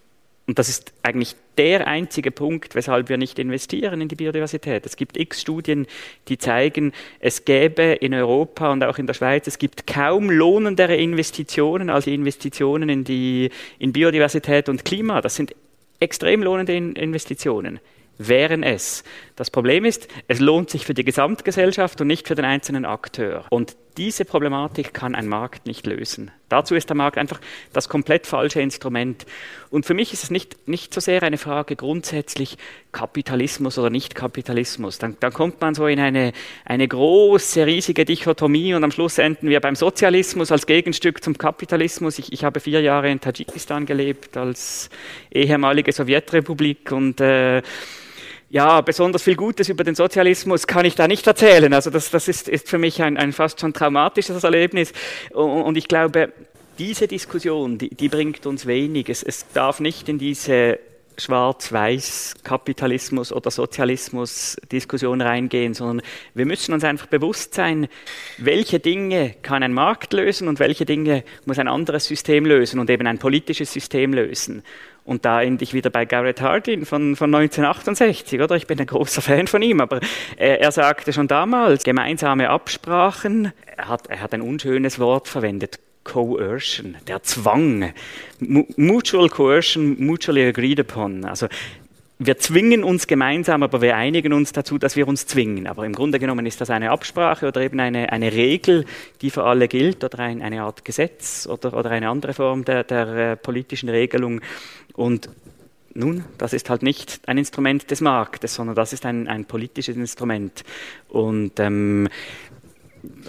und 0.47 0.57
das 0.57 0.69
ist 0.69 0.91
eigentlich 1.03 1.35
der 1.57 1.87
einzige 1.87 2.31
Punkt, 2.31 2.73
weshalb 2.73 3.09
wir 3.09 3.17
nicht 3.17 3.37
investieren 3.37 4.01
in 4.01 4.07
die 4.07 4.15
Biodiversität. 4.15 4.85
Es 4.85 4.95
gibt 4.95 5.17
x 5.17 5.41
Studien, 5.41 5.85
die 6.27 6.39
zeigen, 6.39 6.93
es 7.19 7.45
gäbe 7.45 7.83
in 7.83 8.13
Europa 8.13 8.71
und 8.71 8.83
auch 8.83 8.97
in 8.97 9.05
der 9.05 9.13
Schweiz, 9.13 9.45
es 9.45 9.59
gibt 9.59 9.85
kaum 9.85 10.31
lohnendere 10.31 10.95
Investitionen 10.95 11.91
als 11.91 12.07
Investitionen 12.07 12.89
in, 12.89 13.03
die, 13.03 13.51
in 13.77 13.93
Biodiversität 13.93 14.67
und 14.67 14.83
Klima. 14.83 15.21
Das 15.21 15.35
sind 15.35 15.55
extrem 15.99 16.41
lohnende 16.41 16.75
Investitionen 16.75 17.79
wären 18.17 18.63
es. 18.63 19.03
Das 19.35 19.49
Problem 19.49 19.85
ist, 19.85 20.07
es 20.27 20.39
lohnt 20.39 20.69
sich 20.69 20.85
für 20.85 20.93
die 20.93 21.03
Gesamtgesellschaft 21.03 21.99
und 22.01 22.07
nicht 22.07 22.27
für 22.27 22.35
den 22.35 22.45
einzelnen 22.45 22.85
Akteur. 22.85 23.45
Und 23.49 23.75
diese 23.97 24.25
Problematik 24.25 24.93
kann 24.93 25.15
ein 25.15 25.27
Markt 25.27 25.65
nicht 25.65 25.85
lösen. 25.85 26.31
Dazu 26.49 26.75
ist 26.75 26.89
der 26.89 26.95
Markt 26.95 27.17
einfach 27.17 27.41
das 27.73 27.89
komplett 27.89 28.27
falsche 28.27 28.61
Instrument. 28.61 29.25
Und 29.69 29.85
für 29.85 29.93
mich 29.93 30.13
ist 30.13 30.23
es 30.23 30.29
nicht, 30.29 30.67
nicht 30.67 30.93
so 30.93 31.01
sehr 31.01 31.23
eine 31.23 31.37
Frage 31.37 31.75
grundsätzlich 31.75 32.57
Kapitalismus 32.91 33.79
oder 33.79 33.89
Nicht-Kapitalismus. 33.89 34.99
Dann, 34.99 35.17
dann 35.19 35.33
kommt 35.33 35.61
man 35.61 35.73
so 35.73 35.87
in 35.87 35.99
eine, 35.99 36.31
eine 36.63 36.87
große, 36.87 37.65
riesige 37.65 38.05
Dichotomie 38.05 38.75
und 38.75 38.83
am 38.83 38.91
Schluss 38.91 39.17
enden 39.17 39.49
wir 39.49 39.59
beim 39.61 39.75
Sozialismus 39.75 40.51
als 40.51 40.67
Gegenstück 40.67 41.23
zum 41.23 41.37
Kapitalismus. 41.37 42.19
Ich, 42.19 42.31
ich 42.31 42.43
habe 42.43 42.59
vier 42.59 42.81
Jahre 42.81 43.09
in 43.09 43.19
Tadschikistan 43.19 43.85
gelebt 43.85 44.37
als 44.37 44.89
ehemalige 45.31 45.91
Sowjetrepublik 45.91 46.91
und 46.91 47.19
äh, 47.19 47.63
ja, 48.53 48.79
besonders 48.81 49.23
viel 49.23 49.35
Gutes 49.35 49.67
über 49.67 49.83
den 49.83 49.95
Sozialismus 49.95 50.67
kann 50.67 50.85
ich 50.85 50.93
da 50.93 51.07
nicht 51.07 51.25
erzählen. 51.25 51.73
Also 51.73 51.89
das, 51.89 52.11
das 52.11 52.27
ist, 52.27 52.47
ist 52.47 52.69
für 52.69 52.77
mich 52.77 53.01
ein, 53.01 53.17
ein 53.17 53.33
fast 53.33 53.59
schon 53.59 53.73
traumatisches 53.73 54.43
Erlebnis. 54.43 54.93
Und, 55.31 55.63
und 55.63 55.75
ich 55.75 55.87
glaube, 55.87 56.31
diese 56.77 57.07
Diskussion, 57.07 57.79
die, 57.79 57.89
die 57.89 58.09
bringt 58.09 58.45
uns 58.45 58.67
wenig. 58.67 59.09
Es, 59.09 59.23
es 59.23 59.47
darf 59.53 59.79
nicht 59.79 60.07
in 60.07 60.19
diese 60.19 60.77
Schwarz-Weiß-Kapitalismus 61.17 63.31
oder 63.31 63.49
Sozialismus-Diskussion 63.49 65.21
reingehen, 65.21 65.73
sondern 65.73 66.05
wir 66.35 66.45
müssen 66.45 66.75
uns 66.75 66.83
einfach 66.83 67.07
bewusst 67.07 67.55
sein, 67.55 67.87
welche 68.37 68.79
Dinge 68.79 69.33
kann 69.41 69.63
ein 69.63 69.73
Markt 69.73 70.13
lösen 70.13 70.47
und 70.47 70.59
welche 70.59 70.85
Dinge 70.85 71.23
muss 71.45 71.57
ein 71.57 71.67
anderes 71.67 72.05
System 72.05 72.45
lösen 72.45 72.79
und 72.79 72.91
eben 72.91 73.07
ein 73.07 73.17
politisches 73.17 73.73
System 73.73 74.13
lösen. 74.13 74.61
Und 75.05 75.25
da 75.25 75.41
ende 75.41 75.63
ich 75.63 75.73
wieder 75.73 75.89
bei 75.89 76.05
Garrett 76.05 76.41
Hardin 76.41 76.85
von, 76.85 77.15
von 77.15 77.33
1968, 77.33 78.39
oder? 78.41 78.55
Ich 78.55 78.67
bin 78.67 78.79
ein 78.79 78.85
großer 78.85 79.21
Fan 79.21 79.47
von 79.47 79.61
ihm, 79.61 79.81
aber 79.81 79.99
er, 80.37 80.61
er 80.61 80.71
sagte 80.71 81.11
schon 81.11 81.27
damals, 81.27 81.83
gemeinsame 81.83 82.49
Absprachen, 82.49 83.51
er 83.75 83.89
hat, 83.89 84.07
er 84.07 84.21
hat 84.21 84.33
ein 84.33 84.41
unschönes 84.41 84.99
Wort 84.99 85.27
verwendet, 85.27 85.79
Coercion, 86.03 86.97
der 87.07 87.23
Zwang. 87.23 87.93
Mutual 88.39 89.29
Coercion, 89.29 89.95
mutually 89.99 90.45
agreed 90.45 90.79
upon. 90.79 91.25
Also 91.25 91.47
wir 92.19 92.37
zwingen 92.37 92.83
uns 92.83 93.07
gemeinsam, 93.07 93.63
aber 93.63 93.81
wir 93.81 93.95
einigen 93.95 94.33
uns 94.33 94.51
dazu, 94.51 94.77
dass 94.77 94.95
wir 94.95 95.07
uns 95.07 95.25
zwingen. 95.25 95.67
Aber 95.67 95.85
im 95.85 95.93
Grunde 95.93 96.19
genommen 96.19 96.45
ist 96.45 96.61
das 96.61 96.69
eine 96.69 96.91
Absprache 96.91 97.47
oder 97.47 97.61
eben 97.61 97.79
eine, 97.79 98.11
eine 98.11 98.31
Regel, 98.31 98.85
die 99.21 99.29
für 99.29 99.43
alle 99.43 99.67
gilt 99.67 100.03
oder 100.03 100.19
ein, 100.19 100.41
eine 100.41 100.63
Art 100.63 100.85
Gesetz 100.85 101.47
oder, 101.47 101.75
oder 101.75 101.91
eine 101.91 102.09
andere 102.09 102.33
Form 102.33 102.65
der, 102.65 102.83
der 102.83 103.07
äh, 103.07 103.35
politischen 103.35 103.89
Regelung. 103.89 104.41
Und 104.93 105.29
nun, 105.95 106.23
das 106.37 106.53
ist 106.53 106.69
halt 106.69 106.81
nicht 106.81 107.21
ein 107.27 107.37
Instrument 107.37 107.89
des 107.91 108.01
Marktes, 108.01 108.55
sondern 108.55 108.75
das 108.75 108.93
ist 108.93 109.05
ein, 109.05 109.27
ein 109.27 109.45
politisches 109.45 109.95
Instrument. 109.95 110.63
Und 111.09 111.59
ähm, 111.59 112.09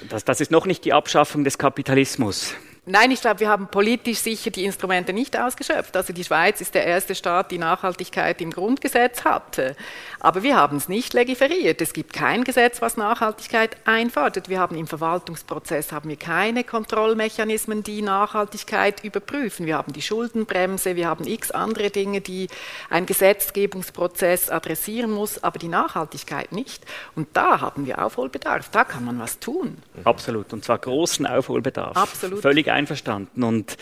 das, 0.08 0.24
das 0.24 0.40
ist 0.40 0.50
noch 0.50 0.66
nicht 0.66 0.84
die 0.84 0.92
Abschaffung 0.92 1.44
des 1.44 1.58
Kapitalismus. 1.58 2.54
Nein, 2.86 3.10
ich 3.12 3.22
glaube, 3.22 3.40
wir 3.40 3.48
haben 3.48 3.68
politisch 3.68 4.18
sicher 4.18 4.50
die 4.50 4.66
Instrumente 4.66 5.14
nicht 5.14 5.38
ausgeschöpft. 5.38 5.96
Also 5.96 6.12
die 6.12 6.22
Schweiz 6.22 6.60
ist 6.60 6.74
der 6.74 6.84
erste 6.84 7.14
Staat, 7.14 7.50
die 7.50 7.56
Nachhaltigkeit 7.56 8.42
im 8.42 8.50
Grundgesetz 8.50 9.24
hatte. 9.24 9.74
Aber 10.20 10.42
wir 10.42 10.56
haben 10.56 10.76
es 10.76 10.86
nicht 10.86 11.14
legiferiert. 11.14 11.80
Es 11.80 11.94
gibt 11.94 12.12
kein 12.12 12.44
Gesetz, 12.44 12.82
was 12.82 12.98
Nachhaltigkeit 12.98 13.78
einfordert. 13.86 14.50
Wir 14.50 14.60
haben 14.60 14.76
im 14.76 14.86
Verwaltungsprozess 14.86 15.92
haben 15.92 16.10
wir 16.10 16.16
keine 16.16 16.62
Kontrollmechanismen, 16.62 17.82
die 17.82 18.02
Nachhaltigkeit 18.02 19.02
überprüfen. 19.02 19.64
Wir 19.64 19.78
haben 19.78 19.94
die 19.94 20.02
Schuldenbremse, 20.02 20.94
wir 20.94 21.08
haben 21.08 21.26
x 21.26 21.52
andere 21.52 21.88
Dinge, 21.88 22.20
die 22.20 22.48
ein 22.90 23.06
Gesetzgebungsprozess 23.06 24.50
adressieren 24.50 25.10
muss, 25.10 25.42
aber 25.42 25.58
die 25.58 25.68
Nachhaltigkeit 25.68 26.52
nicht. 26.52 26.84
Und 27.14 27.28
da 27.32 27.62
haben 27.62 27.86
wir 27.86 28.04
Aufholbedarf. 28.04 28.68
Da 28.68 28.84
kann 28.84 29.06
man 29.06 29.18
was 29.18 29.38
tun. 29.38 29.78
Absolut. 30.04 30.52
Und 30.52 30.66
zwar 30.66 30.76
großen 30.76 31.26
Aufholbedarf. 31.26 31.96
Absolut. 31.96 32.42
Völlig 32.42 32.73
einverstanden. 32.74 33.42
Und 33.42 33.76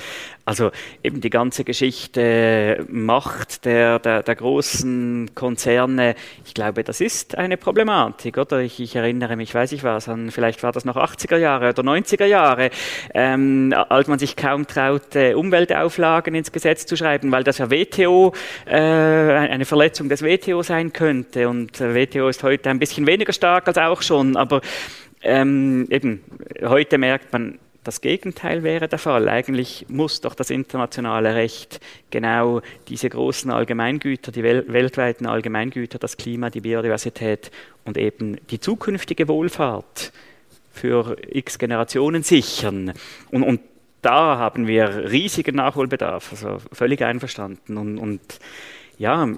also 0.44 0.70
eben 1.02 1.20
die 1.20 1.30
ganze 1.30 1.64
Geschichte 1.64 2.84
Macht 2.88 3.64
der, 3.64 3.98
der, 3.98 4.22
der 4.22 4.34
großen 4.34 5.30
Konzerne, 5.34 6.14
ich 6.44 6.54
glaube, 6.54 6.82
das 6.84 7.00
ist 7.00 7.38
eine 7.38 7.56
Problematik, 7.56 8.38
oder? 8.38 8.60
Ich, 8.60 8.80
ich 8.80 8.96
erinnere 8.96 9.36
mich, 9.36 9.54
weiß 9.54 9.72
ich 9.72 9.84
was, 9.84 10.08
an, 10.08 10.30
vielleicht 10.30 10.62
war 10.62 10.72
das 10.72 10.84
noch 10.84 10.96
80er 10.96 11.36
Jahre 11.36 11.68
oder 11.70 11.82
90er 11.82 12.24
Jahre, 12.24 12.70
ähm, 13.14 13.72
als 13.88 14.08
man 14.08 14.18
sich 14.18 14.36
kaum 14.36 14.66
traute, 14.66 15.36
Umweltauflagen 15.36 16.34
ins 16.34 16.50
Gesetz 16.50 16.86
zu 16.86 16.96
schreiben, 16.96 17.30
weil 17.30 17.44
das 17.44 17.58
ja 17.58 17.70
WTO, 17.70 18.32
äh, 18.66 18.76
eine 18.76 19.64
Verletzung 19.64 20.08
des 20.08 20.22
WTO 20.22 20.62
sein 20.62 20.92
könnte. 20.92 21.48
Und 21.48 21.80
WTO 21.80 22.28
ist 22.28 22.42
heute 22.42 22.70
ein 22.70 22.78
bisschen 22.78 23.06
weniger 23.06 23.32
stark 23.32 23.68
als 23.68 23.78
auch 23.78 24.02
schon, 24.02 24.36
aber 24.36 24.60
ähm, 25.22 25.86
eben, 25.90 26.24
heute 26.64 26.98
merkt 26.98 27.32
man, 27.32 27.58
das 27.84 28.00
Gegenteil 28.00 28.62
wäre 28.62 28.88
der 28.88 28.98
Fall. 28.98 29.28
Eigentlich 29.28 29.86
muss 29.88 30.20
doch 30.20 30.34
das 30.34 30.50
internationale 30.50 31.34
Recht 31.34 31.80
genau 32.10 32.62
diese 32.88 33.08
großen 33.08 33.50
Allgemeingüter, 33.50 34.30
die 34.30 34.42
wel 34.42 34.72
weltweiten 34.72 35.26
Allgemeingüter, 35.26 35.98
das 35.98 36.16
Klima, 36.16 36.50
die 36.50 36.60
Biodiversität 36.60 37.50
und 37.84 37.98
eben 37.98 38.38
die 38.50 38.60
zukünftige 38.60 39.26
Wohlfahrt 39.26 40.12
für 40.72 41.16
x 41.28 41.58
Generationen 41.58 42.22
sichern. 42.22 42.92
Und, 43.30 43.42
und 43.42 43.60
da 44.00 44.38
haben 44.38 44.66
wir 44.66 45.10
riesigen 45.10 45.56
Nachholbedarf, 45.56 46.32
also 46.32 46.58
völlig 46.72 47.02
einverstanden. 47.02 47.76
Und, 47.76 47.98
und 47.98 48.20
ja, 48.98 49.28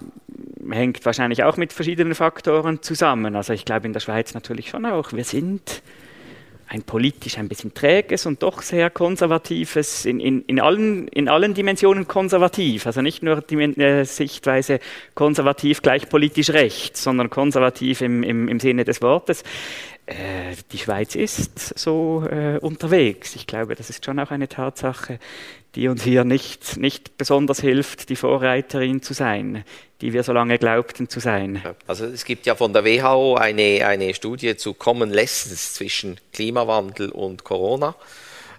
hängt 0.70 1.04
wahrscheinlich 1.04 1.44
auch 1.44 1.56
mit 1.56 1.72
verschiedenen 1.72 2.14
Faktoren 2.14 2.82
zusammen. 2.82 3.36
Also 3.36 3.52
ich 3.52 3.64
glaube 3.64 3.86
in 3.86 3.92
der 3.92 4.00
Schweiz 4.00 4.34
natürlich 4.34 4.70
schon 4.70 4.86
auch. 4.86 5.12
Wir 5.12 5.24
sind 5.24 5.82
ein 6.74 6.82
politisch 6.82 7.38
ein 7.38 7.48
bisschen 7.48 7.72
träges 7.72 8.26
und 8.26 8.42
doch 8.42 8.60
sehr 8.60 8.90
konservatives, 8.90 10.04
in, 10.04 10.18
in, 10.18 10.42
in, 10.42 10.60
allen, 10.60 11.06
in 11.08 11.28
allen 11.28 11.54
Dimensionen 11.54 12.08
konservativ. 12.08 12.86
Also 12.86 13.00
nicht 13.00 13.22
nur 13.22 13.40
die 13.40 13.56
äh, 13.56 14.04
Sichtweise 14.04 14.80
konservativ 15.14 15.82
gleich 15.82 16.08
politisch 16.08 16.50
rechts, 16.50 17.04
sondern 17.04 17.30
konservativ 17.30 18.00
im, 18.00 18.22
im, 18.24 18.48
im 18.48 18.58
Sinne 18.58 18.84
des 18.84 19.00
Wortes. 19.02 19.44
Äh, 20.06 20.56
die 20.72 20.78
Schweiz 20.78 21.14
ist 21.14 21.78
so 21.78 22.26
äh, 22.28 22.58
unterwegs. 22.58 23.36
Ich 23.36 23.46
glaube, 23.46 23.76
das 23.76 23.88
ist 23.88 24.04
schon 24.04 24.18
auch 24.18 24.32
eine 24.32 24.48
Tatsache, 24.48 25.20
die 25.74 25.88
uns 25.88 26.02
hier 26.02 26.24
nicht, 26.24 26.76
nicht 26.76 27.18
besonders 27.18 27.60
hilft, 27.60 28.08
die 28.08 28.16
Vorreiterin 28.16 29.02
zu 29.02 29.12
sein, 29.12 29.64
die 30.00 30.12
wir 30.12 30.22
so 30.22 30.32
lange 30.32 30.58
glaubten 30.58 31.08
zu 31.08 31.20
sein. 31.20 31.62
Also 31.86 32.06
es 32.06 32.24
gibt 32.24 32.46
ja 32.46 32.54
von 32.54 32.72
der 32.72 32.84
WHO 32.84 33.34
eine, 33.34 33.86
eine 33.86 34.14
Studie 34.14 34.56
zu 34.56 34.74
Common 34.74 35.10
Lessons 35.10 35.74
zwischen 35.74 36.20
Klimawandel 36.32 37.10
und 37.10 37.44
Corona. 37.44 37.94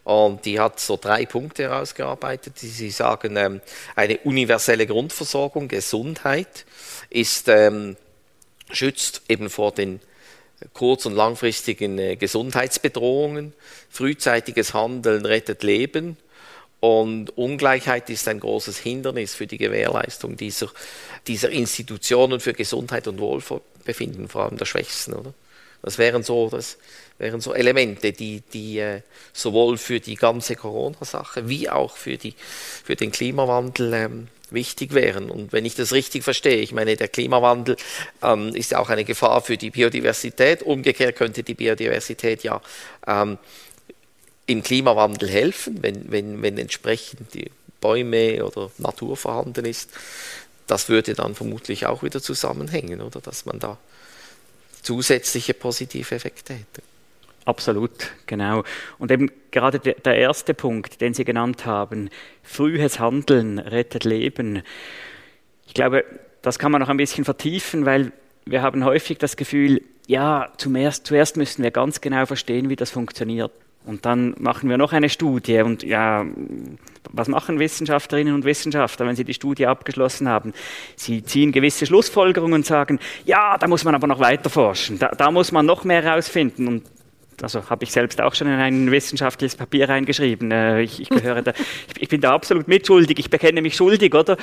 Und 0.04 0.46
die 0.46 0.60
hat 0.60 0.80
so 0.80 1.00
drei 1.02 1.26
Punkte 1.26 1.64
herausgearbeitet, 1.64 2.62
die 2.62 2.68
sie 2.68 2.92
sagen, 2.92 3.38
ähm, 3.38 3.60
eine 3.96 4.20
universelle 4.20 4.86
Grundversorgung, 4.86 5.68
Gesundheit 5.68 6.66
ist, 7.10 7.48
ähm, 7.48 7.98
schützt 8.72 9.24
eben 9.30 9.50
vor 9.50 9.72
den 9.72 10.00
kurz- 10.74 11.08
und 11.08 11.14
langfristigen 11.14 11.98
äh, 11.98 12.16
Gesundheitsbedrohungen. 12.18 13.54
Frühzeitiges 13.90 14.76
Handeln 14.76 15.26
rettet 15.26 15.64
Leben. 15.64 16.18
Und 16.86 17.36
Ungleichheit 17.36 18.12
ist 18.12 18.28
ein 18.28 18.40
großes 18.40 18.78
Hindernis 18.78 19.34
für 19.34 19.48
die 19.48 19.58
Gewährleistung 19.58 20.38
dieser, 20.38 20.70
dieser 21.26 21.50
Institutionen 21.50 22.40
für 22.40 22.54
Gesundheit 22.54 23.08
und 23.08 23.20
Wohlbefinden, 23.20 24.28
vor 24.30 24.44
allem 24.44 24.58
der 24.58 24.66
Schwächsten. 24.66 25.16
Oder? 25.16 25.34
Das 25.82 25.98
wären 25.98 26.22
so, 26.22 26.48
das 26.48 26.78
wären 27.18 27.42
so 27.42 27.56
Elemente, 27.56 28.14
die, 28.14 28.44
die 28.54 28.78
äh, 28.78 29.02
sowohl 29.34 29.80
für 29.80 30.00
die 30.00 30.14
ganze 30.14 30.56
Corona-Sache 30.56 31.50
wie 31.50 31.72
auch 31.72 31.98
für, 31.98 32.18
die, 32.18 32.36
für 32.84 32.96
den 32.96 33.12
Klimawandel 33.12 33.94
ähm, 33.96 34.28
wichtig 34.52 34.94
wären. 34.94 35.32
Und 35.32 35.54
wenn 35.54 35.66
ich 35.66 35.74
das 35.74 35.92
richtig 35.92 36.24
verstehe, 36.24 36.58
ich 36.58 36.72
meine, 36.72 36.96
der 36.96 37.08
Klimawandel 37.08 37.78
ähm, 38.22 38.50
ist 38.54 38.74
ja 38.74 38.78
auch 38.78 38.90
eine 38.90 39.06
Gefahr 39.06 39.42
für 39.42 39.58
die 39.58 39.72
Biodiversität. 39.72 40.62
Umgekehrt 40.62 41.16
könnte 41.16 41.42
die 41.42 41.56
Biodiversität 41.56 42.44
ja 42.44 42.62
ähm, 43.08 43.40
im 44.48 44.64
Klimawandel 44.64 45.30
helfen, 45.30 45.82
wenn, 45.82 46.12
wenn, 46.12 46.42
wenn 46.42 46.58
entsprechend 46.58 47.34
die 47.34 47.52
Bäume 47.82 48.46
oder 48.46 48.72
Natur 48.78 49.18
vorhanden 49.18 49.66
ist. 49.66 49.90
Das 50.68 50.90
würde 50.90 51.14
dann 51.14 51.36
vermutlich 51.36 51.86
auch 51.86 52.04
wieder 52.04 52.22
zusammenhängen, 52.22 53.02
oder 53.02 53.22
dass 53.22 53.46
man 53.46 53.60
da 53.60 53.78
zusätzliche 54.82 55.54
positive 55.54 56.16
Effekte 56.16 56.54
hätte. 56.54 56.82
Absolut, 57.46 58.12
genau. 58.26 58.64
Und 58.98 59.12
eben 59.12 59.32
gerade 59.52 59.80
der 59.80 60.16
erste 60.16 60.56
Punkt, 60.56 61.00
den 61.00 61.14
Sie 61.14 61.26
genannt 61.26 61.66
haben, 61.68 62.10
frühes 62.42 63.00
Handeln 63.00 63.60
rettet 63.60 64.04
Leben. 64.04 64.64
Ich 65.68 65.76
glaube, 65.76 66.06
das 66.42 66.58
kann 66.58 66.72
man 66.72 66.82
noch 66.82 66.90
ein 66.90 66.98
bisschen 66.98 67.24
vertiefen, 67.24 67.86
weil 67.86 68.12
wir 68.46 68.64
haben 68.64 68.84
häufig 68.84 69.20
das 69.20 69.38
Gefühl, 69.38 69.82
ja, 70.08 70.52
zuerst, 70.58 71.06
zuerst 71.06 71.38
müssen 71.38 71.64
wir 71.64 71.72
ganz 71.72 72.02
genau 72.02 72.26
verstehen, 72.26 72.70
wie 72.70 72.76
das 72.76 72.90
funktioniert. 72.90 73.52
Und 73.86 74.06
dann 74.06 74.36
machen 74.40 74.70
wir 74.70 74.78
noch 74.78 74.94
eine 74.94 75.10
Studie. 75.10 75.62
Und 75.62 75.84
ja, 75.84 76.26
was 77.12 77.28
machen 77.28 77.60
Wissenschaftlerinnen 77.60 78.34
und 78.34 78.46
Wissenschaftler, 78.46 79.06
wenn 79.06 79.16
sie 79.16 79.24
die 79.24 79.34
Studie 79.34 79.68
abgeschlossen 79.68 80.28
haben? 80.28 80.54
Sie 80.96 81.24
ziehen 81.24 81.52
gewisse 81.52 81.86
Schlussfolgerungen 81.86 82.56
und 82.56 82.66
sagen, 82.66 83.00
ja, 83.26 83.58
da 83.58 83.68
muss 83.68 83.84
man 83.84 83.96
aber 83.96 84.08
noch 84.08 84.20
weiter 84.20 84.50
forschen. 84.50 85.00
Da, 85.00 85.10
da 85.10 85.32
muss 85.32 85.52
man 85.52 85.66
noch 85.66 85.84
mehr 85.84 86.02
herausfinden. 86.02 86.68
Und 86.68 86.84
also 87.42 87.70
habe 87.70 87.84
ich 87.84 87.92
selbst 87.92 88.22
auch 88.22 88.34
schon 88.34 88.48
in 88.48 88.60
ein 88.60 88.92
wissenschaftliches 88.92 89.56
Papier 89.56 89.90
reingeschrieben. 89.90 90.52
Äh, 90.52 90.82
ich, 90.82 91.02
ich, 91.02 91.10
gehöre 91.10 91.42
da, 91.42 91.54
ich 92.00 92.10
bin 92.10 92.22
da 92.22 92.34
absolut 92.34 92.68
mitschuldig, 92.68 93.20
ich 93.20 93.30
bekenne 93.30 93.62
mich 93.62 93.76
schuldig, 93.76 94.14
oder? 94.14 94.38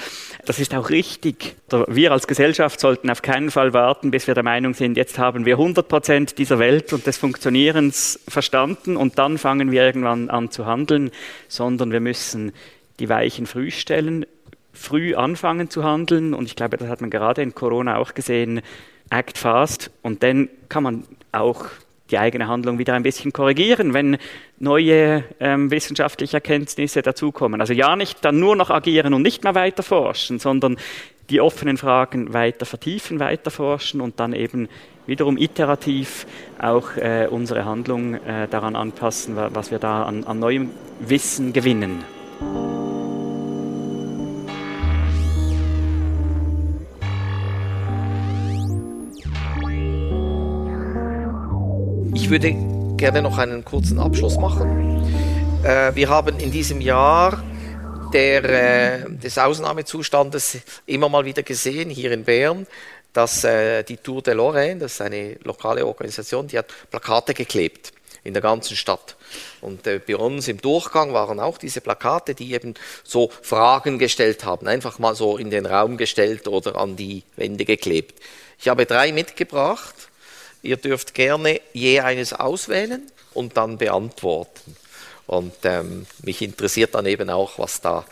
Das 0.44 0.58
ist 0.58 0.74
auch 0.74 0.90
richtig. 0.90 1.56
Wir 1.88 2.12
als 2.12 2.26
Gesellschaft 2.26 2.80
sollten 2.80 3.10
auf 3.10 3.22
keinen 3.22 3.50
Fall 3.50 3.72
warten, 3.72 4.10
bis 4.10 4.26
wir 4.26 4.34
der 4.34 4.42
Meinung 4.42 4.74
sind, 4.74 4.96
jetzt 4.96 5.18
haben 5.18 5.46
wir 5.46 5.54
100 5.54 5.88
Prozent 5.88 6.38
dieser 6.38 6.58
Welt 6.58 6.92
und 6.92 7.06
des 7.06 7.18
Funktionierens 7.18 8.20
verstanden 8.28 8.96
und 8.96 9.18
dann 9.18 9.38
fangen 9.38 9.70
wir 9.70 9.82
irgendwann 9.82 10.30
an 10.30 10.50
zu 10.50 10.66
handeln, 10.66 11.10
sondern 11.48 11.92
wir 11.92 12.00
müssen 12.00 12.52
die 13.00 13.08
Weichen 13.08 13.46
früh 13.46 13.70
stellen, 13.70 14.26
früh 14.72 15.14
anfangen 15.14 15.70
zu 15.70 15.84
handeln 15.84 16.34
und 16.34 16.46
ich 16.46 16.56
glaube, 16.56 16.76
das 16.76 16.88
hat 16.88 17.00
man 17.00 17.10
gerade 17.10 17.42
in 17.42 17.54
Corona 17.54 17.96
auch 17.96 18.14
gesehen, 18.14 18.62
act 19.10 19.38
fast 19.38 19.90
und 20.02 20.22
dann 20.22 20.48
kann 20.68 20.82
man 20.82 21.04
auch 21.32 21.66
die 22.12 22.18
eigene 22.18 22.46
Handlung 22.46 22.78
wieder 22.78 22.94
ein 22.94 23.02
bisschen 23.02 23.32
korrigieren, 23.32 23.94
wenn 23.94 24.18
neue 24.58 25.24
ähm, 25.40 25.70
wissenschaftliche 25.70 26.36
Erkenntnisse 26.36 27.02
dazukommen. 27.02 27.60
Also 27.60 27.72
ja, 27.72 27.96
nicht 27.96 28.24
dann 28.24 28.38
nur 28.38 28.54
noch 28.54 28.70
agieren 28.70 29.14
und 29.14 29.22
nicht 29.22 29.42
mehr 29.42 29.54
weiter 29.54 29.82
forschen, 29.82 30.38
sondern 30.38 30.76
die 31.30 31.40
offenen 31.40 31.78
Fragen 31.78 32.32
weiter 32.34 32.66
vertiefen, 32.66 33.18
weiter 33.18 33.50
forschen 33.50 34.00
und 34.00 34.20
dann 34.20 34.34
eben 34.34 34.68
wiederum 35.06 35.36
iterativ 35.38 36.26
auch 36.60 36.96
äh, 36.96 37.26
unsere 37.28 37.64
Handlung 37.64 38.14
äh, 38.14 38.46
daran 38.48 38.76
anpassen, 38.76 39.36
was 39.36 39.70
wir 39.70 39.78
da 39.78 40.04
an, 40.04 40.24
an 40.24 40.38
neuem 40.38 40.70
Wissen 41.00 41.52
gewinnen. 41.52 42.04
Ich 52.14 52.28
würde 52.28 52.54
gerne 52.98 53.22
noch 53.22 53.38
einen 53.38 53.64
kurzen 53.64 53.98
Abschluss 53.98 54.36
machen. 54.36 55.02
Äh, 55.64 55.94
wir 55.94 56.10
haben 56.10 56.38
in 56.38 56.50
diesem 56.50 56.82
Jahr 56.82 57.42
der, 58.12 58.44
äh, 58.44 59.10
des 59.10 59.38
Ausnahmezustandes 59.38 60.58
immer 60.84 61.08
mal 61.08 61.24
wieder 61.24 61.42
gesehen, 61.42 61.88
hier 61.88 62.12
in 62.12 62.24
Bern, 62.24 62.66
dass 63.14 63.44
äh, 63.44 63.82
die 63.82 63.96
Tour 63.96 64.20
de 64.20 64.34
Lorraine, 64.34 64.80
das 64.80 64.92
ist 64.92 65.00
eine 65.00 65.36
lokale 65.42 65.86
Organisation, 65.86 66.48
die 66.48 66.58
hat 66.58 66.66
Plakate 66.90 67.32
geklebt 67.32 67.94
in 68.24 68.34
der 68.34 68.42
ganzen 68.42 68.76
Stadt. 68.76 69.16
Und 69.62 69.86
äh, 69.86 69.98
bei 69.98 70.16
uns 70.16 70.48
im 70.48 70.60
Durchgang 70.60 71.14
waren 71.14 71.40
auch 71.40 71.56
diese 71.56 71.80
Plakate, 71.80 72.34
die 72.34 72.52
eben 72.52 72.74
so 73.04 73.30
Fragen 73.40 73.98
gestellt 73.98 74.44
haben, 74.44 74.68
einfach 74.68 74.98
mal 74.98 75.14
so 75.14 75.38
in 75.38 75.48
den 75.48 75.64
Raum 75.64 75.96
gestellt 75.96 76.46
oder 76.46 76.76
an 76.76 76.94
die 76.94 77.22
Wände 77.36 77.64
geklebt. 77.64 78.20
Ich 78.58 78.68
habe 78.68 78.84
drei 78.84 79.12
mitgebracht 79.12 80.11
Ihr 80.62 80.76
dürft 80.76 81.14
gerne 81.14 81.60
je 81.72 82.00
eines 82.00 82.32
auswählen 82.32 83.02
und 83.34 83.56
dann 83.56 83.78
beantworten. 83.78 84.76
Und 85.26 85.54
ähm, 85.62 86.06
mich 86.22 86.42
interessiert 86.42 86.94
dann 86.94 87.06
eben 87.06 87.30
auch, 87.30 87.58
was 87.58 87.80
da 87.80 88.04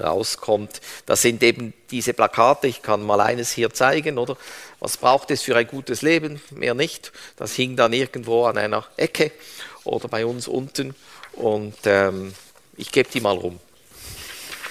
rauskommt. 0.00 0.80
Das 1.06 1.22
sind 1.22 1.42
eben 1.42 1.72
diese 1.90 2.12
Plakate, 2.12 2.68
ich 2.68 2.82
kann 2.82 3.02
mal 3.02 3.20
eines 3.20 3.50
hier 3.50 3.70
zeigen, 3.70 4.18
oder? 4.18 4.36
Was 4.78 4.96
braucht 4.96 5.30
es 5.30 5.42
für 5.42 5.56
ein 5.56 5.66
gutes 5.66 6.02
Leben? 6.02 6.40
Mehr 6.50 6.74
nicht. 6.74 7.12
Das 7.36 7.54
hing 7.54 7.76
dann 7.76 7.92
irgendwo 7.92 8.44
an 8.44 8.56
einer 8.56 8.86
Ecke 8.96 9.32
oder 9.84 10.08
bei 10.08 10.24
uns 10.24 10.48
unten. 10.48 10.94
Und 11.32 11.76
ähm, 11.84 12.34
ich 12.76 12.92
gebe 12.92 13.08
die 13.10 13.20
mal 13.20 13.36
rum. 13.36 13.58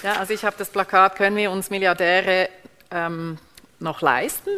Ja, 0.02 0.14
also 0.14 0.32
ich 0.32 0.44
habe 0.44 0.56
das 0.58 0.70
Plakat, 0.70 1.16
können 1.16 1.36
wir 1.36 1.50
uns 1.50 1.70
Milliardäre 1.70 2.48
ähm, 2.90 3.38
noch 3.78 4.00
leisten? 4.00 4.50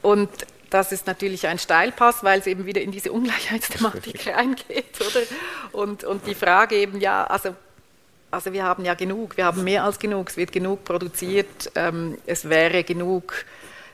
Und 0.00 0.30
das 0.72 0.92
ist 0.92 1.06
natürlich 1.06 1.46
ein 1.46 1.58
Steilpass, 1.58 2.24
weil 2.24 2.40
es 2.40 2.46
eben 2.46 2.66
wieder 2.66 2.80
in 2.80 2.90
diese 2.90 3.12
Ungleichheitsthematik 3.12 4.26
reingeht, 4.34 5.00
oder? 5.00 5.20
Und, 5.72 6.04
und 6.04 6.26
die 6.26 6.34
Frage 6.34 6.76
eben, 6.76 7.00
ja, 7.00 7.24
also, 7.24 7.54
also 8.30 8.52
wir 8.52 8.64
haben 8.64 8.84
ja 8.84 8.94
genug, 8.94 9.36
wir 9.36 9.44
haben 9.44 9.64
mehr 9.64 9.84
als 9.84 9.98
genug, 9.98 10.30
es 10.30 10.36
wird 10.36 10.52
genug 10.52 10.84
produziert, 10.84 11.70
ähm, 11.74 12.18
es 12.26 12.48
wäre 12.48 12.84
genug 12.84 13.44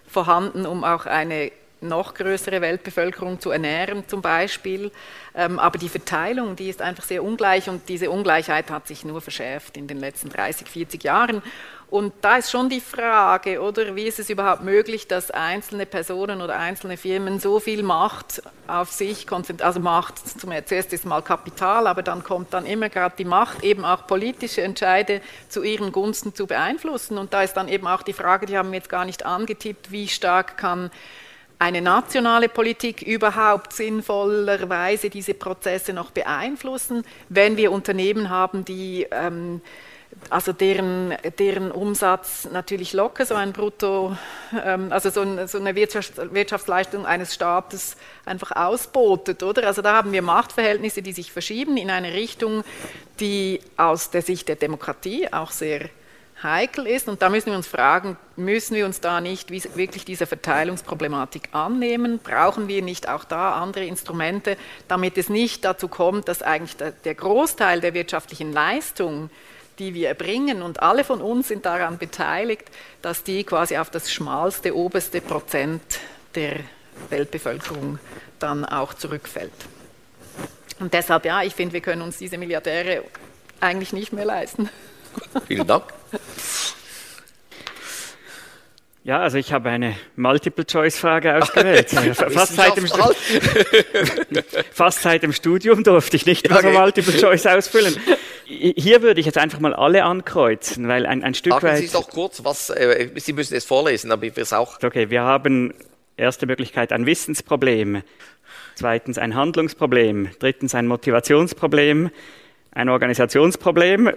vorhanden, 0.06 0.66
um 0.66 0.84
auch 0.84 1.06
eine 1.06 1.50
noch 1.80 2.14
größere 2.14 2.60
Weltbevölkerung 2.60 3.40
zu 3.40 3.50
ernähren 3.50 4.04
zum 4.08 4.22
Beispiel. 4.22 4.90
Ähm, 5.34 5.58
aber 5.58 5.78
die 5.78 5.88
Verteilung, 5.88 6.56
die 6.56 6.68
ist 6.68 6.82
einfach 6.82 7.04
sehr 7.04 7.22
ungleich 7.22 7.68
und 7.68 7.88
diese 7.88 8.10
Ungleichheit 8.10 8.70
hat 8.70 8.88
sich 8.88 9.04
nur 9.04 9.20
verschärft 9.20 9.76
in 9.76 9.86
den 9.86 9.98
letzten 9.98 10.28
30, 10.28 10.68
40 10.68 11.04
Jahren. 11.04 11.42
Und 11.90 12.12
da 12.20 12.36
ist 12.36 12.50
schon 12.50 12.68
die 12.68 12.82
Frage, 12.82 13.62
oder 13.62 13.96
wie 13.96 14.02
ist 14.02 14.18
es 14.18 14.28
überhaupt 14.28 14.62
möglich, 14.62 15.08
dass 15.08 15.30
einzelne 15.30 15.86
Personen 15.86 16.42
oder 16.42 16.58
einzelne 16.58 16.98
Firmen 16.98 17.40
so 17.40 17.60
viel 17.60 17.82
Macht 17.82 18.42
auf 18.66 18.92
sich 18.92 19.26
konzentrieren, 19.26 19.66
also 19.66 19.80
Macht, 19.80 20.16
zuerst 20.66 20.92
ist 20.92 21.06
mal 21.06 21.22
Kapital, 21.22 21.86
aber 21.86 22.02
dann 22.02 22.22
kommt 22.22 22.52
dann 22.52 22.66
immer 22.66 22.90
gerade 22.90 23.14
die 23.16 23.24
Macht, 23.24 23.64
eben 23.64 23.86
auch 23.86 24.06
politische 24.06 24.60
Entscheide 24.60 25.22
zu 25.48 25.62
ihren 25.62 25.90
Gunsten 25.90 26.34
zu 26.34 26.46
beeinflussen. 26.46 27.16
Und 27.16 27.32
da 27.32 27.42
ist 27.42 27.54
dann 27.54 27.68
eben 27.68 27.86
auch 27.86 28.02
die 28.02 28.12
Frage, 28.12 28.44
die 28.44 28.58
haben 28.58 28.70
wir 28.70 28.76
jetzt 28.76 28.90
gar 28.90 29.06
nicht 29.06 29.24
angetippt, 29.24 29.90
wie 29.90 30.08
stark 30.08 30.58
kann 30.58 30.90
eine 31.58 31.80
nationale 31.80 32.48
Politik 32.48 33.02
überhaupt 33.02 33.72
sinnvollerweise 33.72 35.10
diese 35.10 35.34
Prozesse 35.34 35.92
noch 35.92 36.10
beeinflussen, 36.10 37.02
wenn 37.30 37.56
wir 37.56 37.72
Unternehmen 37.72 38.28
haben, 38.30 38.64
die 38.64 39.06
ähm, 39.10 39.60
also 40.30 40.52
deren, 40.52 41.14
deren 41.38 41.70
Umsatz 41.70 42.48
natürlich 42.52 42.92
locker, 42.92 43.24
so 43.24 43.34
ein 43.34 43.52
Brutto, 43.52 44.16
ähm, 44.64 44.92
also 44.92 45.10
so, 45.10 45.22
ein, 45.22 45.48
so 45.48 45.58
eine 45.58 45.74
Wirtschafts 45.74 46.16
Wirtschaftsleistung 46.16 47.06
eines 47.06 47.34
Staates 47.34 47.96
einfach 48.24 48.52
ausbotet, 48.52 49.42
oder? 49.42 49.66
Also 49.66 49.82
da 49.82 49.94
haben 49.94 50.12
wir 50.12 50.22
Machtverhältnisse, 50.22 51.02
die 51.02 51.12
sich 51.12 51.32
verschieben 51.32 51.76
in 51.76 51.90
eine 51.90 52.12
Richtung, 52.12 52.64
die 53.20 53.60
aus 53.76 54.10
der 54.10 54.22
Sicht 54.22 54.48
der 54.48 54.56
Demokratie 54.56 55.32
auch 55.32 55.50
sehr 55.50 55.88
heikel 56.42 56.86
ist. 56.86 57.08
Und 57.08 57.22
da 57.22 57.30
müssen 57.30 57.46
wir 57.46 57.56
uns 57.56 57.66
fragen, 57.66 58.16
müssen 58.36 58.76
wir 58.76 58.86
uns 58.86 59.00
da 59.00 59.20
nicht 59.20 59.50
wirklich 59.50 60.04
dieser 60.04 60.26
Verteilungsproblematik 60.26 61.48
annehmen? 61.52 62.18
Brauchen 62.18 62.68
wir 62.68 62.82
nicht 62.82 63.08
auch 63.08 63.24
da 63.24 63.54
andere 63.54 63.84
Instrumente, 63.86 64.56
damit 64.86 65.18
es 65.18 65.28
nicht 65.28 65.64
dazu 65.64 65.88
kommt, 65.88 66.28
dass 66.28 66.42
eigentlich 66.42 66.76
der 66.76 67.14
Großteil 67.14 67.80
der 67.80 67.94
wirtschaftlichen 67.94 68.52
Leistung, 68.52 69.30
die 69.78 69.94
wir 69.94 70.08
erbringen, 70.08 70.62
und 70.62 70.82
alle 70.82 71.04
von 71.04 71.20
uns 71.20 71.48
sind 71.48 71.66
daran 71.66 71.98
beteiligt, 71.98 72.64
dass 73.02 73.22
die 73.22 73.44
quasi 73.44 73.76
auf 73.76 73.90
das 73.90 74.12
schmalste, 74.12 74.76
oberste 74.76 75.20
Prozent 75.20 75.82
der 76.34 76.60
Weltbevölkerung 77.10 77.98
dann 78.38 78.64
auch 78.64 78.94
zurückfällt. 78.94 79.52
Und 80.80 80.94
deshalb, 80.94 81.24
ja, 81.24 81.42
ich 81.42 81.54
finde, 81.54 81.72
wir 81.74 81.80
können 81.80 82.02
uns 82.02 82.18
diese 82.18 82.38
Milliardäre 82.38 83.02
eigentlich 83.60 83.92
nicht 83.92 84.12
mehr 84.12 84.24
leisten. 84.24 84.68
Vielen 85.46 85.66
Dank. 85.66 85.84
Ja, 89.08 89.20
also 89.20 89.38
ich 89.38 89.54
habe 89.54 89.70
eine 89.70 89.96
Multiple-Choice-Frage 90.16 91.36
ausgewählt. 91.36 91.88
fast, 92.14 92.56
seit 92.56 92.76
dem 92.76 92.86
fast 94.70 95.00
seit 95.00 95.22
dem 95.22 95.32
Studium 95.32 95.82
durfte 95.82 96.14
ich 96.14 96.26
nicht 96.26 96.46
mehr 96.46 96.58
okay. 96.58 96.74
so 96.74 96.78
Multiple-Choice 96.78 97.46
ausfüllen. 97.46 97.96
Hier 98.44 99.00
würde 99.00 99.20
ich 99.20 99.24
jetzt 99.24 99.38
einfach 99.38 99.60
mal 99.60 99.72
alle 99.72 100.04
ankreuzen, 100.04 100.88
weil 100.88 101.06
ein, 101.06 101.24
ein 101.24 101.32
Stück 101.32 101.54
Sagen 101.54 101.68
weit... 101.68 101.78
Sie 101.78 101.88
doch 101.90 102.10
kurz, 102.10 102.44
was, 102.44 102.68
äh, 102.68 103.08
Sie 103.14 103.32
müssen 103.32 103.56
es 103.56 103.64
vorlesen, 103.64 104.10
damit 104.10 104.36
wir 104.36 104.42
es 104.42 104.52
auch... 104.52 104.76
Okay, 104.82 105.08
wir 105.08 105.22
haben 105.22 105.72
erste 106.18 106.44
Möglichkeit 106.44 106.92
ein 106.92 107.06
Wissensproblem, 107.06 108.02
zweitens 108.74 109.16
ein 109.16 109.34
Handlungsproblem, 109.34 110.32
drittens 110.38 110.74
ein 110.74 110.86
Motivationsproblem, 110.86 112.10
ein 112.72 112.88
Organisationsproblem 112.90 114.12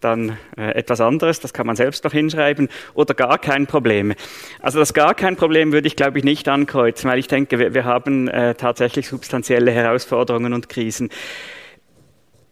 dann 0.00 0.38
äh, 0.56 0.72
etwas 0.74 1.00
anderes, 1.00 1.40
das 1.40 1.52
kann 1.52 1.66
man 1.66 1.76
selbst 1.76 2.04
noch 2.04 2.12
hinschreiben, 2.12 2.68
oder 2.94 3.14
gar 3.14 3.38
kein 3.38 3.66
Problem. 3.66 4.14
Also 4.60 4.78
das 4.78 4.94
gar 4.94 5.14
kein 5.14 5.36
Problem 5.36 5.72
würde 5.72 5.86
ich, 5.86 5.96
glaube 5.96 6.18
ich, 6.18 6.24
nicht 6.24 6.48
ankreuzen, 6.48 7.10
weil 7.10 7.18
ich 7.18 7.28
denke, 7.28 7.58
wir, 7.58 7.74
wir 7.74 7.84
haben 7.84 8.28
äh, 8.28 8.54
tatsächlich 8.54 9.08
substanzielle 9.08 9.70
Herausforderungen 9.70 10.52
und 10.52 10.68
Krisen. 10.68 11.10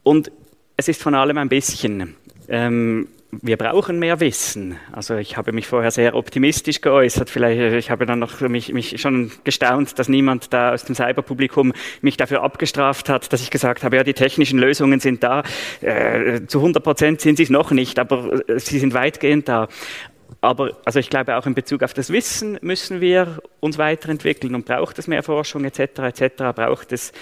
Und 0.02 0.30
es 0.76 0.88
ist 0.88 1.02
von 1.02 1.14
allem 1.14 1.38
ein 1.38 1.48
bisschen. 1.48 2.14
Ähm, 2.48 3.08
wir 3.30 3.58
brauchen 3.58 3.98
mehr 3.98 4.20
Wissen. 4.20 4.76
Also 4.90 5.16
ich 5.16 5.36
habe 5.36 5.52
mich 5.52 5.66
vorher 5.66 5.90
sehr 5.90 6.14
optimistisch 6.14 6.80
geäußert. 6.80 7.28
Vielleicht, 7.28 7.60
äh, 7.60 7.78
ich 7.78 7.90
habe 7.90 8.06
dann 8.06 8.18
noch 8.18 8.40
mich, 8.40 8.72
mich 8.72 9.00
schon 9.00 9.30
gestaunt, 9.44 9.98
dass 9.98 10.08
niemand 10.08 10.52
da 10.52 10.72
aus 10.72 10.84
dem 10.84 10.94
Cyberpublikum 10.94 11.72
mich 12.00 12.16
dafür 12.16 12.42
abgestraft 12.42 13.08
hat, 13.08 13.32
dass 13.32 13.42
ich 13.42 13.50
gesagt 13.50 13.84
habe, 13.84 13.96
ja, 13.96 14.04
die 14.04 14.14
technischen 14.14 14.58
Lösungen 14.58 15.00
sind 15.00 15.22
da. 15.22 15.42
Äh, 15.82 16.46
zu 16.46 16.58
100 16.58 16.82
Prozent 16.82 17.20
sind 17.20 17.36
sie 17.36 17.42
es 17.42 17.50
noch 17.50 17.70
nicht, 17.70 17.98
aber 17.98 18.48
äh, 18.48 18.58
sie 18.58 18.78
sind 18.78 18.94
weitgehend 18.94 19.48
da. 19.48 19.68
Aber 20.40 20.78
also 20.84 20.98
ich 20.98 21.10
glaube, 21.10 21.36
auch 21.36 21.46
in 21.46 21.54
Bezug 21.54 21.82
auf 21.82 21.94
das 21.94 22.10
Wissen 22.10 22.58
müssen 22.62 23.00
wir 23.00 23.40
uns 23.60 23.76
weiterentwickeln 23.76 24.54
und 24.54 24.64
braucht 24.64 24.98
es 24.98 25.06
mehr 25.06 25.22
Forschung 25.22 25.64
etc. 25.64 25.80
etc. 25.98 26.36
Braucht 26.54 26.92
es 26.92 27.12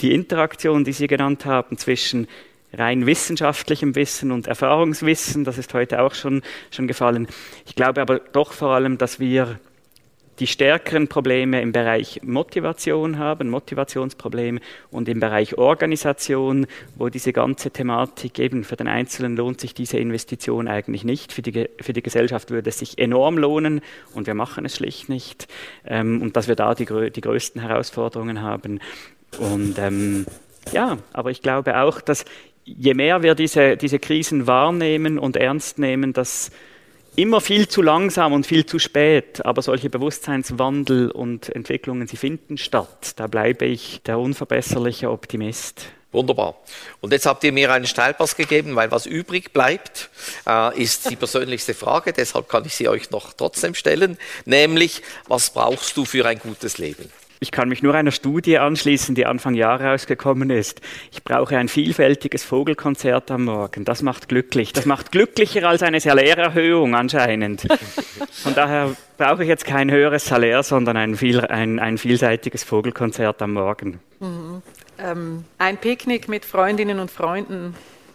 die 0.00 0.14
Interaktion, 0.14 0.84
die 0.84 0.92
Sie 0.92 1.06
genannt 1.06 1.44
haben, 1.44 1.76
zwischen 1.78 2.28
rein 2.76 3.06
wissenschaftlichem 3.06 3.94
Wissen 3.94 4.32
und 4.32 4.46
Erfahrungswissen, 4.46 5.44
das 5.44 5.58
ist 5.58 5.72
heute 5.74 6.00
auch 6.00 6.14
schon, 6.14 6.42
schon 6.70 6.86
gefallen. 6.86 7.28
Ich 7.66 7.74
glaube 7.74 8.00
aber 8.00 8.18
doch 8.18 8.52
vor 8.52 8.70
allem, 8.70 8.98
dass 8.98 9.20
wir 9.20 9.58
die 10.40 10.46
stärkeren 10.46 11.08
Probleme 11.08 11.62
im 11.62 11.72
Bereich 11.72 12.20
Motivation 12.24 13.18
haben, 13.18 13.50
Motivationsprobleme 13.50 14.60
und 14.90 15.08
im 15.08 15.20
Bereich 15.20 15.58
Organisation, 15.58 16.66
wo 16.96 17.08
diese 17.08 17.32
ganze 17.32 17.70
Thematik 17.70 18.38
eben 18.38 18.64
für 18.64 18.76
den 18.76 18.88
Einzelnen 18.88 19.36
lohnt 19.36 19.60
sich 19.60 19.74
diese 19.74 19.98
Investition 19.98 20.66
eigentlich 20.66 21.04
nicht. 21.04 21.32
Für 21.32 21.42
die, 21.42 21.68
für 21.80 21.92
die 21.92 22.02
Gesellschaft 22.02 22.50
würde 22.50 22.70
es 22.70 22.78
sich 22.78 22.98
enorm 22.98 23.38
lohnen 23.38 23.80
und 24.14 24.26
wir 24.26 24.34
machen 24.34 24.64
es 24.64 24.76
schlicht 24.76 25.08
nicht. 25.08 25.46
Ähm, 25.86 26.20
und 26.20 26.36
dass 26.36 26.48
wir 26.48 26.56
da 26.56 26.74
die, 26.74 26.86
die 27.10 27.20
größten 27.20 27.60
Herausforderungen 27.60 28.42
haben. 28.42 28.80
Und 29.38 29.78
ähm, 29.78 30.26
ja, 30.72 30.98
aber 31.12 31.30
ich 31.30 31.42
glaube 31.42 31.80
auch, 31.80 32.00
dass 32.00 32.24
je 32.64 32.94
mehr 32.94 33.22
wir 33.22 33.34
diese, 33.34 33.76
diese 33.76 33.98
Krisen 33.98 34.46
wahrnehmen 34.46 35.18
und 35.18 35.36
ernst 35.36 35.78
nehmen, 35.78 36.12
dass 36.12 36.50
immer 37.16 37.40
viel 37.40 37.68
zu 37.68 37.82
langsam 37.82 38.32
und 38.32 38.46
viel 38.46 38.66
zu 38.66 38.78
spät, 38.78 39.44
aber 39.44 39.62
solche 39.62 39.90
Bewusstseinswandel 39.90 41.10
und 41.10 41.54
Entwicklungen, 41.54 42.06
sie 42.08 42.16
finden 42.16 42.58
statt. 42.58 43.12
Da 43.16 43.26
bleibe 43.26 43.66
ich 43.66 44.02
der 44.02 44.18
unverbesserliche 44.18 45.10
Optimist. 45.10 45.86
Wunderbar. 46.10 46.54
Und 47.00 47.12
jetzt 47.12 47.26
habt 47.26 47.42
ihr 47.42 47.52
mir 47.52 47.72
einen 47.72 47.86
Steilpass 47.86 48.36
gegeben, 48.36 48.76
weil 48.76 48.90
was 48.92 49.04
übrig 49.04 49.52
bleibt, 49.52 50.10
äh, 50.46 50.80
ist 50.80 51.10
die 51.10 51.16
persönlichste 51.16 51.74
Frage. 51.74 52.12
Deshalb 52.12 52.48
kann 52.48 52.64
ich 52.64 52.74
sie 52.76 52.88
euch 52.88 53.10
noch 53.10 53.32
trotzdem 53.32 53.74
stellen, 53.74 54.16
nämlich, 54.44 55.02
was 55.26 55.50
brauchst 55.50 55.96
du 55.96 56.04
für 56.04 56.24
ein 56.24 56.38
gutes 56.38 56.78
Leben? 56.78 57.10
Ich 57.44 57.50
kann 57.50 57.68
mich 57.68 57.82
nur 57.82 57.94
einer 57.94 58.10
Studie 58.10 58.56
anschließen, 58.56 59.14
die 59.14 59.26
Anfang 59.26 59.52
Jahr 59.52 59.78
rausgekommen 59.78 60.48
ist. 60.48 60.80
Ich 61.12 61.22
brauche 61.22 61.58
ein 61.58 61.68
vielfältiges 61.68 62.42
Vogelkonzert 62.42 63.30
am 63.30 63.44
Morgen. 63.44 63.84
Das 63.84 64.00
macht 64.00 64.30
glücklich. 64.30 64.72
Das 64.72 64.86
macht 64.86 65.12
glücklicher 65.12 65.68
als 65.68 65.82
eine 65.82 66.00
Salärerhöhung 66.00 66.94
anscheinend. 66.94 67.66
Von 68.32 68.54
daher 68.54 68.96
brauche 69.18 69.42
ich 69.42 69.48
jetzt 69.50 69.66
kein 69.66 69.90
höheres 69.90 70.24
Salär, 70.24 70.62
sondern 70.62 70.96
ein, 70.96 71.16
viel, 71.16 71.42
ein, 71.42 71.78
ein 71.80 71.98
vielseitiges 71.98 72.64
Vogelkonzert 72.64 73.42
am 73.42 73.52
Morgen. 73.52 74.00
Mhm. 74.20 74.62
Ähm, 74.98 75.44
ein 75.58 75.76
Picknick 75.76 76.28
mit 76.28 76.46
Freundinnen 76.46 76.98
und 76.98 77.10
Freunden. 77.10 77.74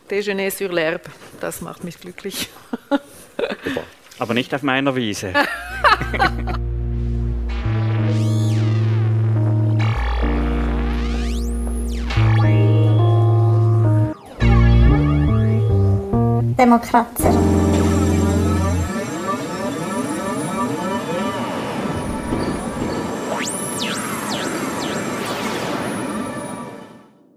Déjeuner 0.10 0.50
sur 0.50 0.72
l'herbe. 0.72 1.06
Das 1.40 1.62
macht 1.62 1.84
mich 1.84 2.02
glücklich. 2.02 2.50
Aber 4.18 4.34
nicht 4.34 4.56
auf 4.56 4.64
meiner 4.64 4.96
Wiese. 4.96 5.34
Demokracja. 16.58 17.59